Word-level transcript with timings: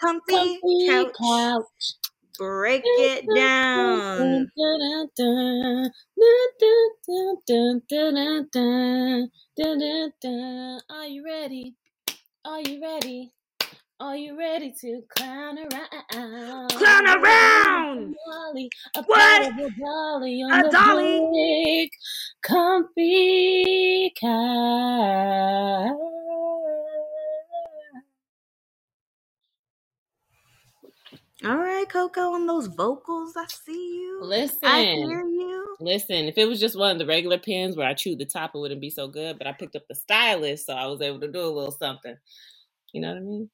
comfy, 0.00 0.60
comfy 0.62 0.86
couch. 0.88 1.14
couch. 1.20 1.94
Break 2.38 2.82
it 2.96 3.26
down. 3.34 4.50
Are 10.90 11.06
you 11.06 11.24
ready? 11.24 11.76
Are 12.44 12.60
you 12.60 12.82
ready? 12.82 13.32
Are 14.00 14.16
you 14.16 14.38
ready 14.38 14.74
to 14.82 15.02
clown 15.16 15.58
around? 15.58 16.70
Clown 16.70 17.08
around! 17.08 18.16
Dolly, 18.30 18.70
a 18.96 19.02
What? 19.04 19.52
dolly 19.80 20.42
on 20.42 20.64
A 20.66 20.70
dolly? 20.70 21.28
big 21.32 21.90
comfy 22.42 24.12
couch. 24.20 25.92
All 31.44 31.56
right, 31.58 31.88
Coco, 31.88 32.34
on 32.34 32.46
those 32.46 32.68
vocals, 32.68 33.34
I 33.36 33.46
see 33.48 33.72
you. 33.72 34.20
Listen, 34.22 34.58
I 34.64 34.82
hear 34.84 35.22
you. 35.24 35.76
listen. 35.80 36.26
If 36.26 36.38
it 36.38 36.46
was 36.48 36.60
just 36.60 36.78
one 36.78 36.92
of 36.92 36.98
the 36.98 37.06
regular 37.06 37.38
pens 37.38 37.76
where 37.76 37.88
I 37.88 37.94
chewed 37.94 38.18
the 38.20 38.26
top, 38.26 38.52
it 38.54 38.58
wouldn't 38.58 38.80
be 38.80 38.90
so 38.90 39.08
good. 39.08 39.38
But 39.38 39.46
I 39.48 39.52
picked 39.52 39.76
up 39.76 39.88
the 39.88 39.94
stylus, 39.96 40.66
so 40.66 40.74
I 40.74 40.86
was 40.86 41.02
able 41.02 41.20
to 41.20 41.32
do 41.32 41.40
a 41.40 41.48
little 41.48 41.72
something. 41.72 42.16
You 42.92 43.02
know 43.02 43.10
what 43.10 43.18
I 43.18 43.20
mean? 43.20 43.50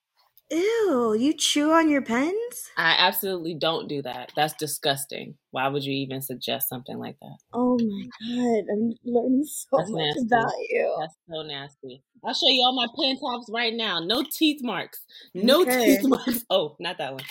Ew, 0.51 1.15
you 1.19 1.33
chew 1.33 1.73
on 1.73 1.89
your 1.89 2.03
pens? 2.03 2.71
I 2.77 2.97
absolutely 2.99 3.55
don't 3.55 3.89
do 3.89 4.03
that. 4.03 4.33
That's 4.35 4.55
disgusting. 4.55 5.37
Why 5.51 5.69
would 5.69 5.85
you 5.85 5.93
even 5.93 6.23
suggest 6.23 6.69
something 6.69 6.99
like 6.99 7.19
that? 7.21 7.37
Oh 7.53 7.79
my 7.79 8.07
god, 8.21 8.65
I'm 8.73 8.95
learning 9.05 9.45
so 9.45 9.69
That's 9.77 9.91
much 9.91 10.15
nasty. 10.15 10.27
about 10.27 10.53
you. 10.69 10.97
That's 11.01 11.17
so 11.29 11.43
nasty. 11.43 12.03
I'll 12.25 12.35
show 12.35 12.49
you 12.49 12.63
all 12.65 12.75
my 12.75 12.87
pen 12.99 13.19
tops 13.19 13.51
right 13.53 13.75
now. 13.75 13.99
No 14.01 14.23
teeth 14.23 14.61
marks. 14.63 15.05
No 15.35 15.65
Okay. 15.65 15.87
teeth 15.87 16.03
marks. 16.05 16.45
Oh, 16.51 16.77
not 16.81 16.99
that 16.99 17.13
one. 17.13 17.25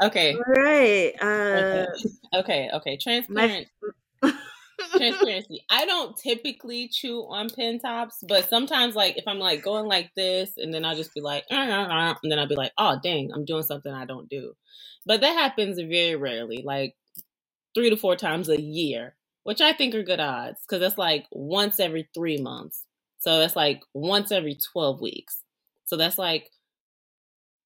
okay. 0.02 0.36
Right. 0.46 1.12
Uh, 1.20 1.86
Okay. 2.34 2.70
Okay. 2.72 2.96
Transparent. 2.96 3.66
Transparency. 4.96 5.64
I 5.70 5.86
don't 5.86 6.16
typically 6.16 6.88
chew 6.88 7.20
on 7.28 7.48
pen 7.50 7.78
tops, 7.78 8.22
but 8.28 8.48
sometimes, 8.48 8.94
like, 8.94 9.16
if 9.16 9.24
I'm 9.26 9.38
like 9.38 9.62
going 9.62 9.86
like 9.86 10.10
this, 10.16 10.52
and 10.56 10.72
then 10.72 10.84
I'll 10.84 10.96
just 10.96 11.14
be 11.14 11.20
like, 11.20 11.44
and 11.50 12.16
then 12.22 12.38
I'll 12.38 12.48
be 12.48 12.56
like, 12.56 12.72
oh, 12.78 12.98
dang, 13.02 13.30
I'm 13.34 13.44
doing 13.44 13.62
something 13.62 13.92
I 13.92 14.04
don't 14.04 14.28
do. 14.28 14.54
But 15.06 15.20
that 15.22 15.32
happens 15.32 15.78
very 15.78 16.16
rarely, 16.16 16.62
like 16.64 16.94
three 17.74 17.90
to 17.90 17.96
four 17.96 18.16
times 18.16 18.48
a 18.48 18.60
year, 18.60 19.16
which 19.44 19.60
I 19.60 19.72
think 19.72 19.94
are 19.94 20.02
good 20.02 20.20
odds 20.20 20.60
because 20.66 20.80
that's 20.80 20.98
like 20.98 21.26
once 21.32 21.80
every 21.80 22.08
three 22.14 22.38
months. 22.38 22.84
So 23.18 23.38
that's 23.38 23.56
like 23.56 23.80
once 23.94 24.32
every 24.32 24.58
12 24.72 25.00
weeks. 25.00 25.42
So 25.86 25.96
that's 25.96 26.18
like 26.18 26.50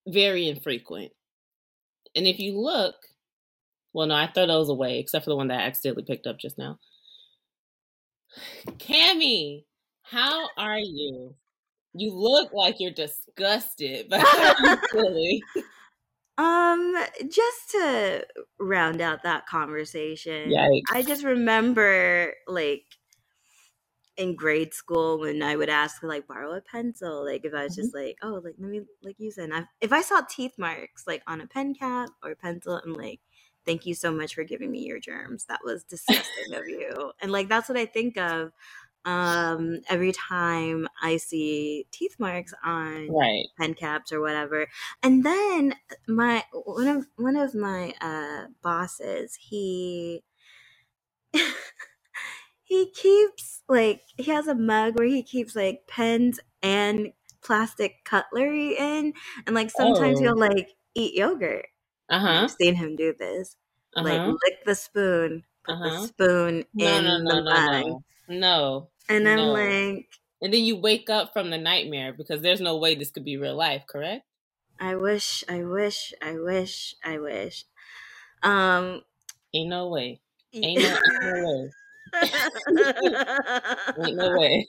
very 0.06 0.48
infrequent. 0.48 1.12
And 2.14 2.26
if 2.26 2.38
you 2.38 2.58
look, 2.58 2.94
well, 3.92 4.06
no, 4.06 4.14
I 4.14 4.30
throw 4.32 4.46
those 4.46 4.68
away 4.68 4.98
except 4.98 5.24
for 5.24 5.30
the 5.30 5.36
one 5.36 5.48
that 5.48 5.60
I 5.60 5.66
accidentally 5.66 6.04
picked 6.04 6.26
up 6.26 6.38
just 6.38 6.58
now. 6.58 6.78
Cammy, 8.78 9.64
how 10.02 10.48
are 10.56 10.78
you? 10.78 11.34
You 11.94 12.12
look 12.12 12.52
like 12.52 12.76
you're 12.80 12.90
disgusted, 12.92 14.06
but 14.10 14.20
how 14.20 14.76
feeling? 14.92 15.40
um, 16.38 16.96
just 17.28 17.70
to 17.72 18.26
round 18.58 19.00
out 19.00 19.22
that 19.22 19.46
conversation, 19.46 20.50
Yikes. 20.52 20.82
I 20.92 21.02
just 21.02 21.24
remember 21.24 22.34
like 22.48 22.84
in 24.16 24.36
grade 24.36 24.72
school 24.74 25.18
when 25.20 25.42
I 25.42 25.56
would 25.56 25.68
ask 25.68 26.02
like 26.02 26.26
borrow 26.26 26.52
a 26.54 26.60
pencil, 26.60 27.24
like 27.24 27.44
if 27.44 27.54
I 27.54 27.64
was 27.64 27.74
just 27.74 27.94
like, 27.94 28.16
oh, 28.22 28.40
like 28.44 28.54
let 28.58 28.70
me 28.70 28.82
like 29.02 29.18
use 29.18 29.38
it. 29.38 29.44
And 29.44 29.54
I, 29.54 29.64
if 29.80 29.92
I 29.92 30.02
saw 30.02 30.20
teeth 30.28 30.54
marks 30.58 31.04
like 31.06 31.22
on 31.26 31.40
a 31.40 31.46
pen 31.46 31.74
cap 31.74 32.10
or 32.22 32.32
a 32.32 32.36
pencil, 32.36 32.80
I'm 32.84 32.94
like, 32.94 33.20
thank 33.66 33.86
you 33.86 33.94
so 33.94 34.12
much 34.12 34.34
for 34.34 34.44
giving 34.44 34.70
me 34.70 34.80
your 34.86 35.00
germs. 35.00 35.46
That 35.46 35.60
was 35.64 35.84
disgusting 35.84 36.54
of 36.54 36.68
you. 36.68 37.12
And 37.20 37.32
like 37.32 37.48
that's 37.48 37.68
what 37.68 37.78
I 37.78 37.86
think 37.86 38.16
of 38.18 38.52
um 39.04 39.80
every 39.88 40.12
time 40.12 40.88
I 41.02 41.18
see 41.18 41.86
teeth 41.90 42.16
marks 42.18 42.54
on 42.64 43.16
Right. 43.16 43.46
pen 43.58 43.74
caps 43.74 44.12
or 44.12 44.20
whatever. 44.20 44.66
And 45.02 45.24
then 45.24 45.74
my 46.08 46.44
one 46.52 46.88
of 46.88 47.06
one 47.16 47.36
of 47.36 47.54
my 47.54 47.94
uh 48.00 48.48
bosses, 48.62 49.34
he 49.36 50.24
he 52.62 52.90
keeps 52.92 53.62
like 53.68 54.02
he 54.16 54.24
has 54.30 54.46
a 54.48 54.54
mug 54.54 54.96
where 54.98 55.06
he 55.06 55.22
keeps 55.22 55.54
like 55.56 55.86
pens 55.86 56.40
and 56.62 57.12
plastic 57.42 58.04
cutlery 58.04 58.76
in 58.78 59.12
and 59.46 59.54
like 59.54 59.70
sometimes 59.70 60.18
Oh. 60.18 60.20
he'll 60.20 60.38
like 60.38 60.70
eat 60.94 61.14
yogurt. 61.14 61.66
Uh 62.08 62.18
huh. 62.20 62.48
I've 62.48 62.50
seen 62.50 62.76
him 62.76 62.96
do 62.96 63.14
this. 63.18 63.56
Uh 63.96 64.02
Like 64.02 64.22
lick 64.26 64.64
the 64.66 64.74
spoon, 64.74 65.44
put 65.64 65.74
Uh-huh. 65.74 65.82
the 65.82 65.92
spoon 65.92 66.64
No, 66.74 67.00
in 67.00 67.02
no, 67.02 67.18
no, 67.22 67.40
the 67.40 67.42
no, 67.42 67.60
mug. 67.60 67.84
no. 67.88 68.04
No. 68.28 68.90
And 69.08 69.26
I'm 69.28 69.46
like, 69.46 70.08
And 70.40 70.52
then 70.54 70.62
you 70.64 70.76
wake 70.76 71.10
up 71.10 71.32
from 71.32 71.50
the 71.50 71.58
nightmare 71.58 72.12
because 72.12 72.40
there's 72.42 72.60
no 72.60 72.76
way 72.78 72.94
this 72.94 73.10
could 73.10 73.24
be 73.24 73.36
real 73.36 73.56
life, 73.56 73.84
correct? 73.88 74.24
I 74.78 74.94
wish, 74.94 75.42
I 75.48 75.64
wish, 75.64 76.12
I 76.22 76.38
wish, 76.38 76.94
I 77.02 77.18
wish. 77.18 77.64
Um 78.42 79.02
Ain't 79.54 79.70
no 79.70 79.88
way. 79.88 80.20
Ain't 80.62 80.82
no, 80.82 80.90
ain't 80.90 81.22
no 81.22 81.38
way. 81.38 81.72
Ain't 83.96 84.16
no 84.16 84.30
way. 84.32 84.68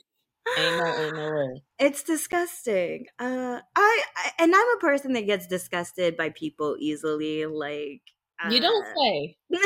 Ain't 0.54 0.76
no, 0.76 0.98
ain't 0.98 1.14
no 1.16 1.30
way. 1.32 1.62
it's 1.78 2.02
disgusting. 2.02 3.06
Uh, 3.18 3.60
I, 3.76 4.04
I 4.16 4.30
and 4.38 4.54
I'm 4.54 4.76
a 4.76 4.80
person 4.80 5.12
that 5.14 5.26
gets 5.26 5.46
disgusted 5.46 6.16
by 6.16 6.30
people 6.30 6.76
easily. 6.78 7.46
Like 7.46 8.02
You 8.42 8.60
don't 8.60 8.86
uh, 8.86 8.94
say. 8.96 9.36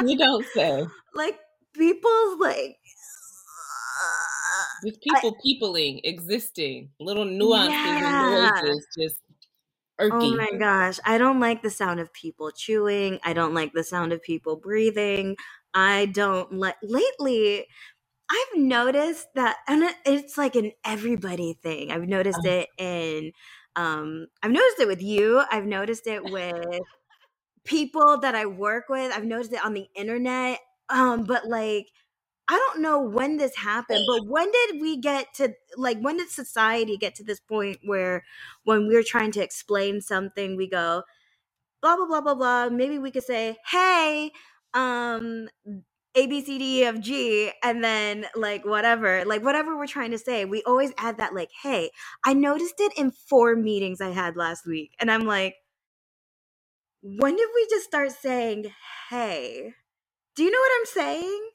You 0.00 0.16
don't 0.18 0.46
say. 0.56 0.86
like 1.14 1.38
people's 1.74 2.38
like. 2.40 2.76
Just 4.86 5.00
people 5.02 5.36
peopling, 5.44 6.00
existing, 6.04 6.90
little 7.00 7.24
nuances 7.24 8.00
Yeah. 8.00 8.00
and 8.00 8.20
noises, 8.20 8.86
just 8.96 9.20
Oh 10.00 10.30
my 10.36 10.50
gosh, 10.58 10.98
I 11.04 11.18
don't 11.18 11.40
like 11.40 11.62
the 11.62 11.70
sound 11.70 12.00
of 12.00 12.12
people 12.12 12.50
chewing. 12.50 13.18
I 13.24 13.32
don't 13.32 13.52
like 13.54 13.72
the 13.72 13.82
sound 13.84 14.12
of 14.12 14.22
people 14.22 14.56
breathing. 14.56 15.36
I 15.74 16.06
don't 16.06 16.52
like 16.54 16.76
lately. 16.82 17.66
I've 18.30 18.60
noticed 18.60 19.28
that, 19.34 19.58
and 19.68 19.84
it's 20.04 20.36
like 20.38 20.54
an 20.56 20.72
everybody 20.84 21.54
thing. 21.54 21.90
I've 21.90 22.08
noticed 22.08 22.44
Uh-huh. 22.44 22.44
it 22.44 22.68
in, 22.78 23.32
um, 23.76 24.26
I've 24.42 24.50
noticed 24.50 24.80
it 24.80 24.88
with 24.88 25.02
you. 25.02 25.42
I've 25.50 25.66
noticed 25.66 26.06
it 26.06 26.26
with 26.26 26.82
people 27.64 28.20
that 28.20 28.34
I 28.34 28.46
work 28.46 28.86
with. 28.88 29.12
I've 29.12 29.24
noticed 29.24 29.52
it 29.52 29.64
on 29.64 29.74
the 29.74 29.88
internet. 29.96 30.60
Um, 30.90 31.24
but 31.24 31.46
like, 31.46 31.88
I 32.48 32.56
don't 32.56 32.82
know 32.82 33.00
when 33.02 33.38
this 33.38 33.56
happened, 33.56 34.06
but 34.06 34.26
when 34.26 34.50
did 34.52 34.80
we 34.82 34.98
get 34.98 35.34
to 35.36 35.54
like 35.76 36.00
when 36.00 36.18
did 36.18 36.30
society 36.30 36.96
get 36.98 37.14
to 37.16 37.24
this 37.24 37.40
point 37.40 37.78
where 37.84 38.24
when 38.64 38.88
we're 38.88 39.04
trying 39.04 39.32
to 39.32 39.42
explain 39.42 40.00
something, 40.02 40.56
we 40.56 40.68
go 40.68 41.04
blah 41.82 41.96
blah 41.96 42.06
blah 42.06 42.20
blah 42.20 42.34
blah. 42.34 42.68
Maybe 42.70 42.98
we 42.98 43.10
could 43.10 43.24
say, 43.24 43.56
"Hey, 43.70 44.32
um, 44.74 45.48
A 46.14 46.26
B 46.26 46.44
C 46.44 46.58
D 46.58 46.80
E 46.80 46.84
F 46.84 47.00
G," 47.00 47.52
and 47.62 47.82
then 47.84 48.26
like 48.34 48.64
whatever, 48.64 49.24
like 49.24 49.42
whatever 49.42 49.76
we're 49.76 49.86
trying 49.86 50.10
to 50.12 50.18
say, 50.18 50.44
we 50.44 50.62
always 50.64 50.92
add 50.98 51.18
that 51.18 51.34
like, 51.34 51.50
"Hey, 51.62 51.90
I 52.24 52.34
noticed 52.34 52.80
it 52.80 52.92
in 52.98 53.10
four 53.12 53.56
meetings 53.56 54.00
I 54.00 54.10
had 54.10 54.36
last 54.36 54.66
week," 54.66 54.92
and 55.00 55.10
I'm 55.10 55.26
like, 55.26 55.56
when 57.02 57.34
did 57.36 57.48
we 57.54 57.66
just 57.70 57.86
start 57.86 58.12
saying, 58.12 58.72
"Hey"? 59.10 59.74
Do 60.36 60.44
you 60.44 60.50
know 60.50 60.58
what 60.60 60.72
I'm 60.80 60.86
saying? 60.86 61.50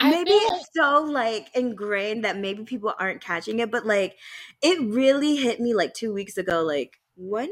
I 0.00 0.10
maybe 0.10 0.30
it's 0.32 0.68
so 0.74 1.02
like 1.04 1.48
ingrained 1.54 2.24
that 2.24 2.36
maybe 2.36 2.64
people 2.64 2.92
aren't 2.98 3.22
catching 3.22 3.60
it 3.60 3.70
but 3.70 3.86
like 3.86 4.18
it 4.62 4.78
really 4.80 5.36
hit 5.36 5.58
me 5.60 5.74
like 5.74 5.94
two 5.94 6.12
weeks 6.12 6.36
ago 6.36 6.62
like 6.62 7.00
when 7.16 7.50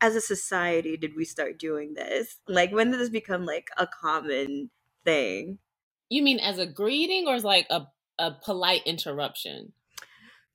as 0.00 0.16
a 0.16 0.20
society 0.20 0.96
did 0.96 1.14
we 1.16 1.24
start 1.24 1.58
doing 1.58 1.92
this 1.94 2.38
like 2.48 2.72
when 2.72 2.90
did 2.90 2.98
this 3.00 3.10
become 3.10 3.44
like 3.44 3.68
a 3.76 3.86
common 3.86 4.70
thing 5.04 5.58
You 6.08 6.22
mean 6.22 6.38
as 6.38 6.58
a 6.60 6.66
greeting 6.66 7.26
or 7.26 7.34
as 7.34 7.42
like 7.42 7.66
a, 7.68 7.88
a 8.16 8.30
polite 8.34 8.86
interruption? 8.86 9.72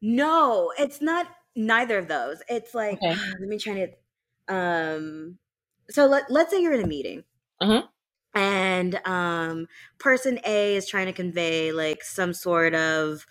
no 0.01 0.71
it's 0.77 1.01
not 1.01 1.27
neither 1.55 1.97
of 1.97 2.07
those 2.07 2.41
it's 2.49 2.73
like 2.73 3.01
Okay. 3.01 3.21
let 3.39 3.49
me 3.49 3.57
try 3.57 3.85
to 4.47 4.53
um 4.53 5.37
so 5.89 6.05
let, 6.05 6.29
let's 6.29 6.51
say 6.51 6.61
you're 6.61 6.73
in 6.73 6.81
a 6.81 6.87
meeting 6.87 7.23
Uh-huh. 7.61 7.87
and 8.33 8.95
um 9.05 9.67
person 9.99 10.39
a 10.45 10.75
is 10.75 10.87
trying 10.87 11.05
to 11.07 11.13
convey 11.13 11.71
like 11.71 12.03
some 12.03 12.33
sort 12.33 12.75
of 12.75 13.25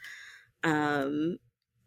um 0.64 1.38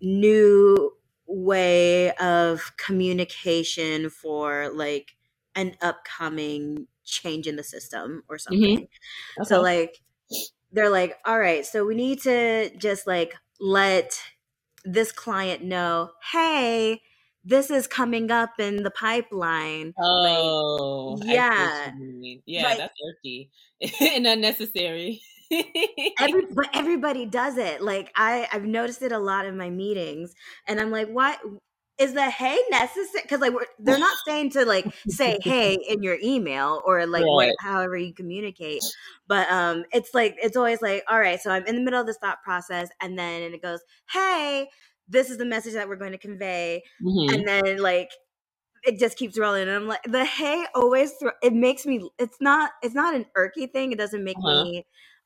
new 0.01 0.91
way 1.27 2.11
of 2.17 2.75
communication 2.77 4.09
for 4.09 4.69
like 4.73 5.15
an 5.55 5.75
upcoming 5.81 6.87
change 7.09 7.47
in 7.47 7.55
the 7.55 7.63
system 7.63 8.23
or 8.29 8.37
mm-hmm. 8.37 8.53
something 8.53 8.87
so 9.43 9.57
Okay. 9.57 9.63
like 9.63 10.01
they're 10.71 10.89
like 10.89 11.17
all 11.25 11.39
right 11.39 11.65
so 11.65 11.85
we 11.85 11.95
need 11.95 12.21
to 12.21 12.69
just 12.77 13.07
like 13.07 13.33
let 13.59 14.19
this 14.85 15.11
client 15.11 15.63
know, 15.63 16.11
hey, 16.31 17.01
this 17.43 17.69
is 17.71 17.87
coming 17.87 18.31
up 18.31 18.59
in 18.59 18.83
the 18.83 18.91
pipeline. 18.91 19.93
Oh, 19.99 21.17
like, 21.19 21.29
yeah, 21.29 21.91
yeah, 22.45 22.63
like, 22.63 22.77
that's 22.77 22.95
irky 23.01 23.49
and 24.01 24.27
unnecessary. 24.27 25.21
Every, 26.19 26.45
but 26.53 26.69
everybody 26.73 27.25
does 27.25 27.57
it. 27.57 27.81
Like 27.81 28.11
I, 28.15 28.47
I've 28.51 28.65
noticed 28.65 29.01
it 29.01 29.11
a 29.11 29.19
lot 29.19 29.45
in 29.45 29.57
my 29.57 29.69
meetings, 29.69 30.33
and 30.67 30.79
I'm 30.79 30.91
like, 30.91 31.07
what? 31.07 31.39
Is 31.99 32.13
the 32.13 32.29
hey 32.29 32.57
necessary? 32.71 33.23
Because 33.23 33.41
like 33.41 33.53
they're 33.77 33.99
not 33.99 34.17
saying 34.25 34.51
to 34.51 34.65
like 34.65 34.85
say 35.07 35.37
hey 35.43 35.77
in 35.87 36.01
your 36.01 36.17
email 36.23 36.81
or 36.85 37.05
like 37.05 37.23
right. 37.23 37.29
what, 37.29 37.55
however 37.59 37.97
you 37.97 38.13
communicate, 38.13 38.81
but 39.27 39.49
um, 39.51 39.83
it's 39.91 40.13
like 40.13 40.35
it's 40.41 40.57
always 40.57 40.81
like 40.81 41.03
all 41.09 41.19
right. 41.19 41.39
So 41.39 41.51
I'm 41.51 41.65
in 41.65 41.75
the 41.75 41.81
middle 41.81 41.99
of 41.99 42.07
this 42.07 42.17
thought 42.17 42.41
process, 42.43 42.89
and 43.01 43.19
then 43.19 43.41
it 43.41 43.61
goes 43.61 43.81
hey, 44.11 44.69
this 45.07 45.29
is 45.29 45.37
the 45.37 45.45
message 45.45 45.73
that 45.73 45.89
we're 45.89 45.97
going 45.97 46.13
to 46.13 46.17
convey, 46.17 46.83
mm-hmm. 47.03 47.35
and 47.35 47.47
then 47.47 47.77
like 47.81 48.09
it 48.83 48.97
just 48.97 49.17
keeps 49.17 49.37
rolling 49.37 49.63
and 49.63 49.71
i'm 49.71 49.87
like 49.89 50.01
the 50.03 50.23
hey 50.23 50.65
always 50.73 51.11
it 51.43 51.51
makes 51.51 51.85
me 51.85 52.09
it's 52.17 52.37
not 52.39 52.71
it's 52.81 52.95
not 52.95 53.13
an 53.13 53.25
irky 53.37 53.69
thing 53.69 53.91
it 53.91 53.97
doesn't 53.97 54.23
make 54.23 54.37
uh-huh. 54.37 54.63
me 54.63 54.85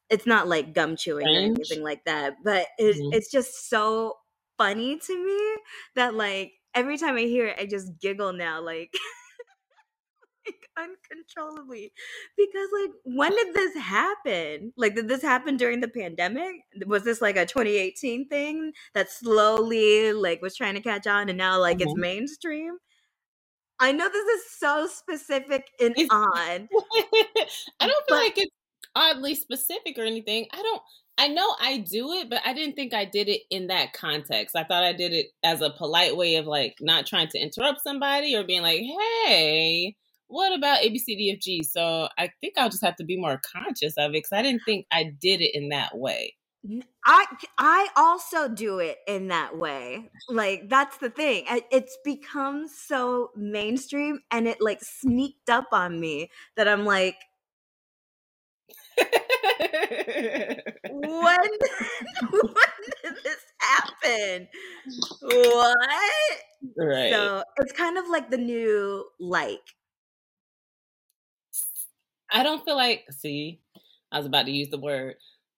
it's 0.10 0.26
not 0.26 0.48
like 0.48 0.74
gum 0.74 0.96
chewing 0.96 1.26
French. 1.26 1.38
or 1.38 1.54
anything 1.54 1.84
like 1.84 2.04
that 2.06 2.34
but 2.44 2.66
it, 2.80 2.96
mm-hmm. 2.96 3.14
it's 3.14 3.30
just 3.32 3.70
so 3.70 4.16
funny 4.58 4.98
to 4.98 5.26
me 5.26 5.62
that 5.96 6.16
like 6.16 6.54
every 6.74 6.98
time 6.98 7.16
I 7.16 7.22
hear 7.22 7.48
it, 7.48 7.58
I 7.60 7.66
just 7.66 8.00
giggle 8.00 8.34
now, 8.34 8.62
like, 8.62 8.94
like 10.46 10.68
uncontrollably. 10.78 11.92
Because 12.38 12.70
like, 12.82 12.92
when 13.04 13.32
did 13.32 13.54
this 13.54 13.76
happen? 13.76 14.74
Like, 14.78 14.96
did 14.96 15.08
this 15.08 15.22
happen 15.22 15.58
during 15.58 15.82
the 15.82 15.88
pandemic? 15.88 16.56
Was 16.86 17.04
this 17.04 17.22
like 17.22 17.38
a 17.38 17.46
2018 17.46 18.28
thing 18.28 18.74
that 18.94 19.12
slowly 19.12 20.14
like 20.14 20.42
was 20.42 20.56
trying 20.56 20.76
to 20.76 20.82
catch 20.82 21.08
on 21.08 21.30
and 21.30 21.38
now 21.38 21.60
like 21.60 21.78
mm-hmm. 21.78 21.90
it's 21.90 21.98
mainstream? 21.98 22.78
I 23.80 23.92
know 23.92 24.08
this 24.08 24.26
is 24.26 24.52
so 24.58 24.88
specific 24.88 25.68
and 25.80 25.96
odd. 26.10 26.68
I 27.80 27.88
don't 27.88 28.08
feel 28.08 28.10
but, 28.10 28.16
like 28.16 28.38
it's 28.38 28.56
oddly 28.96 29.36
specific 29.36 29.98
or 29.98 30.04
anything. 30.04 30.46
I 30.54 30.62
don't 30.62 30.82
I 31.18 31.28
know 31.28 31.56
I 31.60 31.78
do 31.78 32.12
it, 32.14 32.30
but 32.30 32.42
I 32.46 32.54
didn't 32.54 32.76
think 32.76 32.94
I 32.94 33.06
did 33.06 33.30
it 33.30 33.42
in 33.50 33.68
that 33.68 33.94
context. 33.94 34.56
I 34.56 34.64
thought 34.64 34.84
I 34.84 34.94
did 34.94 35.14
it 35.14 35.28
as 35.44 35.62
a 35.62 35.70
polite 35.70 36.18
way 36.18 36.36
of 36.36 36.48
like 36.48 36.76
not 36.82 37.06
trying 37.06 37.28
to 37.30 37.40
interrupt 37.40 37.82
somebody 37.82 38.36
or 38.36 38.44
being 38.44 38.64
like, 38.64 38.82
hey, 38.82 39.96
what 40.28 40.54
about 40.58 40.82
ABCDFG? 40.82 41.66
So 41.66 42.10
I 42.18 42.32
think 42.42 42.56
I'll 42.58 42.70
just 42.70 42.84
have 42.84 42.96
to 42.96 43.06
be 43.06 43.18
more 43.18 43.40
conscious 43.56 43.94
of 43.98 44.10
it 44.12 44.14
because 44.14 44.32
I 44.32 44.42
didn't 44.42 44.64
think 44.66 44.88
I 44.92 45.04
did 45.04 45.42
it 45.42 45.54
in 45.54 45.70
that 45.70 45.96
way. 45.98 46.36
I 47.06 47.26
I 47.58 47.90
also 47.98 48.48
do 48.48 48.80
it 48.80 49.00
in 49.06 49.28
that 49.28 49.58
way. 49.58 50.10
Like 50.30 50.70
that's 50.70 50.98
the 50.98 51.10
thing. 51.10 51.44
It's 51.72 51.98
become 52.06 52.68
so 52.70 53.32
mainstream 53.36 54.20
and 54.32 54.48
it 54.48 54.62
like 54.62 54.82
sneaked 54.82 55.50
up 55.50 55.68
on 55.74 56.00
me 56.00 56.30
that 56.56 56.70
I'm 56.70 56.86
like 56.86 57.18
when, 60.92 61.38
when 62.32 62.56
did 63.04 63.16
this 63.24 63.42
happen? 63.60 64.48
What? 65.22 65.78
Right. 66.78 67.12
So 67.12 67.44
it's 67.58 67.74
kind 67.74 67.98
of 67.98 68.08
like 68.10 68.30
the 68.30 68.38
new 68.38 69.06
like. 69.20 69.62
I 72.32 72.44
don't 72.44 72.64
feel 72.66 72.76
like. 72.76 73.06
See, 73.12 73.60
I 74.12 74.18
was 74.18 74.26
about 74.28 74.46
to 74.46 74.52
use 74.52 74.70
the 74.70 74.80
word. 74.80 75.16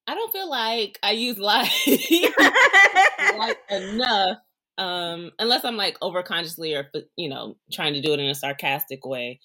I 0.08 0.14
don't 0.14 0.32
feel 0.32 0.50
like 0.50 1.00
I 1.02 1.12
use 1.12 1.40
like 1.40 1.72
like 3.38 3.58
enough 3.70 4.38
um 4.78 5.32
unless 5.40 5.64
i'm 5.64 5.78
like 5.78 5.98
overconsciously 6.02 6.78
or 6.78 6.90
you 7.16 7.30
know 7.30 7.56
trying 7.72 7.94
to 7.94 8.02
do 8.02 8.12
it 8.12 8.20
in 8.20 8.26
a 8.26 8.36
sarcastic 8.36 9.06
way 9.06 9.40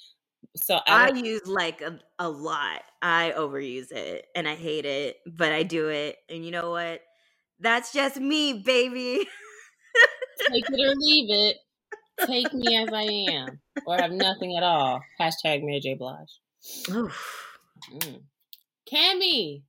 so 0.57 0.79
I, 0.87 1.11
I 1.11 1.15
use 1.15 1.47
like 1.47 1.81
a, 1.81 1.99
a 2.19 2.29
lot. 2.29 2.83
I 3.03 3.33
overuse 3.37 3.93
it 3.93 4.27
and 4.35 4.49
I 4.49 4.55
hate 4.55 4.85
it, 4.85 5.17
but 5.27 5.53
I 5.53 5.63
do 5.63 5.89
it. 5.89 6.17
And 6.29 6.45
you 6.45 6.51
know 6.51 6.71
what? 6.71 7.01
That's 7.61 7.93
just 7.93 8.19
me, 8.19 8.55
baby. 8.55 9.27
Take 10.49 10.65
it 10.69 10.81
or 10.81 10.95
leave 10.97 11.31
it. 11.31 11.57
Take 12.27 12.53
me 12.53 12.77
as 12.77 12.89
I 12.93 13.03
am, 13.33 13.61
or 13.87 13.97
have 13.97 14.13
nothing 14.13 14.57
at 14.57 14.63
all. 14.63 15.01
Hashtag 15.21 15.63
Mary 15.63 15.81
J. 15.81 15.95
Blige. 15.95 16.39
Mm. 16.87 17.11
Cammy. 18.93 19.63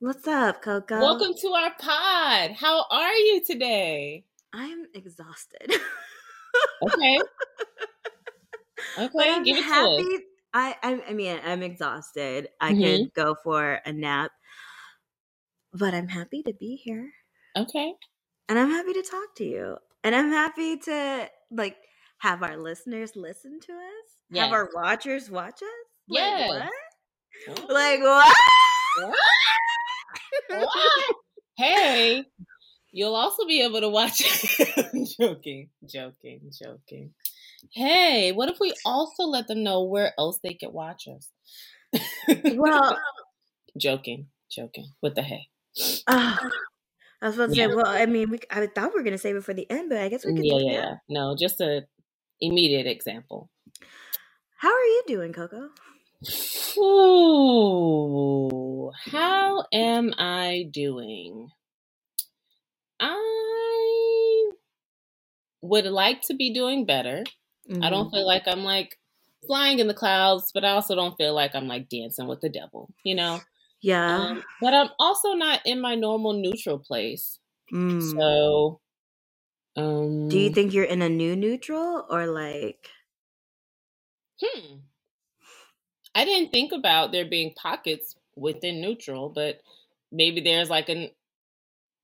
What's 0.00 0.26
up, 0.26 0.62
Coco? 0.62 0.98
Welcome 0.98 1.32
to 1.40 1.48
our 1.48 1.70
pod. 1.78 2.52
How 2.52 2.84
are 2.90 3.12
you 3.12 3.42
today? 3.46 4.24
I'm 4.52 4.86
exhausted. 4.94 5.72
okay. 6.82 7.18
Okay, 8.98 9.30
I'm 9.30 9.42
give 9.42 9.56
it 9.56 9.64
happy. 9.64 10.02
to 10.02 10.14
us. 10.16 10.20
I, 10.54 10.76
I, 10.82 11.02
I 11.08 11.12
mean, 11.14 11.38
I'm 11.44 11.62
exhausted. 11.62 12.48
I 12.60 12.72
mm-hmm. 12.72 12.82
could 12.82 13.14
go 13.14 13.36
for 13.42 13.80
a 13.86 13.92
nap, 13.92 14.32
but 15.72 15.94
I'm 15.94 16.08
happy 16.08 16.42
to 16.42 16.52
be 16.52 16.76
here. 16.76 17.10
Okay. 17.56 17.94
And 18.48 18.58
I'm 18.58 18.70
happy 18.70 18.92
to 18.92 19.02
talk 19.02 19.34
to 19.36 19.44
you. 19.44 19.76
And 20.04 20.14
I'm 20.14 20.30
happy 20.30 20.76
to 20.78 21.28
like 21.50 21.76
have 22.18 22.42
our 22.42 22.56
listeners 22.56 23.12
listen 23.16 23.60
to 23.60 23.72
us. 23.72 24.16
Yes. 24.30 24.44
Have 24.44 24.52
our 24.52 24.68
watchers 24.74 25.30
watch 25.30 25.62
us. 25.62 25.68
Yeah. 26.08 26.46
Like 26.48 26.70
what? 27.48 27.70
Like 27.70 28.00
what? 28.00 28.36
what? 28.98 29.16
what? 30.48 31.16
hey, 31.56 32.24
you'll 32.90 33.14
also 33.14 33.46
be 33.46 33.62
able 33.62 33.80
to 33.80 33.88
watch. 33.88 34.22
joking, 35.18 35.70
joking, 35.86 36.50
joking. 36.52 37.12
Hey, 37.70 38.32
what 38.32 38.50
if 38.50 38.58
we 38.60 38.74
also 38.84 39.24
let 39.24 39.48
them 39.48 39.62
know 39.62 39.82
where 39.84 40.12
else 40.18 40.38
they 40.42 40.54
could 40.54 40.72
watch 40.72 41.04
us? 41.08 41.30
well, 42.54 42.98
joking, 43.78 44.26
joking. 44.50 44.88
With 45.00 45.14
the 45.14 45.22
hey. 45.22 45.46
Uh, 46.06 46.36
I 47.22 47.26
was 47.26 47.36
about 47.36 47.50
to 47.50 47.54
yeah. 47.56 47.68
say, 47.68 47.74
well, 47.74 47.86
I 47.86 48.06
mean, 48.06 48.30
we, 48.30 48.40
I 48.50 48.66
thought 48.66 48.92
we 48.92 48.98
were 49.00 49.04
going 49.04 49.12
to 49.12 49.18
save 49.18 49.36
it 49.36 49.44
for 49.44 49.54
the 49.54 49.70
end, 49.70 49.88
but 49.88 49.98
I 49.98 50.08
guess 50.08 50.26
we 50.26 50.34
can. 50.34 50.44
Yeah, 50.44 50.58
yeah, 50.58 50.72
yeah. 50.72 50.94
No, 51.08 51.36
just 51.38 51.60
an 51.60 51.86
immediate 52.40 52.86
example. 52.86 53.48
How 54.58 54.72
are 54.72 54.84
you 54.84 55.02
doing, 55.06 55.32
Coco? 55.32 55.70
Ooh, 56.78 57.72
how 59.10 59.64
am 59.72 60.14
I 60.18 60.68
doing? 60.70 61.48
I 63.00 64.50
would 65.60 65.86
like 65.86 66.22
to 66.22 66.34
be 66.34 66.52
doing 66.52 66.86
better. 66.86 67.24
Mm-hmm. 67.70 67.82
I 67.82 67.90
don't 67.90 68.06
mm-hmm. 68.06 68.16
feel 68.16 68.26
like 68.26 68.42
I'm 68.46 68.64
like 68.64 68.98
flying 69.46 69.78
in 69.78 69.88
the 69.88 69.94
clouds, 69.94 70.50
but 70.52 70.64
I 70.64 70.70
also 70.70 70.94
don't 70.94 71.16
feel 71.16 71.34
like 71.34 71.54
I'm 71.54 71.68
like 71.68 71.88
dancing 71.88 72.26
with 72.26 72.40
the 72.40 72.48
devil, 72.48 72.92
you 73.04 73.14
know? 73.14 73.40
Yeah. 73.80 74.16
Um, 74.16 74.44
but 74.60 74.74
I'm 74.74 74.90
also 74.98 75.32
not 75.32 75.60
in 75.64 75.80
my 75.80 75.94
normal 75.94 76.32
neutral 76.32 76.78
place. 76.78 77.38
Mm. 77.72 78.12
So 78.16 78.80
um 79.76 80.28
Do 80.28 80.38
you 80.38 80.50
think 80.50 80.72
you're 80.72 80.84
in 80.84 81.02
a 81.02 81.08
new 81.08 81.34
neutral 81.34 82.06
or 82.08 82.26
like 82.26 82.88
Hmm. 84.42 84.76
I 86.14 86.24
didn't 86.24 86.50
think 86.50 86.72
about 86.72 87.12
there 87.12 87.24
being 87.24 87.54
pockets 87.54 88.16
within 88.36 88.80
neutral, 88.80 89.28
but 89.28 89.60
maybe 90.10 90.40
there's 90.40 90.68
like 90.68 90.88
an 90.88 91.10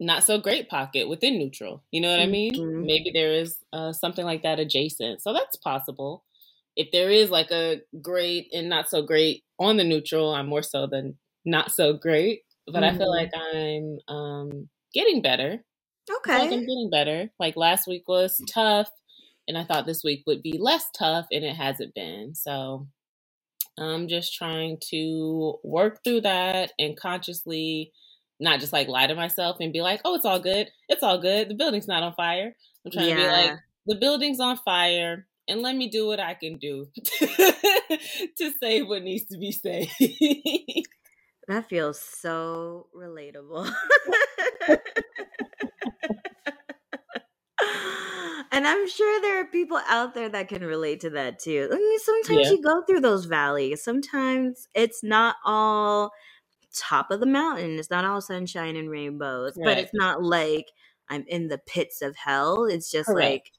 not 0.00 0.24
so 0.24 0.38
great 0.38 0.68
pocket 0.68 1.08
within 1.08 1.38
neutral. 1.38 1.82
You 1.90 2.00
know 2.00 2.10
what 2.10 2.20
I 2.20 2.26
mean? 2.26 2.54
Mm-hmm. 2.54 2.86
Maybe 2.86 3.10
there 3.12 3.32
is 3.32 3.56
uh, 3.72 3.92
something 3.92 4.24
like 4.24 4.42
that 4.42 4.60
adjacent. 4.60 5.22
So 5.22 5.32
that's 5.32 5.56
possible. 5.56 6.24
If 6.76 6.92
there 6.92 7.10
is 7.10 7.30
like 7.30 7.50
a 7.50 7.80
great 8.00 8.48
and 8.52 8.68
not 8.68 8.88
so 8.88 9.02
great 9.02 9.42
on 9.58 9.76
the 9.76 9.84
neutral, 9.84 10.32
I'm 10.32 10.46
more 10.46 10.62
so 10.62 10.86
than 10.86 11.18
not 11.44 11.72
so 11.72 11.92
great. 11.92 12.42
But 12.66 12.82
mm-hmm. 12.82 12.94
I 12.94 12.98
feel 12.98 13.10
like 13.10 13.30
I'm 13.34 13.98
um, 14.14 14.68
getting 14.94 15.22
better. 15.22 15.64
Okay. 16.10 16.38
Like 16.38 16.52
I'm 16.52 16.60
getting 16.60 16.90
better. 16.90 17.30
Like 17.40 17.56
last 17.56 17.86
week 17.86 18.04
was 18.06 18.40
tough, 18.48 18.90
and 19.48 19.58
I 19.58 19.64
thought 19.64 19.86
this 19.86 20.04
week 20.04 20.22
would 20.26 20.42
be 20.42 20.58
less 20.58 20.86
tough, 20.96 21.26
and 21.32 21.44
it 21.44 21.56
hasn't 21.56 21.94
been. 21.94 22.34
So 22.34 22.86
I'm 23.78 24.08
just 24.08 24.34
trying 24.34 24.78
to 24.90 25.58
work 25.64 26.04
through 26.04 26.22
that 26.22 26.72
and 26.78 26.96
consciously 26.96 27.92
not 28.40 28.60
just 28.60 28.72
like 28.72 28.88
lie 28.88 29.06
to 29.06 29.14
myself 29.14 29.56
and 29.60 29.72
be 29.72 29.82
like, 29.82 30.00
oh, 30.04 30.14
it's 30.14 30.24
all 30.24 30.38
good. 30.38 30.68
It's 30.88 31.02
all 31.02 31.18
good. 31.18 31.48
The 31.48 31.54
building's 31.54 31.88
not 31.88 32.02
on 32.02 32.14
fire. 32.14 32.54
I'm 32.84 32.92
trying 32.92 33.08
yeah. 33.08 33.14
to 33.16 33.20
be 33.20 33.26
like, 33.28 33.58
the 33.86 33.96
building's 33.96 34.40
on 34.40 34.56
fire 34.58 35.26
and 35.48 35.62
let 35.62 35.74
me 35.74 35.88
do 35.88 36.06
what 36.06 36.20
I 36.20 36.34
can 36.34 36.58
do 36.58 36.86
to 37.18 38.52
say 38.60 38.82
what 38.82 39.02
needs 39.02 39.24
to 39.26 39.38
be 39.38 39.50
said. 39.50 39.88
that 41.48 41.68
feels 41.68 42.00
so 42.00 42.86
relatable. 42.94 43.72
and 48.52 48.66
I'm 48.66 48.88
sure 48.88 49.20
there 49.22 49.40
are 49.40 49.46
people 49.46 49.80
out 49.88 50.14
there 50.14 50.28
that 50.28 50.48
can 50.48 50.62
relate 50.62 51.00
to 51.00 51.10
that 51.10 51.38
too. 51.38 51.68
I 51.72 51.76
mean, 51.76 51.98
sometimes 51.98 52.46
yeah. 52.46 52.52
you 52.52 52.62
go 52.62 52.82
through 52.82 53.00
those 53.00 53.24
valleys. 53.24 53.82
Sometimes 53.82 54.68
it's 54.74 55.02
not 55.02 55.36
all 55.44 56.10
top 56.78 57.10
of 57.10 57.20
the 57.20 57.26
mountain. 57.26 57.78
It's 57.78 57.90
not 57.90 58.04
all 58.04 58.20
sunshine 58.20 58.76
and 58.76 58.90
rainbows, 58.90 59.56
right. 59.56 59.64
but 59.64 59.78
it's 59.78 59.94
not 59.94 60.22
like 60.22 60.70
I'm 61.08 61.24
in 61.26 61.48
the 61.48 61.58
pits 61.58 62.02
of 62.02 62.16
hell. 62.16 62.64
It's 62.64 62.90
just 62.90 63.08
Correct. 63.08 63.30
like 63.30 63.52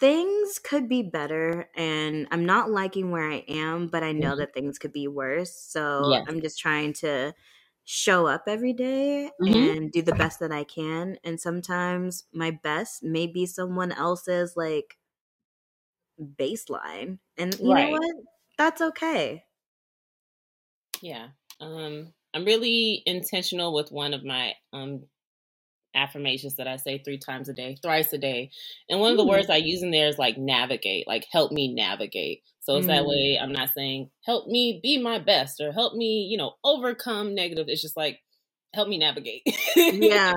things 0.00 0.58
could 0.58 0.88
be 0.88 1.02
better 1.02 1.68
and 1.74 2.26
I'm 2.30 2.44
not 2.44 2.70
liking 2.70 3.10
where 3.10 3.30
I 3.30 3.44
am, 3.48 3.88
but 3.88 4.02
I 4.02 4.12
know 4.12 4.30
mm-hmm. 4.30 4.40
that 4.40 4.54
things 4.54 4.78
could 4.78 4.92
be 4.92 5.08
worse. 5.08 5.54
So 5.54 6.10
yes. 6.10 6.26
I'm 6.28 6.40
just 6.40 6.58
trying 6.58 6.92
to 6.94 7.32
show 7.84 8.26
up 8.26 8.44
every 8.46 8.72
day 8.72 9.30
mm-hmm. 9.40 9.78
and 9.78 9.92
do 9.92 10.02
the 10.02 10.14
best 10.14 10.40
that 10.40 10.52
I 10.52 10.64
can. 10.64 11.16
And 11.24 11.40
sometimes 11.40 12.24
my 12.32 12.50
best 12.50 13.02
may 13.02 13.26
be 13.26 13.46
someone 13.46 13.92
else's 13.92 14.54
like 14.56 14.98
baseline. 16.20 17.18
And 17.36 17.58
you 17.58 17.72
right. 17.72 17.90
know 17.90 17.92
what? 17.92 18.16
That's 18.58 18.80
okay. 18.80 19.44
Yeah. 21.00 21.28
Um 21.60 22.12
I'm 22.34 22.44
really 22.44 23.02
intentional 23.06 23.74
with 23.74 23.92
one 23.92 24.14
of 24.14 24.24
my 24.24 24.54
um 24.72 25.04
affirmations 25.94 26.56
that 26.56 26.66
I 26.66 26.76
say 26.76 26.98
three 26.98 27.18
times 27.18 27.48
a 27.48 27.52
day, 27.52 27.78
thrice 27.80 28.12
a 28.12 28.18
day. 28.18 28.50
And 28.88 29.00
one 29.00 29.12
of 29.12 29.16
the 29.16 29.26
words 29.26 29.48
I 29.48 29.56
use 29.56 29.82
in 29.82 29.90
there 29.90 30.08
is 30.08 30.18
like 30.18 30.36
navigate, 30.36 31.06
like 31.06 31.26
help 31.30 31.52
me 31.52 31.72
navigate. 31.72 32.42
So 32.60 32.76
it's 32.76 32.86
mm. 32.86 32.88
that 32.88 33.06
way 33.06 33.38
I'm 33.40 33.52
not 33.52 33.70
saying 33.76 34.10
help 34.24 34.48
me 34.48 34.80
be 34.82 34.98
my 34.98 35.18
best 35.18 35.60
or 35.60 35.72
help 35.72 35.94
me, 35.94 36.26
you 36.30 36.36
know, 36.36 36.54
overcome 36.64 37.34
negative. 37.34 37.66
It's 37.68 37.82
just 37.82 37.96
like 37.96 38.18
help 38.74 38.88
me 38.88 38.98
navigate. 38.98 39.42
Yeah. 39.76 40.32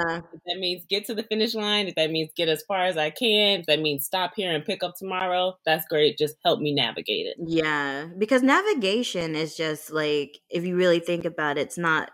that 0.45 0.57
means 0.59 0.83
get 0.89 1.05
to 1.05 1.15
the 1.15 1.23
finish 1.23 1.53
line, 1.53 1.87
if 1.87 1.95
that 1.95 2.11
means 2.11 2.29
get 2.35 2.49
as 2.49 2.63
far 2.63 2.85
as 2.85 2.97
I 2.97 3.09
can, 3.09 3.61
if 3.61 3.65
that 3.67 3.79
means 3.79 4.05
stop 4.05 4.33
here 4.35 4.53
and 4.53 4.65
pick 4.65 4.83
up 4.83 4.95
tomorrow, 4.95 5.57
that's 5.65 5.85
great. 5.87 6.17
Just 6.17 6.35
help 6.43 6.59
me 6.59 6.73
navigate 6.73 7.27
it. 7.27 7.37
Yeah. 7.39 8.07
Because 8.17 8.43
navigation 8.43 9.35
is 9.35 9.55
just 9.55 9.91
like 9.91 10.39
if 10.49 10.65
you 10.65 10.75
really 10.75 10.99
think 10.99 11.25
about 11.25 11.57
it, 11.57 11.61
it's 11.61 11.77
not 11.77 12.11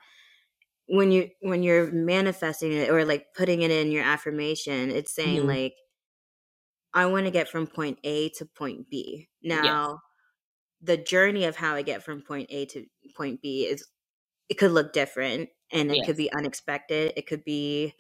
when 0.87 1.11
you 1.11 1.29
when 1.41 1.63
you're 1.63 1.91
manifesting 1.91 2.71
it 2.71 2.89
or 2.89 3.05
like 3.05 3.27
putting 3.35 3.61
it 3.61 3.71
in 3.71 3.91
your 3.91 4.03
affirmation, 4.03 4.91
it's 4.91 5.13
saying 5.13 5.39
mm-hmm. 5.39 5.49
like 5.49 5.73
I 6.93 7.05
want 7.07 7.25
to 7.25 7.31
get 7.31 7.49
from 7.49 7.67
point 7.67 7.99
A 8.03 8.29
to 8.37 8.45
point 8.45 8.89
B. 8.89 9.29
Now, 9.41 9.63
yes. 9.63 9.97
the 10.81 10.97
journey 10.97 11.45
of 11.45 11.55
how 11.55 11.75
I 11.75 11.81
get 11.81 12.03
from 12.03 12.21
point 12.21 12.47
A 12.51 12.65
to 12.67 12.85
point 13.15 13.41
B 13.41 13.65
is 13.65 13.85
it 14.49 14.55
could 14.55 14.71
look 14.71 14.93
different 14.93 15.49
and 15.73 15.91
it 15.91 15.97
yes. 15.97 16.05
could 16.05 16.17
be 16.17 16.31
unexpected, 16.31 17.13
it 17.17 17.27
could 17.27 17.43
be 17.43 17.95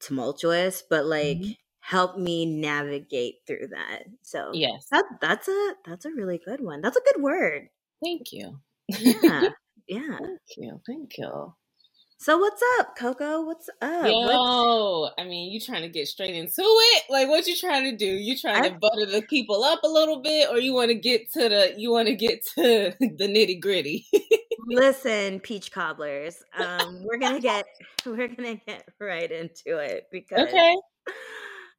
tumultuous, 0.00 0.82
but 0.88 1.06
like 1.06 1.38
mm-hmm. 1.38 1.52
help 1.80 2.18
me 2.18 2.44
navigate 2.44 3.36
through 3.46 3.68
that. 3.70 4.04
So, 4.22 4.50
yes. 4.52 4.86
That 4.90 5.04
that's 5.20 5.48
a 5.48 5.74
that's 5.86 6.04
a 6.04 6.10
really 6.10 6.40
good 6.44 6.60
one. 6.60 6.80
That's 6.80 6.96
a 6.96 7.12
good 7.12 7.22
word. 7.22 7.68
Thank 8.02 8.32
you. 8.32 8.60
Yeah. 8.88 9.50
Yeah. 9.86 10.18
Thank 10.22 10.40
you. 10.56 10.80
Thank 10.86 11.18
you. 11.18 11.54
So 12.22 12.36
what's 12.36 12.62
up, 12.78 12.96
Coco? 12.96 13.40
What's 13.46 13.70
up? 13.80 14.06
Yo, 14.06 14.12
what's... 14.12 15.14
I 15.16 15.24
mean, 15.24 15.50
you 15.50 15.58
trying 15.58 15.80
to 15.80 15.88
get 15.88 16.06
straight 16.06 16.34
into 16.34 16.52
it? 16.58 17.04
Like, 17.08 17.28
what 17.28 17.46
you 17.46 17.56
trying 17.56 17.84
to 17.84 17.96
do? 17.96 18.04
You 18.04 18.36
trying 18.36 18.62
I... 18.62 18.68
to 18.68 18.74
butter 18.74 19.06
the 19.06 19.22
people 19.22 19.64
up 19.64 19.82
a 19.84 19.88
little 19.88 20.20
bit, 20.20 20.50
or 20.50 20.58
you 20.58 20.74
want 20.74 20.90
to 20.90 20.94
get 20.94 21.32
to 21.32 21.48
the 21.48 21.74
you 21.78 21.90
want 21.90 22.08
to 22.08 22.14
get 22.14 22.44
to 22.56 22.92
the 23.00 23.26
nitty 23.26 23.58
gritty? 23.58 24.06
Listen, 24.66 25.40
peach 25.40 25.72
cobblers, 25.72 26.42
um, 26.58 27.02
we're 27.04 27.16
gonna 27.16 27.40
get 27.40 27.64
we're 28.04 28.28
gonna 28.28 28.56
get 28.66 28.86
right 29.00 29.32
into 29.32 29.78
it 29.78 30.06
because 30.12 30.46
okay. 30.46 30.76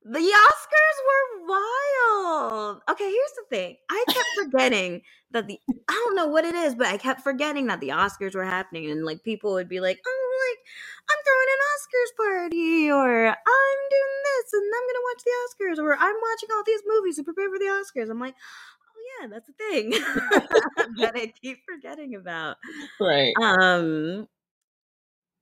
The 0.03 0.17
Oscars 0.17 0.97
were 1.05 1.47
wild. 1.47 2.81
Okay, 2.89 3.03
here's 3.03 3.33
the 3.35 3.45
thing. 3.55 3.77
I 3.91 4.03
kept 4.07 4.27
forgetting 4.43 5.03
that 5.29 5.45
the 5.45 5.59
I 5.87 5.93
don't 5.93 6.15
know 6.15 6.25
what 6.25 6.43
it 6.43 6.55
is, 6.55 6.73
but 6.73 6.87
I 6.87 6.97
kept 6.97 7.21
forgetting 7.21 7.67
that 7.67 7.81
the 7.81 7.89
Oscars 7.89 8.33
were 8.33 8.43
happening 8.43 8.89
and 8.89 9.05
like 9.05 9.23
people 9.23 9.53
would 9.53 9.69
be 9.69 9.79
like, 9.79 9.99
"Oh, 10.07 10.20
like 10.51 10.61
I'm 11.07 11.21
throwing 11.23 11.51
an 11.55 11.61
Oscars 11.71 12.11
party 12.19 12.91
or 12.91 13.27
I'm 13.31 13.81
doing 13.89 14.17
this 14.27 14.53
and 14.53 14.67
I'm 14.67 14.87
to 14.91 15.07
watch 15.07 15.21
the 15.23 15.35
Oscars 15.41 15.77
or 15.79 15.95
I'm 15.95 16.15
watching 16.21 16.49
all 16.53 16.63
these 16.65 16.83
movies 16.85 17.15
to 17.17 17.23
prepare 17.23 17.49
for 17.49 17.59
the 17.59 17.71
Oscars." 17.71 18.09
I'm 18.09 18.19
like, 18.19 18.35
"Oh 18.35 18.99
yeah, 19.09 19.27
that's 19.27 19.49
a 19.49 19.53
thing." 19.53 19.89
that 20.99 21.13
I 21.15 21.33
keep 21.41 21.59
forgetting 21.67 22.15
about. 22.15 22.57
Right. 22.99 23.33
Um 23.41 24.27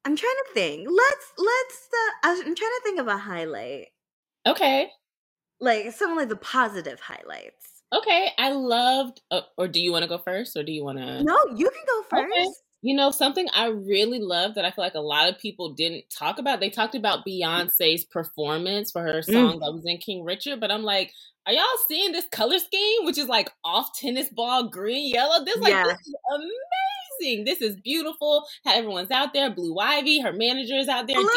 I'm 0.05 0.15
trying 0.15 0.39
to 0.45 0.53
think. 0.53 0.87
Let's 0.89 1.33
let's 1.37 1.89
uh, 2.23 2.29
I'm 2.45 2.55
trying 2.55 2.55
to 2.55 2.81
think 2.83 2.99
of 2.99 3.07
a 3.07 3.17
highlight. 3.17 3.87
Okay. 4.47 4.89
Like 5.59 5.91
some 5.91 6.11
of 6.11 6.17
like 6.17 6.29
the 6.29 6.37
positive 6.37 6.99
highlights. 6.99 7.83
Okay, 7.91 8.29
I 8.37 8.51
loved. 8.51 9.21
Uh, 9.31 9.41
or 9.57 9.67
do 9.67 9.81
you 9.81 9.91
want 9.91 10.03
to 10.03 10.07
go 10.07 10.19
first, 10.19 10.55
or 10.55 10.63
do 10.63 10.71
you 10.71 10.83
want 10.83 10.99
to? 10.99 11.23
No, 11.23 11.37
you 11.55 11.69
can 11.69 11.83
go 11.87 12.03
first. 12.03 12.31
Okay. 12.31 12.47
You 12.81 12.95
know, 12.95 13.11
something 13.11 13.47
I 13.53 13.67
really 13.67 14.19
love 14.19 14.55
that 14.55 14.63
I 14.63 14.71
feel 14.71 14.85
like 14.85 14.95
a 14.95 15.01
lot 15.01 15.27
of 15.27 15.37
people 15.37 15.73
didn't 15.73 16.05
talk 16.09 16.39
about. 16.39 16.61
They 16.61 16.69
talked 16.69 16.95
about 16.95 17.25
Beyonce's 17.25 18.05
performance 18.05 18.91
for 18.91 19.01
her 19.01 19.21
song 19.21 19.57
mm. 19.57 19.59
that 19.59 19.73
was 19.73 19.85
in 19.85 19.97
King 19.97 20.23
Richard, 20.23 20.61
but 20.61 20.71
I'm 20.71 20.83
like, 20.83 21.11
are 21.45 21.53
y'all 21.53 21.63
seeing 21.87 22.11
this 22.11 22.25
color 22.31 22.59
scheme, 22.59 23.05
which 23.05 23.17
is 23.17 23.27
like 23.27 23.51
off 23.65 23.97
tennis 23.97 24.29
ball 24.29 24.69
green, 24.69 25.13
yellow? 25.13 25.43
This 25.43 25.57
like 25.57 25.71
yeah. 25.71 25.83
this 25.83 26.07
is 26.07 26.15
amazing. 27.19 27.45
This 27.45 27.61
is 27.61 27.75
beautiful. 27.81 28.45
How 28.63 28.75
everyone's 28.75 29.11
out 29.11 29.33
there. 29.33 29.49
Blue 29.49 29.77
Ivy, 29.77 30.21
her 30.21 30.31
manager 30.31 30.75
is 30.75 30.87
out 30.87 31.07
there. 31.07 31.17
Blue 31.17 31.29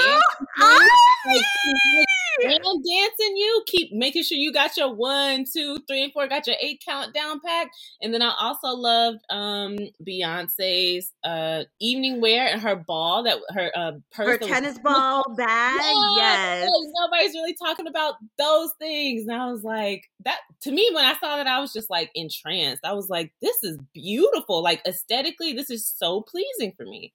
Ivy! 0.61 0.88
Like, 1.26 2.06
and 2.40 2.84
dancing 2.84 3.36
you. 3.36 3.62
Keep 3.66 3.92
making 3.92 4.24
sure 4.24 4.38
you 4.38 4.52
got 4.52 4.76
your 4.76 4.94
one, 4.94 5.44
two, 5.50 5.78
three, 5.88 6.04
and 6.04 6.12
four, 6.12 6.26
got 6.28 6.46
your 6.46 6.56
eight 6.60 6.82
countdown 6.86 7.40
pack. 7.44 7.70
And 8.00 8.12
then 8.12 8.22
I 8.22 8.34
also 8.38 8.68
loved 8.68 9.18
um 9.30 9.76
Beyonce's 10.06 11.12
uh 11.24 11.64
evening 11.80 12.20
wear 12.20 12.46
and 12.46 12.60
her 12.60 12.76
ball 12.76 13.24
that 13.24 13.38
her 13.50 13.70
uh 13.74 13.92
purse. 14.12 14.28
Her 14.28 14.38
tennis 14.38 14.78
ball 14.82 15.24
bag. 15.36 15.80
Yes. 16.16 16.62
Like, 16.62 16.70
nobody's 17.00 17.34
really 17.34 17.54
talking 17.54 17.86
about 17.86 18.14
those 18.38 18.72
things. 18.78 19.26
And 19.26 19.32
I 19.32 19.50
was 19.50 19.62
like, 19.62 20.04
that 20.25 20.41
to 20.62 20.73
me, 20.73 20.91
when 20.93 21.05
I 21.05 21.14
saw 21.14 21.37
that, 21.37 21.47
I 21.47 21.61
was 21.61 21.73
just 21.73 21.91
like 21.91 22.11
entranced. 22.14 22.85
I 22.85 22.93
was 22.93 23.09
like, 23.09 23.33
this 23.41 23.57
is 23.62 23.79
beautiful. 23.93 24.62
Like 24.62 24.81
aesthetically, 24.87 25.52
this 25.52 25.71
is 25.71 25.87
so 25.87 26.21
pleasing 26.23 26.73
for 26.76 26.85
me. 26.85 27.12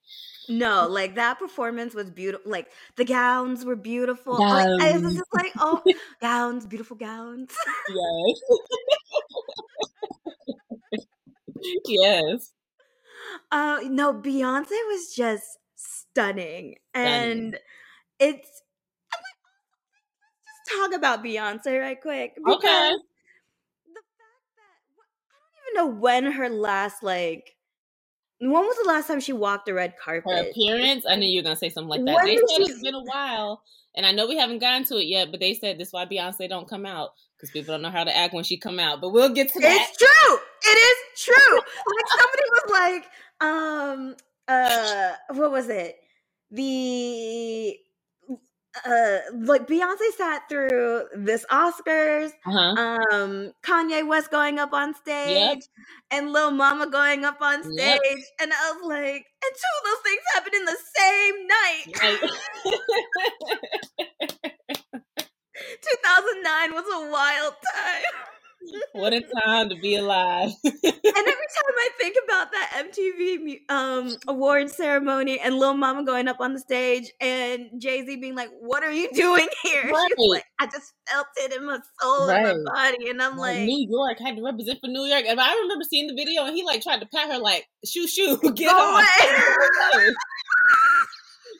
No, 0.50 0.88
like 0.88 1.16
that 1.16 1.40
performance 1.40 1.94
was 1.94 2.10
beautiful. 2.10 2.50
Like 2.50 2.68
the 2.96 3.06
gowns 3.06 3.66
were 3.66 3.76
beautiful. 3.76 4.40
Like, 4.40 4.82
I 4.82 4.98
was 4.98 5.14
just 5.14 5.34
like, 5.34 5.52
oh, 5.60 5.84
gowns, 6.22 6.66
beautiful 6.66 6.98
gowns. 6.98 7.54
yes. 7.90 8.42
yes. 11.86 12.54
Uh, 13.52 13.80
no, 13.84 14.14
Beyonce 14.14 14.72
was 14.72 15.14
just 15.16 15.58
stunning, 15.76 16.76
and 16.94 17.58
it's. 18.20 18.62
I'm 19.14 19.20
like, 19.20 19.38
let's 19.50 20.46
just 20.46 20.56
talk 20.68 20.94
about 20.94 21.24
Beyonce 21.24 21.80
right 21.80 22.00
quick 22.02 22.36
because 22.36 22.56
okay. 22.56 22.92
the 23.88 24.02
fact 24.18 24.44
that 24.56 24.74
I 25.32 25.76
don't 25.76 25.84
even 25.84 25.96
know 25.96 26.00
when 26.00 26.32
her 26.32 26.50
last 26.50 27.04
like 27.04 27.56
when 28.40 28.52
was 28.52 28.78
the 28.84 28.88
last 28.88 29.08
time 29.08 29.20
she 29.20 29.34
walked 29.34 29.66
the 29.66 29.74
red 29.74 29.96
carpet? 29.98 30.32
Her 30.32 30.50
appearance? 30.50 31.06
I 31.10 31.16
knew 31.16 31.28
you 31.28 31.40
were 31.40 31.44
gonna 31.44 31.56
say 31.56 31.70
something 31.70 31.90
like 31.90 32.06
that. 32.06 32.16
When 32.16 32.26
they 32.26 32.38
said 32.38 32.46
she... 32.58 32.64
it's 32.72 32.82
been 32.82 32.94
a 32.94 33.04
while, 33.04 33.64
and 33.96 34.06
I 34.06 34.12
know 34.12 34.28
we 34.28 34.38
haven't 34.38 34.60
gotten 34.60 34.84
to 34.86 34.98
it 34.98 35.08
yet, 35.08 35.32
but 35.32 35.40
they 35.40 35.54
said 35.56 35.80
this 35.80 35.92
why 35.92 36.06
Beyonce 36.06 36.48
don't 36.48 36.70
come 36.70 36.86
out 36.86 37.12
because 37.36 37.52
people 37.52 37.74
don't 37.74 37.82
know 37.82 37.90
how 37.90 38.04
to 38.04 38.16
act 38.16 38.34
when 38.34 38.44
she 38.44 38.58
come 38.58 38.80
out. 38.80 39.02
But 39.02 39.10
we'll 39.10 39.34
get 39.34 39.52
to 39.54 39.60
that. 39.60 39.88
It's 39.90 39.98
true. 39.98 40.38
It 40.66 40.78
is 40.78 41.24
true. 41.24 41.56
like 41.56 42.08
somebody 42.20 42.44
was 42.52 42.72
like, 42.72 43.06
um, 43.42 44.16
uh, 44.48 45.14
what 45.36 45.52
was 45.52 45.70
it? 45.70 45.98
The 46.52 47.78
uh 48.86 49.20
like 49.46 49.68
Beyonce 49.68 50.12
sat 50.18 50.44
through 50.50 51.06
this 51.16 51.46
Oscars, 51.52 52.32
uh-huh. 52.46 53.02
um, 53.12 53.52
Kanye 53.64 54.08
West 54.08 54.32
going 54.32 54.60
up 54.60 54.74
on 54.74 54.94
stage, 54.94 55.38
yep. 55.38 55.60
and 56.12 56.32
Lil 56.32 56.52
Mama 56.52 56.90
going 56.90 57.26
up 57.26 57.42
on 57.42 57.64
stage, 57.64 58.00
yep. 58.04 58.18
and 58.42 58.52
I 58.54 58.72
was 58.72 58.82
like, 58.88 59.26
and 59.44 59.56
two 59.56 59.74
of 59.78 59.84
those 59.86 60.02
things 60.04 60.22
happened 60.34 60.56
in 60.56 60.66
the 60.66 60.78
same 60.98 61.48
night. 61.48 61.86
Right. 62.02 62.20
2009 65.58 66.74
was 66.74 66.86
a 66.94 67.12
wild 67.12 67.54
time 67.74 68.37
what 68.94 69.14
a 69.14 69.22
time 69.22 69.70
to 69.70 69.76
be 69.76 69.96
alive. 69.96 70.50
and 70.64 70.74
every 70.84 70.84
time 70.84 71.76
I 71.78 71.90
think 72.00 72.16
about 72.26 72.52
that 72.52 72.86
MTV 72.86 73.60
um, 73.70 74.16
award 74.28 74.70
ceremony 74.70 75.40
and 75.40 75.56
Lil 75.58 75.76
Mama 75.76 76.04
going 76.06 76.28
up 76.28 76.40
on 76.40 76.54
the 76.54 76.60
stage 76.60 77.12
and 77.20 77.70
Jay 77.78 78.06
Z 78.06 78.18
being 78.18 78.36
like, 78.36 78.50
What 78.60 78.84
are 78.84 78.92
you 78.92 79.10
doing 79.14 79.48
here? 79.64 79.84
Right. 79.98 80.10
She's 80.18 80.30
like, 80.30 80.44
I 80.60 80.66
just 80.66 80.94
felt 81.10 81.28
it 81.38 81.54
in 81.54 81.66
my 81.66 81.80
soul 82.02 82.28
right. 82.28 82.46
and 82.46 82.64
my 82.64 82.72
body. 82.74 83.10
And 83.10 83.22
I'm 83.22 83.38
like, 83.38 83.60
New 83.60 83.88
York 83.90 84.18
had 84.20 84.36
to 84.36 84.44
represent 84.44 84.80
for 84.82 84.88
New 84.88 85.06
York. 85.06 85.24
And 85.28 85.40
I 85.40 85.54
remember 85.54 85.86
seeing 85.90 86.08
the 86.08 86.16
video 86.16 86.46
and 86.46 86.56
he 86.56 86.64
like 86.64 86.82
tried 86.82 87.00
to 87.00 87.06
pat 87.08 87.32
her 87.32 87.38
like, 87.40 87.66
Shoo, 87.86 88.08
shoo, 88.08 88.38
get 88.56 88.72
Go 88.72 88.96
away. 88.96 89.06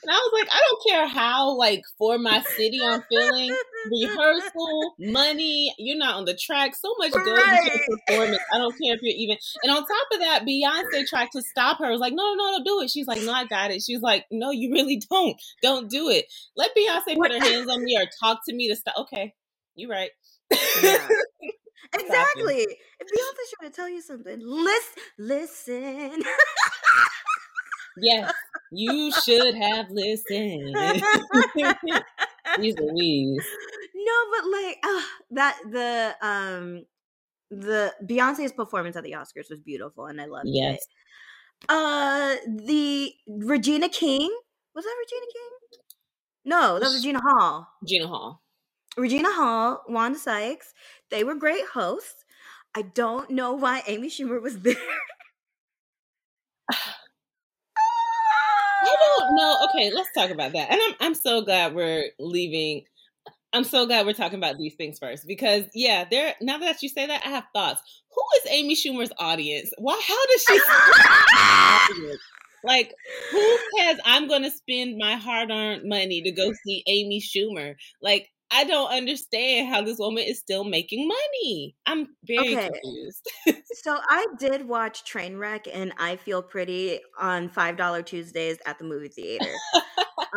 And 0.08 0.16
I 0.16 0.20
was 0.20 0.32
like, 0.40 0.48
I 0.54 0.62
don't 0.62 0.84
care 0.88 1.08
how 1.08 1.58
like 1.58 1.82
for 1.98 2.18
my 2.18 2.42
city 2.56 2.80
I'm 2.82 3.04
feeling. 3.10 3.54
Rehearsal, 3.92 4.96
money, 5.00 5.74
you're 5.78 5.98
not 5.98 6.16
on 6.16 6.24
the 6.24 6.34
track. 6.34 6.76
So 6.76 6.96
much 6.98 7.12
goes 7.12 7.26
right. 7.26 7.82
performance. 8.08 8.40
I 8.54 8.58
don't 8.58 8.72
care 8.72 8.96
if 8.96 9.02
you're 9.02 9.14
even. 9.18 9.36
And 9.64 9.72
on 9.72 9.80
top 9.80 10.08
of 10.14 10.20
that, 10.22 10.46
Beyonce 10.48 11.06
tried 11.08 11.28
to 11.34 11.42
stop 11.42 11.80
her. 11.80 11.88
I 11.88 11.92
was 11.92 12.00
like, 12.00 12.14
no, 12.14 12.36
no, 12.36 12.52
no, 12.52 12.64
do 12.64 12.82
it. 12.82 12.90
She's 12.90 13.06
like, 13.06 13.22
no, 13.22 13.34
I 13.34 13.46
got 13.48 13.72
it. 13.72 13.84
She's 13.86 14.00
like, 14.00 14.24
no, 14.32 14.52
you 14.52 14.72
really 14.72 15.02
don't. 15.10 15.36
Don't 15.62 15.90
do 15.90 16.08
it. 16.10 16.26
Let 16.56 16.72
Beyonce 16.74 17.18
put 17.18 17.34
her 17.34 17.42
hands 17.42 17.70
on 17.70 17.84
me 17.84 17.98
or 17.98 18.06
talk 18.24 18.40
to 18.48 18.56
me 18.56 18.70
to 18.70 18.78
stop. 18.78 18.96
Okay, 18.98 19.34
you're 19.76 19.92
right. 19.92 20.12
Yeah. 20.52 21.06
exactly. 21.94 22.66
If 23.00 23.08
Beyonce's 23.08 23.54
trying 23.60 23.72
to 23.72 23.76
tell 23.76 23.90
you 23.90 24.02
something, 24.02 24.40
listen, 24.42 25.04
listen. 25.20 26.24
yes, 28.02 28.34
you 28.72 29.12
should 29.24 29.56
have 29.56 29.90
listened. 29.90 30.76
These 32.60 32.80
Louise. 32.80 33.46
No, 33.96 34.14
but 34.32 34.50
like 34.50 34.78
uh, 34.84 35.02
that 35.32 35.60
the 35.70 36.16
um 36.22 36.86
the 37.50 37.94
Beyonce's 38.06 38.52
performance 38.52 38.96
at 38.96 39.04
the 39.04 39.12
Oscars 39.14 39.50
was 39.50 39.60
beautiful 39.60 40.06
and 40.06 40.20
I 40.22 40.26
loved 40.26 40.48
it. 40.48 40.56
yes. 40.56 40.80
it. 40.80 41.70
Uh 41.70 42.36
the 42.46 43.14
Regina 43.28 43.90
King 43.90 44.30
was 44.76 44.86
that 44.86 44.96
Regina 45.00 45.26
King? 45.34 45.80
No, 46.46 46.80
that 46.80 46.86
was 46.86 46.96
Regina 46.96 47.20
Hall. 47.20 47.68
Regina 47.82 48.08
Hall. 48.08 48.42
Regina 48.96 49.32
Hall, 49.32 49.84
Wanda 49.90 50.18
Sykes, 50.18 50.74
they 51.10 51.24
were 51.24 51.36
great 51.36 51.66
hosts. 51.74 52.26
I 52.76 52.84
don't 52.84 53.30
know 53.32 53.54
why 53.54 53.82
Amy 53.88 54.10
Schumer 54.10 54.42
was 54.42 54.60
there. 54.62 54.76
I. 59.30 59.68
Okay, 59.70 59.92
let's 59.94 60.10
talk 60.14 60.30
about 60.30 60.54
that. 60.54 60.72
And 60.72 60.80
I'm 60.82 60.96
I'm 61.00 61.16
so 61.16 61.42
glad 61.42 61.74
we're 61.74 62.06
leaving. 62.20 62.84
I'm 63.54 63.64
so 63.64 63.86
glad 63.86 64.06
we're 64.06 64.14
talking 64.14 64.38
about 64.38 64.58
these 64.58 64.76
things 64.76 65.00
first 65.00 65.26
because 65.28 65.64
yeah, 65.74 66.06
there. 66.10 66.36
Now 66.42 66.58
that 66.60 66.82
you 66.82 66.90
say 66.90 67.08
that, 67.08 67.26
I 67.26 67.30
have 67.30 67.46
thoughts. 67.54 67.82
Who 68.14 68.22
is 68.38 68.52
Amy 68.52 68.76
Schumer's 68.76 69.12
audience? 69.20 69.72
Why? 69.78 70.00
How 70.06 70.26
does 70.26 70.44
she? 70.44 72.18
like, 72.64 72.94
who 73.32 73.58
says 73.78 74.00
I'm 74.06 74.28
going 74.28 74.44
to 74.44 74.52
spend 74.52 74.98
my 74.98 75.16
hard-earned 75.16 75.88
money 75.88 76.22
to 76.24 76.32
go 76.32 76.52
see 76.66 76.84
Amy 76.88 77.22
Schumer? 77.22 77.76
Like, 78.02 78.30
I 78.50 78.64
don't 78.64 78.92
understand 78.92 79.70
how 79.70 79.82
this 79.82 79.98
woman 80.00 80.24
is 80.24 80.40
still 80.40 80.64
making 80.64 81.08
money. 81.08 81.76
I'm 81.86 82.08
very 82.26 82.56
okay. 82.56 82.70
confused. 82.70 83.30
so 83.84 83.98
I 84.10 84.26
did 84.40 84.68
watch 84.68 85.04
Trainwreck 85.12 85.68
and 85.72 85.94
I 85.98 86.16
Feel 86.16 86.42
Pretty 86.42 87.00
on 87.20 87.50
$5 87.50 88.06
Tuesdays 88.06 88.58
at 88.66 88.80
the 88.80 88.86
movie 88.86 89.10
theater. 89.10 89.52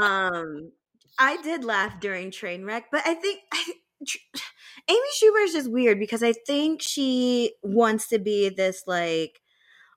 um 0.00 0.72
I 1.18 1.36
did 1.42 1.64
laugh 1.64 2.00
during 2.00 2.30
Trainwreck, 2.30 2.84
but 2.90 3.02
I 3.06 3.14
think 3.14 3.40
I, 3.52 3.64
Amy 4.88 4.98
Schumer 5.22 5.44
is 5.44 5.52
just 5.52 5.70
weird 5.70 5.98
because 5.98 6.22
I 6.22 6.32
think 6.32 6.80
she 6.82 7.52
wants 7.62 8.08
to 8.08 8.18
be 8.18 8.48
this 8.48 8.84
like 8.86 9.40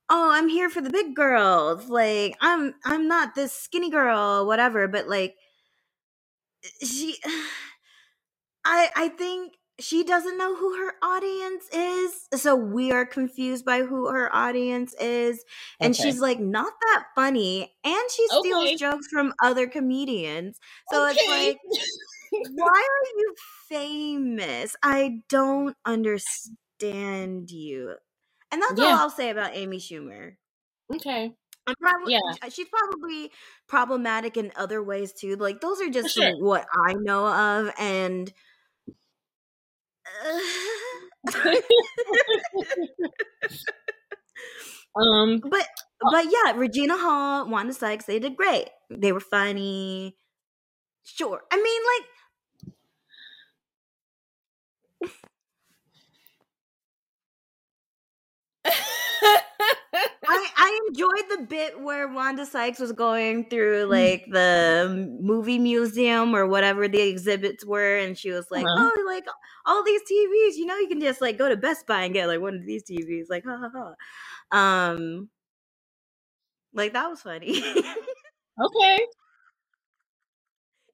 oh 0.10 0.32
i'm 0.32 0.50
here 0.50 0.70
for 0.70 0.82
the 0.82 0.89
big 0.89 1.15
girls 1.15 1.88
like 1.89 2.36
i'm 2.41 2.74
i'm 2.86 3.08
not 3.08 3.36
this 3.36 3.53
skinny 3.53 3.89
girl 3.89 4.46
whatever 4.46 4.88
but 4.88 5.08
like 5.08 5.36
she 6.84 7.17
I 8.65 8.89
I 8.96 9.08
think 9.10 9.53
she 9.79 10.03
doesn't 10.03 10.38
know 10.38 10.55
who 10.55 10.77
her 10.77 10.93
audience 11.01 11.67
is. 11.74 12.27
So 12.36 12.55
we 12.55 12.91
are 12.91 13.05
confused 13.05 13.65
by 13.65 13.82
who 13.82 14.08
her 14.10 14.34
audience 14.34 14.93
is. 15.00 15.43
And 15.79 15.93
okay. 15.93 16.03
she's 16.03 16.20
like 16.20 16.39
not 16.39 16.72
that 16.79 17.05
funny. 17.15 17.74
And 17.84 18.03
she 18.15 18.27
steals 18.27 18.65
okay. 18.65 18.75
jokes 18.75 19.08
from 19.12 19.34
other 19.43 19.67
comedians. 19.67 20.60
So 20.91 21.10
okay. 21.10 21.17
it's 21.20 21.27
like 21.29 21.58
why 22.53 22.67
are 22.70 23.20
you 23.20 23.36
famous? 23.67 24.75
I 24.84 25.22
don't 25.27 25.75
understand 25.86 27.50
you. 27.51 27.96
And 28.51 28.62
that's 28.62 28.79
yeah. 28.79 28.86
all 28.86 29.00
I'll 29.00 29.10
say 29.10 29.32
about 29.32 29.55
Amy 29.55 29.77
Schumer. 29.77 30.36
Okay. 30.93 31.34
I'm 31.65 31.75
probably 31.75 32.13
yeah. 32.13 32.20
Uh, 32.41 32.50
she's 32.50 32.67
probably 32.67 33.32
problematic 33.67 34.38
in 34.38 34.51
other 34.55 34.84
ways 34.84 35.13
too. 35.13 35.36
Like 35.38 35.62
those 35.62 35.82
are 35.82 35.89
just 35.89 36.13
sure. 36.13 36.38
what 36.38 36.65
I 36.72 36.93
know 36.93 37.25
of 37.25 37.72
and 37.79 38.32
um, 44.95 45.39
but 45.49 45.67
uh 46.06 46.12
but 46.12 46.26
yeah, 46.26 46.54
Regina 46.56 46.97
Hall, 46.97 47.49
Wanda 47.49 47.73
Sykes, 47.73 48.06
they 48.06 48.19
did 48.19 48.36
great. 48.36 48.67
They 48.89 49.12
were 49.12 49.19
funny. 49.19 50.15
Sure, 51.04 51.41
I 51.52 51.58
mean, 51.58 51.82
like 58.65 59.43
I, 59.93 59.99
I 60.58 60.79
enjoyed 60.88 61.29
the 61.29 61.45
bit 61.45 61.79
where 61.79 62.08
Wanda 62.08 62.45
Sykes 62.45 62.79
was 62.79 62.91
going 62.91 63.49
through 63.49 63.86
mm. 63.86 63.89
like 63.89 64.25
the 64.29 65.17
movie 65.21 65.60
museum 65.60 66.36
or 66.36 66.47
whatever 66.47 66.88
the 66.88 67.01
exhibits 67.01 67.65
were, 67.65 67.97
and 67.97 68.17
she 68.17 68.32
was 68.32 68.47
like, 68.49 68.65
uh-huh. 68.65 68.91
"Oh, 68.95 69.03
like 69.06 69.25
all 69.65 69.84
these 69.84 70.01
TVs, 70.01 70.56
you 70.56 70.65
know, 70.65 70.77
you 70.77 70.88
can 70.88 70.99
just 70.99 71.21
like 71.21 71.38
go 71.38 71.49
to 71.49 71.58
Best 71.58 71.88
Buy 71.88 72.03
and 72.03 72.13
get 72.13 72.27
like 72.27 72.41
one 72.41 72.56
of 72.56 72.65
these 72.65 72.84
TVs." 72.84 73.25
Like, 73.29 73.43
ha 73.45 73.58
ha 73.58 73.69
ha. 74.51 74.89
Um, 74.91 75.29
like 76.73 76.93
that 76.93 77.10
was 77.10 77.21
funny. 77.21 77.58
okay. 78.62 78.99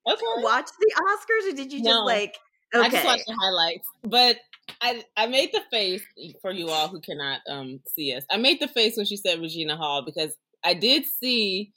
Okay. 0.08 0.26
watch 0.38 0.70
the 0.80 0.92
Oscars, 0.96 1.52
or 1.52 1.56
did 1.56 1.72
you 1.72 1.80
just 1.80 1.84
no. 1.84 2.04
like? 2.04 2.38
Okay. 2.74 2.86
I 2.86 2.90
just 2.90 3.06
watched 3.06 3.26
the 3.26 3.38
highlights, 3.40 3.88
but 4.04 4.38
I 4.82 5.04
I 5.16 5.28
made 5.28 5.52
the 5.54 5.62
face 5.72 6.04
for 6.42 6.52
you 6.52 6.70
all 6.70 6.88
who 6.88 7.02
cannot 7.02 7.42
um 7.50 7.80
see 7.88 8.14
us. 8.14 8.24
I 8.32 8.38
made 8.38 8.60
the 8.60 8.68
face 8.68 8.98
when 8.98 9.06
she 9.06 9.18
said 9.18 9.40
Regina 9.40 9.76
Hall 9.76 10.04
because 10.06 10.36
I 10.64 10.74
did 10.74 11.06
see 11.06 11.72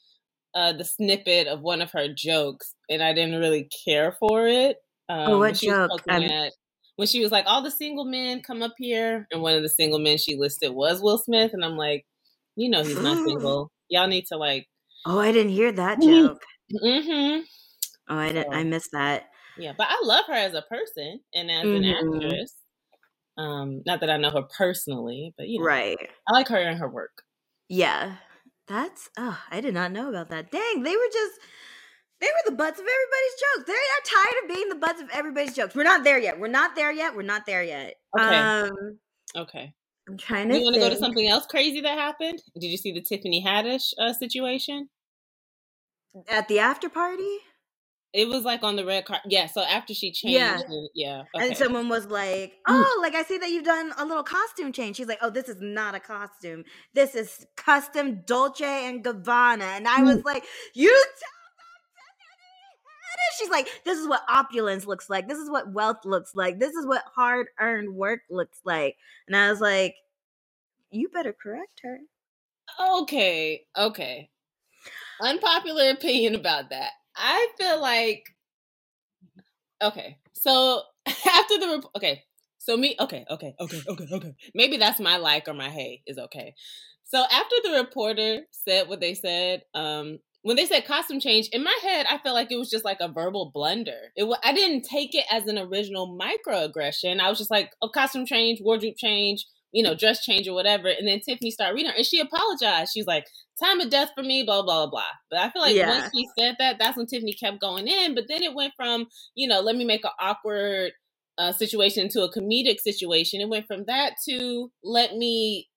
uh 0.54 0.72
the 0.72 0.84
snippet 0.84 1.46
of 1.46 1.60
one 1.60 1.82
of 1.82 1.90
her 1.92 2.08
jokes 2.14 2.74
and 2.88 3.02
I 3.02 3.12
didn't 3.12 3.40
really 3.40 3.68
care 3.84 4.12
for 4.18 4.46
it. 4.46 4.76
Um, 5.08 5.32
oh, 5.32 5.38
what 5.38 5.54
joke? 5.54 5.90
At, 6.08 6.52
when 6.96 7.08
she 7.08 7.20
was 7.20 7.32
like, 7.32 7.44
"All 7.46 7.62
the 7.62 7.70
single 7.70 8.04
men 8.04 8.42
come 8.42 8.62
up 8.62 8.74
here," 8.78 9.26
and 9.30 9.42
one 9.42 9.54
of 9.54 9.62
the 9.62 9.68
single 9.68 9.98
men 9.98 10.18
she 10.18 10.36
listed 10.36 10.72
was 10.72 11.02
Will 11.02 11.18
Smith, 11.18 11.52
and 11.52 11.64
I'm 11.64 11.76
like, 11.76 12.04
you 12.56 12.70
know, 12.70 12.82
he's 12.82 13.00
not 13.00 13.24
single. 13.26 13.70
Y'all 13.88 14.08
need 14.08 14.26
to 14.26 14.36
like. 14.36 14.66
Oh, 15.04 15.18
I 15.18 15.32
didn't 15.32 15.52
hear 15.52 15.72
that 15.72 16.00
joke. 16.00 16.42
Mm-hmm. 16.72 17.42
Oh, 18.08 18.16
I 18.16 18.28
didn't. 18.28 18.52
So, 18.52 18.58
I 18.58 18.64
missed 18.64 18.92
that. 18.92 19.24
Yeah, 19.58 19.72
but 19.76 19.88
I 19.90 20.00
love 20.04 20.24
her 20.28 20.34
as 20.34 20.54
a 20.54 20.62
person 20.62 21.20
and 21.34 21.50
as 21.50 21.64
mm-hmm. 21.64 21.84
an 21.84 22.24
actress. 22.24 22.54
Um, 23.38 23.82
not 23.86 24.00
that 24.00 24.10
I 24.10 24.18
know 24.18 24.30
her 24.30 24.42
personally, 24.42 25.34
but 25.36 25.48
you 25.48 25.58
know, 25.58 25.64
right. 25.64 25.98
I 26.28 26.32
like 26.32 26.48
her 26.48 26.56
and 26.56 26.78
her 26.78 26.88
work. 26.88 27.22
Yeah, 27.68 28.16
that's. 28.68 29.08
Oh, 29.16 29.38
I 29.50 29.60
did 29.60 29.74
not 29.74 29.92
know 29.92 30.08
about 30.08 30.28
that. 30.30 30.50
Dang, 30.50 30.82
they 30.82 30.96
were 30.96 31.10
just. 31.12 31.40
They 32.20 32.28
were 32.28 32.50
the 32.50 32.56
butts 32.56 32.78
of 32.78 32.86
everybody's 32.86 33.40
jokes. 33.40 33.66
They 33.66 33.72
are 33.72 34.22
tired 34.22 34.44
of 34.44 34.54
being 34.54 34.68
the 34.68 34.74
butts 34.76 35.02
of 35.02 35.08
everybody's 35.12 35.56
jokes. 35.56 35.74
We're 35.74 35.82
not 35.82 36.04
there 36.04 36.20
yet. 36.20 36.38
We're 36.38 36.46
not 36.46 36.76
there 36.76 36.92
yet. 36.92 37.16
We're 37.16 37.22
not 37.22 37.46
there 37.46 37.64
yet. 37.64 37.94
Okay. 38.16 38.36
Um, 38.36 38.98
okay. 39.34 39.74
I'm 40.08 40.16
trying 40.16 40.48
to. 40.48 40.58
You 40.58 40.64
want 40.64 40.74
to 40.74 40.80
go 40.80 40.90
to 40.90 40.96
something 40.96 41.26
else 41.26 41.46
crazy 41.46 41.80
that 41.80 41.98
happened? 41.98 42.40
Did 42.54 42.68
you 42.68 42.76
see 42.76 42.92
the 42.92 43.00
Tiffany 43.00 43.42
Haddish 43.44 43.92
uh, 43.98 44.12
situation 44.12 44.88
at 46.28 46.46
the 46.48 46.58
after 46.58 46.88
party? 46.88 47.38
It 48.12 48.28
was 48.28 48.44
like 48.44 48.62
on 48.62 48.76
the 48.76 48.84
red 48.84 49.06
card. 49.06 49.20
Yeah. 49.26 49.46
So 49.46 49.62
after 49.62 49.94
she 49.94 50.12
changed, 50.12 50.36
yeah, 50.36 50.60
and, 50.60 50.88
yeah. 50.94 51.22
Okay. 51.34 51.48
And 51.48 51.56
someone 51.56 51.88
was 51.88 52.06
like, 52.06 52.58
"Oh, 52.68 52.98
like 53.00 53.14
I 53.14 53.22
see 53.22 53.38
that 53.38 53.48
you've 53.50 53.64
done 53.64 53.92
a 53.96 54.04
little 54.04 54.22
costume 54.22 54.72
change." 54.72 54.96
She's 54.96 55.06
like, 55.08 55.18
"Oh, 55.22 55.30
this 55.30 55.48
is 55.48 55.56
not 55.60 55.94
a 55.94 56.00
costume. 56.00 56.64
This 56.92 57.14
is 57.14 57.46
custom 57.56 58.20
Dolce 58.26 58.64
and 58.64 59.02
Gabbana." 59.02 59.62
And 59.62 59.88
I 59.88 60.02
was 60.02 60.24
like, 60.24 60.44
"You 60.74 60.90
tell 60.90 60.98
them 60.98 61.38
She's 63.38 63.48
like, 63.48 63.68
"This 63.84 63.98
is 63.98 64.06
what 64.06 64.22
opulence 64.28 64.86
looks 64.86 65.08
like. 65.08 65.26
This 65.26 65.38
is 65.38 65.48
what 65.48 65.72
wealth 65.72 66.04
looks 66.04 66.34
like. 66.34 66.58
This 66.58 66.74
is 66.74 66.86
what 66.86 67.04
hard 67.14 67.46
earned 67.58 67.94
work 67.94 68.20
looks 68.28 68.58
like." 68.64 68.96
And 69.26 69.34
I 69.34 69.50
was 69.50 69.60
like, 69.60 69.94
"You 70.90 71.08
better 71.08 71.32
correct 71.32 71.80
her." 71.82 72.00
Okay. 72.78 73.66
Okay. 73.76 74.28
Unpopular 75.20 75.90
opinion 75.90 76.34
about 76.34 76.70
that. 76.70 76.92
I 77.16 77.48
feel 77.58 77.80
like 77.80 78.24
okay. 79.82 80.18
So 80.32 80.82
after 81.06 81.58
the 81.58 81.82
okay, 81.96 82.24
so 82.58 82.76
me 82.76 82.96
okay, 82.98 83.24
okay, 83.30 83.54
okay, 83.60 83.82
okay, 83.88 84.06
okay. 84.12 84.34
Maybe 84.54 84.76
that's 84.76 85.00
my 85.00 85.16
like 85.16 85.48
or 85.48 85.54
my 85.54 85.68
hey 85.68 86.02
is 86.06 86.18
okay. 86.18 86.54
So 87.04 87.22
after 87.30 87.56
the 87.64 87.72
reporter 87.72 88.42
said 88.50 88.88
what 88.88 89.00
they 89.00 89.14
said, 89.14 89.62
um, 89.74 90.18
when 90.42 90.56
they 90.56 90.66
said 90.66 90.86
costume 90.86 91.20
change, 91.20 91.48
in 91.52 91.62
my 91.62 91.78
head, 91.82 92.06
I 92.08 92.18
felt 92.18 92.34
like 92.34 92.50
it 92.50 92.56
was 92.56 92.70
just 92.70 92.84
like 92.84 92.98
a 93.00 93.12
verbal 93.12 93.50
blunder. 93.54 94.12
It 94.16 94.26
I 94.42 94.52
didn't 94.52 94.82
take 94.82 95.14
it 95.14 95.24
as 95.30 95.46
an 95.46 95.58
original 95.58 96.18
microaggression. 96.18 97.20
I 97.20 97.28
was 97.28 97.38
just 97.38 97.50
like, 97.50 97.66
a 97.66 97.86
oh, 97.86 97.88
costume 97.88 98.26
change, 98.26 98.60
wardrobe 98.60 98.96
change, 98.96 99.46
you 99.72 99.82
know, 99.82 99.94
dress 99.94 100.22
change 100.22 100.46
or 100.46 100.54
whatever. 100.54 100.88
And 100.88 101.08
then 101.08 101.20
Tiffany 101.20 101.50
started 101.50 101.74
reading 101.74 101.90
her 101.90 101.96
and 101.96 102.06
she 102.06 102.20
apologized. 102.20 102.92
She 102.92 103.00
was 103.00 103.06
like, 103.06 103.26
time 103.62 103.80
of 103.80 103.90
death 103.90 104.10
for 104.14 104.22
me, 104.22 104.42
blah, 104.42 104.62
blah, 104.62 104.86
blah. 104.86 105.02
But 105.30 105.40
I 105.40 105.50
feel 105.50 105.62
like 105.62 105.74
yeah. 105.74 105.88
once 105.88 106.12
she 106.14 106.28
said 106.38 106.56
that, 106.58 106.76
that's 106.78 106.96
when 106.96 107.06
Tiffany 107.06 107.32
kept 107.32 107.60
going 107.60 107.88
in. 107.88 108.14
But 108.14 108.24
then 108.28 108.42
it 108.42 108.54
went 108.54 108.74
from, 108.76 109.06
you 109.34 109.48
know, 109.48 109.60
let 109.60 109.76
me 109.76 109.84
make 109.84 110.04
an 110.04 110.10
awkward 110.20 110.92
uh, 111.38 111.52
situation 111.52 112.08
to 112.10 112.22
a 112.22 112.32
comedic 112.32 112.80
situation. 112.80 113.40
It 113.40 113.48
went 113.48 113.66
from 113.66 113.84
that 113.86 114.14
to 114.28 114.70
let 114.84 115.16
me 115.16 115.68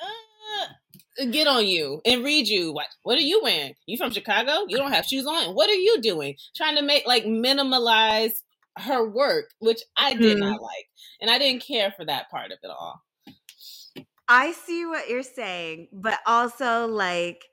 uh, 0.00 1.24
get 1.30 1.48
on 1.48 1.66
you 1.66 2.00
and 2.04 2.24
read 2.24 2.46
you. 2.46 2.72
What 2.72 2.86
what 3.02 3.18
are 3.18 3.22
you 3.22 3.40
wearing? 3.42 3.74
You 3.86 3.96
from 3.96 4.12
Chicago? 4.12 4.64
You 4.68 4.76
don't 4.76 4.92
have 4.92 5.04
shoes 5.04 5.26
on. 5.26 5.54
What 5.54 5.68
are 5.68 5.74
you 5.74 6.00
doing? 6.00 6.36
Trying 6.56 6.76
to 6.76 6.82
make 6.82 7.06
like 7.06 7.24
minimalize 7.24 8.42
her 8.78 9.06
work, 9.06 9.50
which 9.58 9.82
I 9.96 10.14
did 10.14 10.38
mm-hmm. 10.38 10.50
not 10.50 10.62
like, 10.62 10.86
and 11.20 11.30
I 11.30 11.38
didn't 11.38 11.66
care 11.66 11.92
for 11.96 12.04
that 12.06 12.30
part 12.30 12.52
of 12.52 12.58
it 12.62 12.70
all. 12.70 13.02
I 14.28 14.52
see 14.52 14.86
what 14.86 15.08
you're 15.08 15.22
saying, 15.22 15.88
but 15.92 16.18
also 16.26 16.86
like 16.86 17.44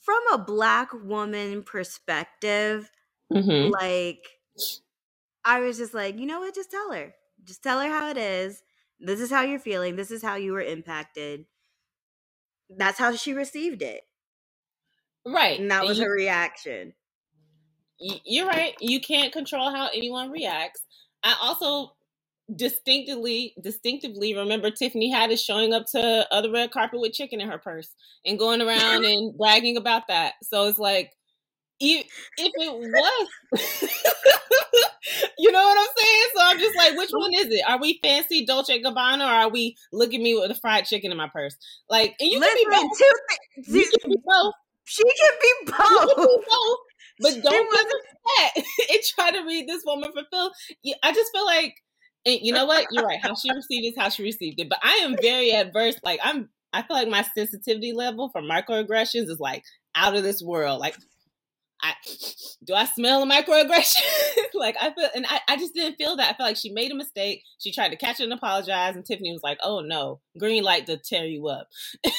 from 0.00 0.20
a 0.32 0.38
black 0.38 0.92
woman 0.92 1.62
perspective, 1.62 2.90
mm-hmm. 3.32 3.70
like 3.70 4.26
I 5.44 5.60
was 5.60 5.78
just 5.78 5.94
like, 5.94 6.18
you 6.18 6.26
know 6.26 6.40
what? 6.40 6.54
Just 6.54 6.70
tell 6.70 6.92
her. 6.92 7.14
Just 7.44 7.62
tell 7.62 7.80
her 7.80 7.88
how 7.88 8.10
it 8.10 8.18
is. 8.18 8.62
This 8.98 9.20
is 9.20 9.30
how 9.30 9.42
you're 9.42 9.58
feeling. 9.58 9.96
This 9.96 10.10
is 10.10 10.22
how 10.22 10.36
you 10.36 10.52
were 10.52 10.60
impacted. 10.60 11.46
That's 12.68 12.98
how 12.98 13.14
she 13.16 13.32
received 13.32 13.82
it. 13.82 14.02
Right. 15.26 15.58
And 15.58 15.70
that 15.70 15.84
was 15.84 15.98
you, 15.98 16.04
her 16.04 16.12
reaction. 16.12 16.94
You're 17.98 18.46
right. 18.46 18.74
You 18.80 19.00
can't 19.00 19.32
control 19.32 19.70
how 19.70 19.88
anyone 19.94 20.30
reacts. 20.30 20.82
I 21.22 21.36
also 21.42 21.92
distinctively 22.56 23.54
distinctively 23.60 24.34
remember 24.34 24.70
Tiffany 24.70 25.12
Haddish 25.12 25.44
showing 25.44 25.72
up 25.72 25.86
to 25.92 26.26
other 26.30 26.50
red 26.50 26.70
carpet 26.70 27.00
with 27.00 27.12
chicken 27.12 27.40
in 27.40 27.48
her 27.48 27.58
purse 27.58 27.94
and 28.24 28.38
going 28.38 28.60
around 28.60 29.04
and 29.04 29.36
bragging 29.38 29.76
about 29.76 30.08
that. 30.08 30.34
So 30.42 30.66
it's 30.66 30.78
like 30.78 31.12
if, 31.80 32.06
if 32.36 32.52
it 32.56 32.72
was 32.72 33.60
you 35.38 35.50
know 35.50 35.62
what 35.62 35.78
I'm 35.78 35.94
saying? 35.96 36.24
So 36.36 36.42
I'm 36.42 36.58
just 36.58 36.76
like, 36.76 36.96
which 36.96 37.10
one 37.12 37.32
is 37.32 37.46
it? 37.46 37.62
Are 37.66 37.80
we 37.80 37.98
fancy 38.02 38.44
Dolce 38.44 38.82
Gabbana 38.82 39.20
or 39.20 39.32
are 39.32 39.48
we 39.48 39.76
look 39.92 40.12
at 40.12 40.20
me 40.20 40.34
with 40.34 40.50
a 40.50 40.54
fried 40.54 40.84
chicken 40.84 41.10
in 41.10 41.16
my 41.16 41.28
purse? 41.32 41.56
Like, 41.88 42.14
and 42.20 42.30
you 42.30 42.38
Listen, 42.38 42.56
can 42.70 42.70
be 42.70 42.76
both. 42.76 42.98
Two 42.98 43.78
you 43.78 43.90
can 44.00 44.10
be 44.10 44.16
both. 44.26 44.54
She 44.84 45.02
can 45.02 45.32
be 45.40 45.72
both. 45.72 46.16
Can 46.16 46.24
be 46.24 46.44
both. 46.50 46.78
But 47.20 47.42
don't 47.42 47.68
a 47.68 47.84
that 48.24 48.52
and 48.90 49.00
try 49.14 49.30
to 49.30 49.46
read 49.46 49.68
this 49.68 49.82
woman 49.84 50.10
fulfill. 50.12 50.52
I 51.02 51.12
just 51.12 51.30
feel 51.32 51.44
like, 51.44 51.74
and 52.26 52.38
you 52.42 52.52
know 52.52 52.66
what? 52.66 52.86
You're 52.90 53.04
right. 53.04 53.20
How 53.22 53.34
she 53.34 53.52
received 53.52 53.86
is 53.86 53.94
how 53.96 54.08
she 54.08 54.22
received 54.22 54.60
it. 54.60 54.68
But 54.68 54.80
I 54.82 55.00
am 55.02 55.16
very 55.20 55.52
adverse. 55.52 55.96
Like 56.04 56.20
I'm, 56.22 56.50
I 56.72 56.82
feel 56.82 56.96
like 56.96 57.08
my 57.08 57.24
sensitivity 57.36 57.92
level 57.92 58.30
for 58.30 58.42
microaggressions 58.42 59.28
is 59.28 59.38
like 59.40 59.62
out 59.94 60.16
of 60.16 60.22
this 60.22 60.42
world. 60.42 60.80
Like 60.80 60.96
I 61.82 61.94
do 62.64 62.74
I 62.74 62.84
smell 62.84 63.22
a 63.22 63.26
microaggression? 63.26 64.02
like 64.54 64.76
I 64.80 64.92
feel 64.92 65.08
and 65.14 65.26
I, 65.28 65.40
I 65.48 65.56
just 65.56 65.74
didn't 65.74 65.96
feel 65.96 66.16
that. 66.16 66.34
I 66.34 66.36
felt 66.36 66.50
like 66.50 66.56
she 66.56 66.72
made 66.72 66.92
a 66.92 66.96
mistake. 66.96 67.42
She 67.58 67.72
tried 67.72 67.90
to 67.90 67.96
catch 67.96 68.20
it 68.20 68.24
and 68.24 68.32
apologize, 68.32 68.96
and 68.96 69.04
Tiffany 69.04 69.32
was 69.32 69.42
like, 69.42 69.58
Oh 69.62 69.80
no, 69.80 70.20
green 70.38 70.62
light 70.62 70.86
to 70.86 70.98
tear 70.98 71.24
you 71.24 71.48
up. 71.48 71.68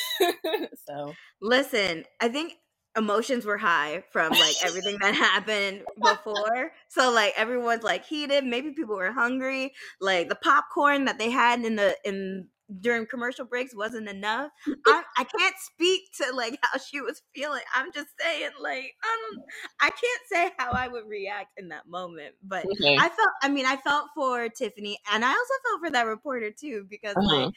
so 0.88 1.14
listen, 1.42 2.06
I 2.20 2.30
think 2.30 2.54
emotions 2.98 3.46
were 3.46 3.58
high 3.58 4.04
from 4.12 4.32
like 4.32 4.56
everything 4.66 4.98
that 5.02 5.16
happened 5.16 5.84
before. 6.02 6.72
So 6.88 7.12
like 7.12 7.34
everyone's 7.38 7.84
like 7.84 8.06
heated. 8.06 8.44
Maybe 8.44 8.72
people 8.72 8.96
were 8.96 9.12
hungry. 9.12 9.74
Like 10.00 10.30
the 10.30 10.36
popcorn 10.36 11.06
that 11.06 11.18
they 11.18 11.30
had 11.30 11.64
in 11.64 11.76
the 11.76 11.96
in 12.04 12.48
during 12.80 13.06
commercial 13.06 13.46
breaks 13.46 13.76
wasn't 13.76 14.08
enough. 14.08 14.52
I, 14.88 15.04
I 15.18 15.24
can't 15.24 15.56
speak 15.58 16.04
to 16.22 16.36
like 16.36 16.58
how 16.62 16.80
she 16.80 17.02
was 17.02 17.22
feeling. 17.36 17.62
I'm 17.76 17.92
just 17.92 18.10
saying, 18.20 18.52
like, 18.62 18.94
I 19.04 19.18
don't, 19.22 19.44
I 19.82 19.90
can't 19.90 20.22
say 20.32 20.52
how 20.58 20.72
I 20.72 20.88
would 20.88 21.08
react 21.08 21.52
in 21.58 21.70
that 21.70 21.88
moment. 21.88 22.36
But 22.44 22.66
okay. 22.66 22.96
I 22.96 23.10
felt, 23.10 23.30
I 23.42 23.50
mean, 23.50 23.66
I 23.66 23.78
felt 23.78 24.08
for 24.16 24.48
Tiffany, 24.50 24.98
and 25.12 25.26
I 25.26 25.30
also 25.30 25.54
felt 25.70 25.82
for 25.86 25.92
that 25.92 26.06
reporter 26.06 26.52
too, 26.52 26.86
because 26.90 27.16
uh-huh. 27.16 27.46
like 27.46 27.54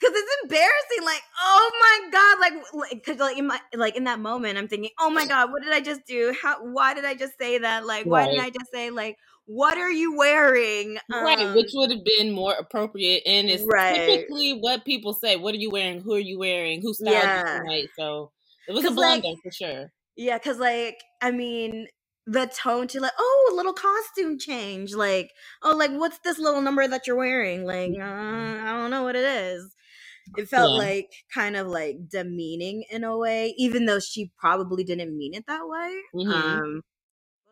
because 0.00 0.14
it's 0.16 0.36
embarrassing. 0.42 1.04
Like, 1.04 1.22
oh 1.40 1.70
my 1.80 2.10
god, 2.10 2.40
like, 2.40 2.90
because 2.92 3.18
like 3.18 3.36
in 3.36 3.46
my 3.46 3.60
like 3.74 3.96
in 3.96 4.04
that 4.04 4.20
moment, 4.20 4.58
I'm 4.58 4.68
thinking, 4.68 4.90
oh 4.98 5.10
my 5.10 5.26
god, 5.26 5.50
what 5.50 5.62
did 5.62 5.72
I 5.72 5.80
just 5.80 6.06
do? 6.06 6.34
How? 6.40 6.64
Why 6.64 6.94
did 6.94 7.04
I 7.04 7.14
just 7.14 7.38
say 7.38 7.58
that? 7.58 7.86
Like, 7.86 8.06
why 8.06 8.24
right. 8.24 8.30
did 8.30 8.40
I 8.40 8.50
just 8.50 8.70
say 8.72 8.90
like? 8.90 9.16
What 9.46 9.78
are 9.78 9.90
you 9.90 10.16
wearing? 10.16 10.96
Um, 11.12 11.24
right, 11.24 11.56
which 11.56 11.72
would 11.74 11.90
have 11.90 12.04
been 12.04 12.30
more 12.30 12.52
appropriate, 12.52 13.24
and 13.26 13.50
it's 13.50 13.64
right. 13.64 13.96
typically 13.96 14.52
what 14.52 14.84
people 14.84 15.12
say. 15.12 15.34
What 15.34 15.54
are 15.54 15.58
you 15.58 15.70
wearing? 15.70 16.00
Who 16.00 16.14
are 16.14 16.20
you 16.20 16.38
wearing? 16.38 16.82
Who 16.82 16.94
styled 16.94 17.14
yeah. 17.14 17.54
you 17.56 17.62
tonight? 17.62 17.88
So 17.98 18.30
it 18.68 18.72
was 18.74 18.84
a 18.84 18.92
blunder 18.92 19.26
like, 19.26 19.38
for 19.42 19.50
sure. 19.50 19.90
Yeah, 20.16 20.38
because 20.38 20.58
like 20.58 20.98
I 21.20 21.32
mean, 21.32 21.88
the 22.28 22.46
tone 22.46 22.86
to 22.88 23.00
like, 23.00 23.10
oh, 23.18 23.50
a 23.52 23.56
little 23.56 23.72
costume 23.72 24.38
change. 24.38 24.94
Like, 24.94 25.32
oh, 25.64 25.74
like 25.74 25.90
what's 25.90 26.20
this 26.20 26.38
little 26.38 26.60
number 26.60 26.86
that 26.86 27.08
you're 27.08 27.16
wearing? 27.16 27.64
Like, 27.64 27.90
uh, 27.98 28.04
I 28.04 28.72
don't 28.76 28.92
know 28.92 29.02
what 29.02 29.16
it 29.16 29.24
is 29.24 29.74
it 30.36 30.48
felt 30.48 30.72
yeah. 30.72 30.88
like 30.88 31.12
kind 31.32 31.56
of 31.56 31.66
like 31.66 32.08
demeaning 32.08 32.84
in 32.90 33.04
a 33.04 33.16
way, 33.16 33.54
even 33.58 33.86
though 33.86 34.00
she 34.00 34.30
probably 34.38 34.84
didn't 34.84 35.16
mean 35.16 35.34
it 35.34 35.44
that 35.46 35.66
way. 35.66 35.94
Mm-hmm. 36.14 36.30
Um, 36.30 36.82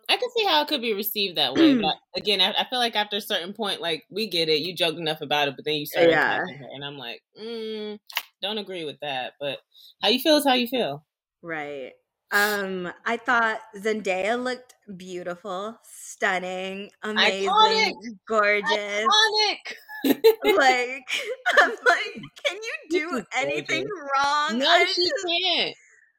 I 0.08 0.16
can 0.16 0.30
see 0.36 0.44
how 0.44 0.62
it 0.62 0.68
could 0.68 0.80
be 0.80 0.94
received 0.94 1.36
that 1.36 1.54
way, 1.54 1.74
but 1.76 1.96
again, 2.16 2.40
I, 2.40 2.52
I, 2.52 2.66
feel 2.70 2.78
like 2.78 2.96
after 2.96 3.18
a 3.18 3.20
certain 3.20 3.52
point, 3.52 3.82
like 3.82 4.04
we 4.10 4.28
get 4.28 4.48
it, 4.48 4.60
you 4.60 4.74
joked 4.74 4.98
enough 4.98 5.20
about 5.20 5.48
it, 5.48 5.56
but 5.56 5.64
then 5.66 5.74
you 5.74 5.86
started 5.86 6.10
yeah. 6.10 6.38
her, 6.38 6.46
and 6.74 6.84
I'm 6.84 6.96
like, 6.96 7.20
mm, 7.38 7.98
don't 8.40 8.58
agree 8.58 8.84
with 8.84 8.96
that. 9.02 9.34
But 9.38 9.58
how 10.02 10.08
you 10.08 10.18
feel 10.18 10.36
is 10.36 10.46
how 10.46 10.54
you 10.54 10.66
feel, 10.66 11.04
right? 11.42 11.92
Um, 12.30 12.90
I 13.06 13.16
thought 13.16 13.60
Zendaya 13.76 14.42
looked 14.42 14.74
beautiful, 14.96 15.78
stunning, 15.82 16.90
amazing, 17.02 17.48
Iconic. 17.48 17.92
gorgeous. 18.26 19.06
Iconic 19.06 19.74
like 20.04 20.16
I'm 21.58 21.70
like, 21.70 22.14
can 22.44 22.56
you 22.56 22.74
do 22.90 23.24
anything 23.36 23.86
wrong? 23.86 24.58
No, 24.58 24.68
I 24.68 24.84
she 24.84 25.02
just, 25.02 25.26
can't. 25.26 25.74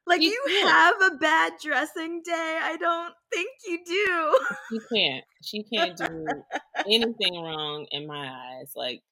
Like 0.06 0.22
you 0.22 0.42
have 0.64 0.96
a 1.02 1.16
bad 1.16 1.52
dressing 1.62 2.22
day. 2.24 2.58
I 2.60 2.76
don't 2.76 3.14
think 3.32 3.50
you 3.66 3.78
do. 3.86 4.38
She 4.70 4.80
can't. 4.92 5.24
She 5.44 5.62
can't 5.62 5.96
do 5.96 6.26
anything 6.86 7.40
wrong 7.40 7.86
in 7.90 8.06
my 8.06 8.28
eyes. 8.28 8.72
Like 8.74 9.02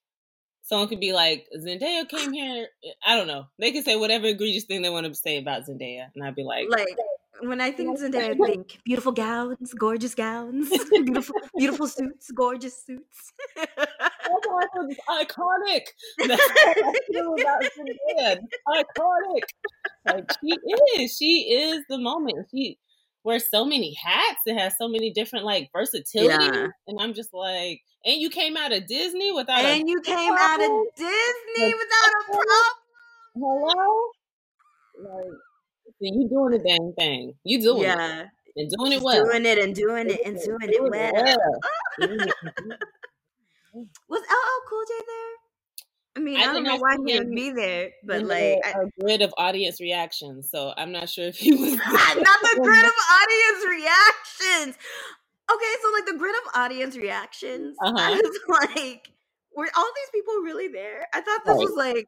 someone 0.63 0.87
could 0.87 0.99
be 0.99 1.13
like, 1.13 1.47
Zendaya 1.57 2.07
came 2.07 2.33
here. 2.33 2.67
Eh, 2.83 2.91
I 3.05 3.15
don't 3.15 3.27
know. 3.27 3.45
They 3.59 3.71
could 3.71 3.85
say 3.85 3.95
whatever 3.95 4.27
egregious 4.27 4.65
thing 4.65 4.81
they 4.81 4.89
want 4.89 5.05
to 5.05 5.13
say 5.15 5.37
about 5.37 5.67
Zendaya, 5.67 6.07
and 6.13 6.23
I'd 6.23 6.35
be 6.35 6.43
like, 6.43 6.67
like 6.69 6.97
when 7.41 7.61
I 7.61 7.71
think 7.71 7.97
Zendaya, 7.97 8.41
I 8.41 8.47
think 8.47 8.79
beautiful 8.83 9.11
gowns, 9.11 9.73
gorgeous 9.73 10.15
gowns, 10.15 10.69
beautiful, 10.89 11.35
beautiful 11.57 11.87
suits, 11.87 12.31
gorgeous 12.31 12.83
suits. 12.83 13.33
That's 14.43 14.99
iconic. 15.09 15.85
That's 16.27 16.41
I 16.41 16.93
feel 17.11 17.33
about 17.33 17.63
Zendaya. 17.63 18.39
Iconic. 18.67 19.43
Like 20.05 20.31
she 20.41 21.01
is. 21.01 21.15
She 21.15 21.53
is 21.53 21.83
the 21.89 21.97
moment. 21.97 22.47
She 22.51 22.77
wears 23.23 23.49
so 23.49 23.65
many 23.65 23.93
hats 23.93 24.41
and 24.47 24.59
has 24.59 24.75
so 24.77 24.87
many 24.87 25.11
different 25.11 25.45
like 25.45 25.69
versatility. 25.73 26.45
Yeah. 26.45 26.67
And 26.87 26.99
I'm 26.99 27.13
just 27.13 27.33
like, 27.33 27.81
and 28.05 28.19
you 28.21 28.29
came 28.29 28.55
out 28.57 28.71
of 28.71 28.87
Disney 28.87 29.31
without 29.31 29.59
and 29.59 29.87
you 29.89 30.01
came 30.01 30.33
problem? 30.33 30.71
out 30.71 30.81
of 30.81 30.95
Disney 30.95 31.73
without 31.73 32.11
a 32.19 32.31
problem. 32.31 32.65
Hello? 33.35 34.01
Like 35.03 35.33
you 35.99 36.29
doing 36.29 36.51
the 36.51 36.59
dang 36.59 36.93
thing. 36.97 37.33
You 37.43 37.61
doing 37.61 37.83
yeah. 37.83 38.21
it. 38.21 38.27
And 38.55 38.69
doing 38.77 38.93
it 38.93 39.01
well. 39.01 39.25
Doing 39.25 39.45
it 39.45 39.57
and 39.57 39.75
doing 39.75 40.09
it 40.09 40.21
and 40.25 40.37
doing 40.37 40.57
it 40.61 41.37
well. 41.99 42.77
Was 43.73 44.21
LL 44.21 44.69
Cool 44.69 44.83
J 44.87 44.93
there? 45.05 45.35
I 46.15 46.19
mean, 46.21 46.37
I, 46.37 46.41
I 46.41 46.53
don't 46.53 46.63
know 46.63 46.77
why 46.77 46.97
he 47.05 47.17
would 47.17 47.31
be 47.31 47.51
there, 47.51 47.91
but 48.03 48.23
like 48.23 48.59
a, 48.65 48.81
a 48.81 48.89
grid 48.99 49.21
of 49.21 49.33
audience 49.37 49.79
reactions. 49.79 50.49
So 50.49 50.73
I'm 50.75 50.91
not 50.91 51.07
sure 51.07 51.27
if 51.27 51.37
he 51.37 51.53
was 51.53 51.73
not 51.77 52.15
the 52.15 52.59
grid 52.61 52.85
of 52.85 52.91
audience 53.13 53.65
reactions. 53.69 54.77
Okay, 55.51 55.73
so 55.81 55.91
like 55.93 56.05
the 56.05 56.17
grid 56.17 56.35
of 56.35 56.55
audience 56.55 56.97
reactions, 56.97 57.75
uh-huh. 57.83 57.95
I 57.97 58.11
was 58.11 58.75
like, 58.75 59.09
were 59.55 59.69
all 59.75 59.89
these 59.95 60.09
people 60.13 60.33
really 60.43 60.67
there? 60.67 61.07
I 61.13 61.21
thought 61.21 61.41
this 61.45 61.55
right. 61.55 61.63
was 61.63 61.73
like 61.75 62.07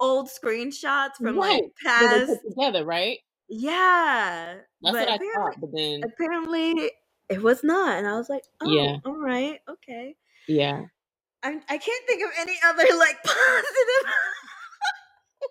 old 0.00 0.28
screenshots 0.28 1.16
from 1.18 1.38
right. 1.38 1.62
like 1.62 1.64
past 1.84 2.32
together, 2.48 2.84
right? 2.84 3.18
Yeah, 3.48 4.56
that's 4.82 4.94
what 4.94 5.08
I 5.08 5.18
thought. 5.18 5.54
But 5.60 5.70
then 5.72 6.02
apparently 6.04 6.90
it 7.28 7.42
was 7.42 7.62
not, 7.62 7.96
and 7.98 8.08
I 8.08 8.16
was 8.16 8.28
like, 8.28 8.44
oh, 8.60 8.70
yeah, 8.70 8.96
all 9.04 9.16
right, 9.16 9.60
okay, 9.68 10.16
yeah. 10.48 10.82
I 11.42 11.60
I 11.68 11.78
can't 11.78 12.06
think 12.06 12.22
of 12.22 12.30
any 12.38 12.56
other 12.66 12.84
like 12.98 13.22
positive, 13.24 14.04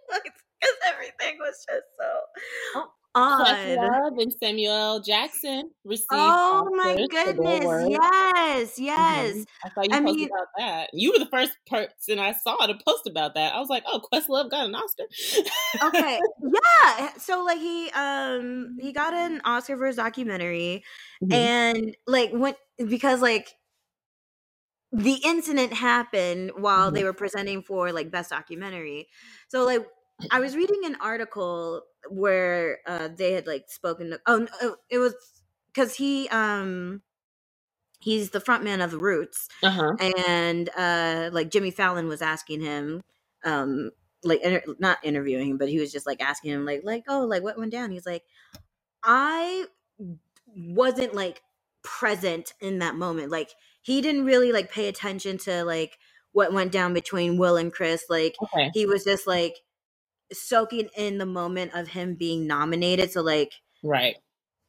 because 0.24 0.78
everything 0.88 1.38
was 1.40 1.66
just 1.70 1.86
so. 1.98 2.10
Oh. 2.76 2.88
Questlove 3.14 4.22
and 4.22 4.34
Samuel 4.42 5.02
Jackson 5.02 5.70
received. 5.84 6.08
Oh 6.12 6.70
my 6.74 6.96
goodness! 7.10 7.90
Yes, 7.90 8.80
yes. 8.80 9.32
Mm-hmm. 9.32 9.42
I 9.66 9.70
saw 9.70 9.82
you 9.82 9.90
I 9.92 10.00
posted 10.00 10.16
mean, 10.16 10.30
about 10.30 10.48
that. 10.58 10.90
You 10.94 11.12
were 11.12 11.20
the 11.20 11.30
first 11.30 11.58
person 11.68 12.20
I 12.20 12.32
saw 12.32 12.56
to 12.66 12.76
post 12.88 13.08
about 13.08 13.36
that. 13.36 13.54
I 13.54 13.60
was 13.60 13.68
like, 13.68 13.84
"Oh, 13.86 14.02
Questlove 14.14 14.50
got 14.50 14.66
an 14.66 14.76
Oscar." 14.76 15.04
okay, 15.84 16.22
yeah. 16.42 17.10
So 17.18 17.44
like 17.44 17.60
he 17.60 17.90
um 17.92 18.78
he 18.80 18.94
got 18.94 19.14
an 19.14 19.42
Oscar 19.44 19.76
for 19.76 19.88
his 19.88 19.98
documentary, 19.98 20.84
mm-hmm. 21.22 21.34
and 21.34 21.98
like 22.08 22.32
when 22.32 22.56
because 22.88 23.22
like 23.22 23.54
the 24.92 25.20
incident 25.24 25.74
happened 25.74 26.52
while 26.58 26.88
mm-hmm. 26.88 26.96
they 26.96 27.04
were 27.04 27.14
presenting 27.14 27.62
for 27.62 27.92
like 27.92 28.12
best 28.12 28.30
documentary. 28.30 29.08
So 29.48 29.66
like 29.66 29.86
I 30.30 30.40
was 30.40 30.56
reading 30.56 30.82
an 30.86 30.98
article 31.02 31.84
where 32.10 32.80
uh, 32.86 33.10
they 33.16 33.34
had 33.34 33.48
like 33.48 33.66
spoken. 33.70 34.12
To, 34.12 34.20
oh, 34.28 34.48
oh, 34.62 34.76
it 34.90 35.00
was 35.00 35.16
because 35.74 35.96
he 35.96 36.28
um 36.30 37.02
he's 38.00 38.32
the 38.32 38.42
front 38.42 38.64
man 38.64 38.82
of 38.82 38.92
the 38.92 38.98
Roots, 38.98 39.48
uh-huh. 39.64 39.96
and 40.28 40.70
uh 40.78 41.30
like 41.32 41.50
Jimmy 41.50 41.72
Fallon 41.72 42.08
was 42.08 42.22
asking 42.22 42.62
him 42.62 43.02
um 43.44 43.92
like 44.24 44.42
inter- 44.42 44.76
not 44.80 45.00
interviewing 45.04 45.52
him, 45.52 45.58
but 45.58 45.70
he 45.70 45.80
was 45.80 45.92
just 45.92 46.06
like 46.06 46.22
asking 46.22 46.52
him 46.52 46.66
like 46.66 46.82
like 46.84 47.06
oh 47.08 47.22
like 47.22 47.44
what 47.44 47.58
went 47.58 47.72
down. 47.72 47.92
He's 47.92 48.06
like 48.06 48.24
I 49.04 49.66
wasn't 50.56 51.16
like 51.16 51.42
present 51.84 52.54
in 52.60 52.80
that 52.80 52.96
moment. 52.96 53.32
Like 53.32 53.52
he 53.82 54.02
didn't 54.02 54.26
really 54.26 54.52
like 54.52 54.72
pay 54.72 54.88
attention 54.88 55.38
to 55.40 55.64
like 55.64 55.98
what 56.34 56.54
went 56.54 56.72
down 56.72 56.94
between 56.94 57.38
Will 57.38 57.58
and 57.58 57.72
Chris. 57.72 58.06
Like 58.10 58.36
okay. 58.42 58.72
he 58.74 58.86
was 58.86 59.04
just 59.04 59.28
like 59.28 59.56
soaking 60.32 60.90
in 60.96 61.18
the 61.18 61.26
moment 61.26 61.74
of 61.74 61.90
him 61.90 62.16
being 62.16 62.48
nominated. 62.48 63.12
So 63.12 63.22
like 63.22 63.54
right. 63.84 64.16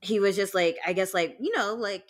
He 0.00 0.18
was 0.18 0.34
just 0.34 0.54
like 0.54 0.78
I 0.84 0.92
guess 0.92 1.14
like, 1.14 1.36
you 1.40 1.56
know, 1.56 1.74
like 1.74 2.04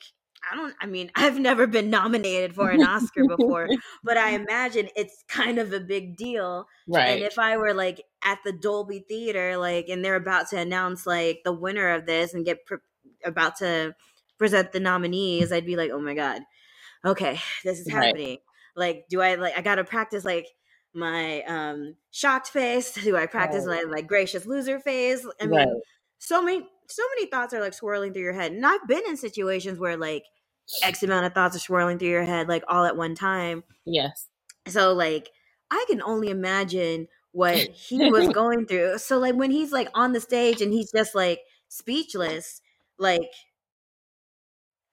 I 0.50 0.56
don't 0.56 0.74
I 0.80 0.86
mean, 0.86 1.10
I've 1.16 1.38
never 1.38 1.66
been 1.66 1.90
nominated 1.90 2.54
for 2.54 2.70
an 2.70 2.82
Oscar 2.82 3.24
before, 3.26 3.68
but 4.04 4.16
I 4.16 4.30
imagine 4.30 4.88
it's 4.96 5.24
kind 5.28 5.58
of 5.58 5.72
a 5.72 5.80
big 5.80 6.16
deal. 6.16 6.66
Right. 6.88 7.08
And 7.08 7.22
if 7.22 7.38
I 7.38 7.56
were 7.56 7.74
like 7.74 8.02
at 8.24 8.38
the 8.44 8.52
Dolby 8.52 9.04
Theater 9.08 9.56
like 9.58 9.88
and 9.88 10.04
they're 10.04 10.16
about 10.16 10.48
to 10.50 10.58
announce 10.58 11.06
like 11.06 11.40
the 11.44 11.52
winner 11.52 11.90
of 11.90 12.06
this 12.06 12.32
and 12.32 12.44
get 12.44 12.64
pre- 12.64 12.78
about 13.24 13.56
to 13.56 13.94
present 14.38 14.72
the 14.72 14.80
nominees, 14.80 15.52
I'd 15.52 15.66
be 15.66 15.76
like, 15.76 15.90
"Oh 15.92 16.00
my 16.00 16.14
god. 16.14 16.40
Okay, 17.04 17.40
this 17.64 17.80
is 17.80 17.90
happening." 17.90 18.28
Right. 18.28 18.40
Like, 18.74 19.04
do 19.08 19.20
I 19.20 19.34
like 19.34 19.56
I 19.56 19.62
got 19.62 19.76
to 19.76 19.84
practice 19.84 20.24
like 20.24 20.46
my 20.94 21.42
um 21.42 21.96
shocked 22.10 22.48
face? 22.48 22.92
Do 23.04 23.16
I 23.16 23.26
practice 23.26 23.66
right. 23.66 23.84
my 23.84 23.90
like 23.90 24.06
gracious 24.06 24.46
loser 24.46 24.80
face? 24.80 25.26
I 25.40 25.46
mean, 25.46 25.58
right. 25.58 25.68
so 26.18 26.42
many 26.42 26.66
so 26.88 27.02
many 27.16 27.28
thoughts 27.28 27.54
are 27.54 27.60
like 27.60 27.74
swirling 27.74 28.12
through 28.12 28.22
your 28.22 28.32
head. 28.32 28.52
And 28.52 28.64
I've 28.64 28.86
been 28.86 29.02
in 29.08 29.16
situations 29.16 29.78
where 29.78 29.96
like 29.96 30.24
X 30.82 31.02
amount 31.02 31.26
of 31.26 31.34
thoughts 31.34 31.56
are 31.56 31.60
swirling 31.60 31.98
through 31.98 32.08
your 32.08 32.24
head 32.24 32.48
like 32.48 32.64
all 32.68 32.84
at 32.84 32.96
one 32.96 33.14
time. 33.14 33.64
Yes. 33.84 34.28
So 34.68 34.92
like 34.92 35.30
I 35.70 35.84
can 35.88 36.02
only 36.02 36.30
imagine 36.30 37.08
what 37.32 37.56
he 37.72 38.10
was 38.10 38.28
going 38.28 38.66
through. 38.66 38.98
So 38.98 39.18
like 39.18 39.34
when 39.34 39.50
he's 39.50 39.72
like 39.72 39.88
on 39.94 40.12
the 40.12 40.20
stage 40.20 40.60
and 40.60 40.72
he's 40.72 40.92
just 40.92 41.14
like 41.14 41.40
speechless, 41.68 42.60
like 42.98 43.30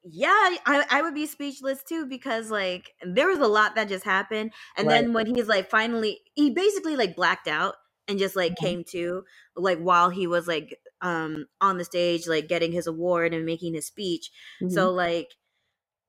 yeah, 0.03 0.55
I, 0.65 0.85
I 0.89 1.01
would 1.01 1.13
be 1.13 1.25
speechless 1.25 1.83
too 1.83 2.05
because 2.05 2.49
like 2.49 2.91
there 3.05 3.27
was 3.27 3.39
a 3.39 3.47
lot 3.47 3.75
that 3.75 3.89
just 3.89 4.05
happened. 4.05 4.51
And 4.77 4.87
right. 4.87 5.01
then 5.01 5.13
when 5.13 5.35
he's 5.35 5.47
like 5.47 5.69
finally 5.69 6.19
he 6.35 6.51
basically 6.51 6.95
like 6.95 7.15
blacked 7.15 7.47
out 7.47 7.75
and 8.07 8.17
just 8.17 8.35
like 8.35 8.53
mm-hmm. 8.53 8.65
came 8.65 8.83
to 8.91 9.23
like 9.55 9.79
while 9.79 10.09
he 10.09 10.25
was 10.25 10.47
like 10.47 10.77
um 11.01 11.45
on 11.61 11.77
the 11.77 11.85
stage 11.85 12.27
like 12.27 12.47
getting 12.47 12.71
his 12.71 12.87
award 12.87 13.33
and 13.33 13.45
making 13.45 13.73
his 13.73 13.87
speech. 13.87 14.31
Mm-hmm. 14.61 14.73
So 14.73 14.91
like 14.91 15.29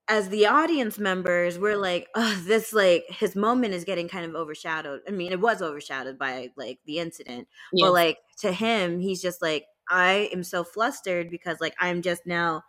as 0.09 0.29
the 0.29 0.46
audience 0.46 0.98
members, 0.98 1.57
we're 1.59 1.76
like, 1.76 2.09
oh, 2.16 2.42
this 2.44 2.72
like 2.72 3.05
his 3.09 3.37
moment 3.37 3.74
is 3.74 3.85
getting 3.85 4.09
kind 4.09 4.24
of 4.24 4.35
overshadowed. 4.35 5.00
I 5.07 5.12
mean, 5.12 5.33
it 5.33 5.40
was 5.40 5.62
overshadowed 5.62 6.18
by 6.18 6.48
like 6.57 6.79
the 6.85 6.98
incident. 6.98 7.48
Yes. 7.72 7.87
But 7.87 7.92
like 7.92 8.18
to 8.40 8.53
him, 8.53 9.00
he's 9.00 9.22
just 9.22 9.42
like, 9.42 9.66
I 9.88 10.29
am 10.33 10.44
so 10.44 10.64
flustered 10.64 11.31
because 11.31 11.61
like 11.61 11.74
I'm 11.81 12.03
just 12.03 12.26
now 12.26 12.62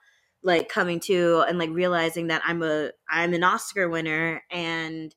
like 0.44 0.70
coming 0.70 1.00
to 1.00 1.44
and 1.48 1.58
like 1.60 1.70
realizing 1.72 2.28
that 2.28 2.42
I'm 2.46 2.64
a 2.64 2.92
I'm 3.10 3.34
an 3.34 3.44
Oscar 3.44 3.90
winner 3.90 4.42
and 4.50 5.14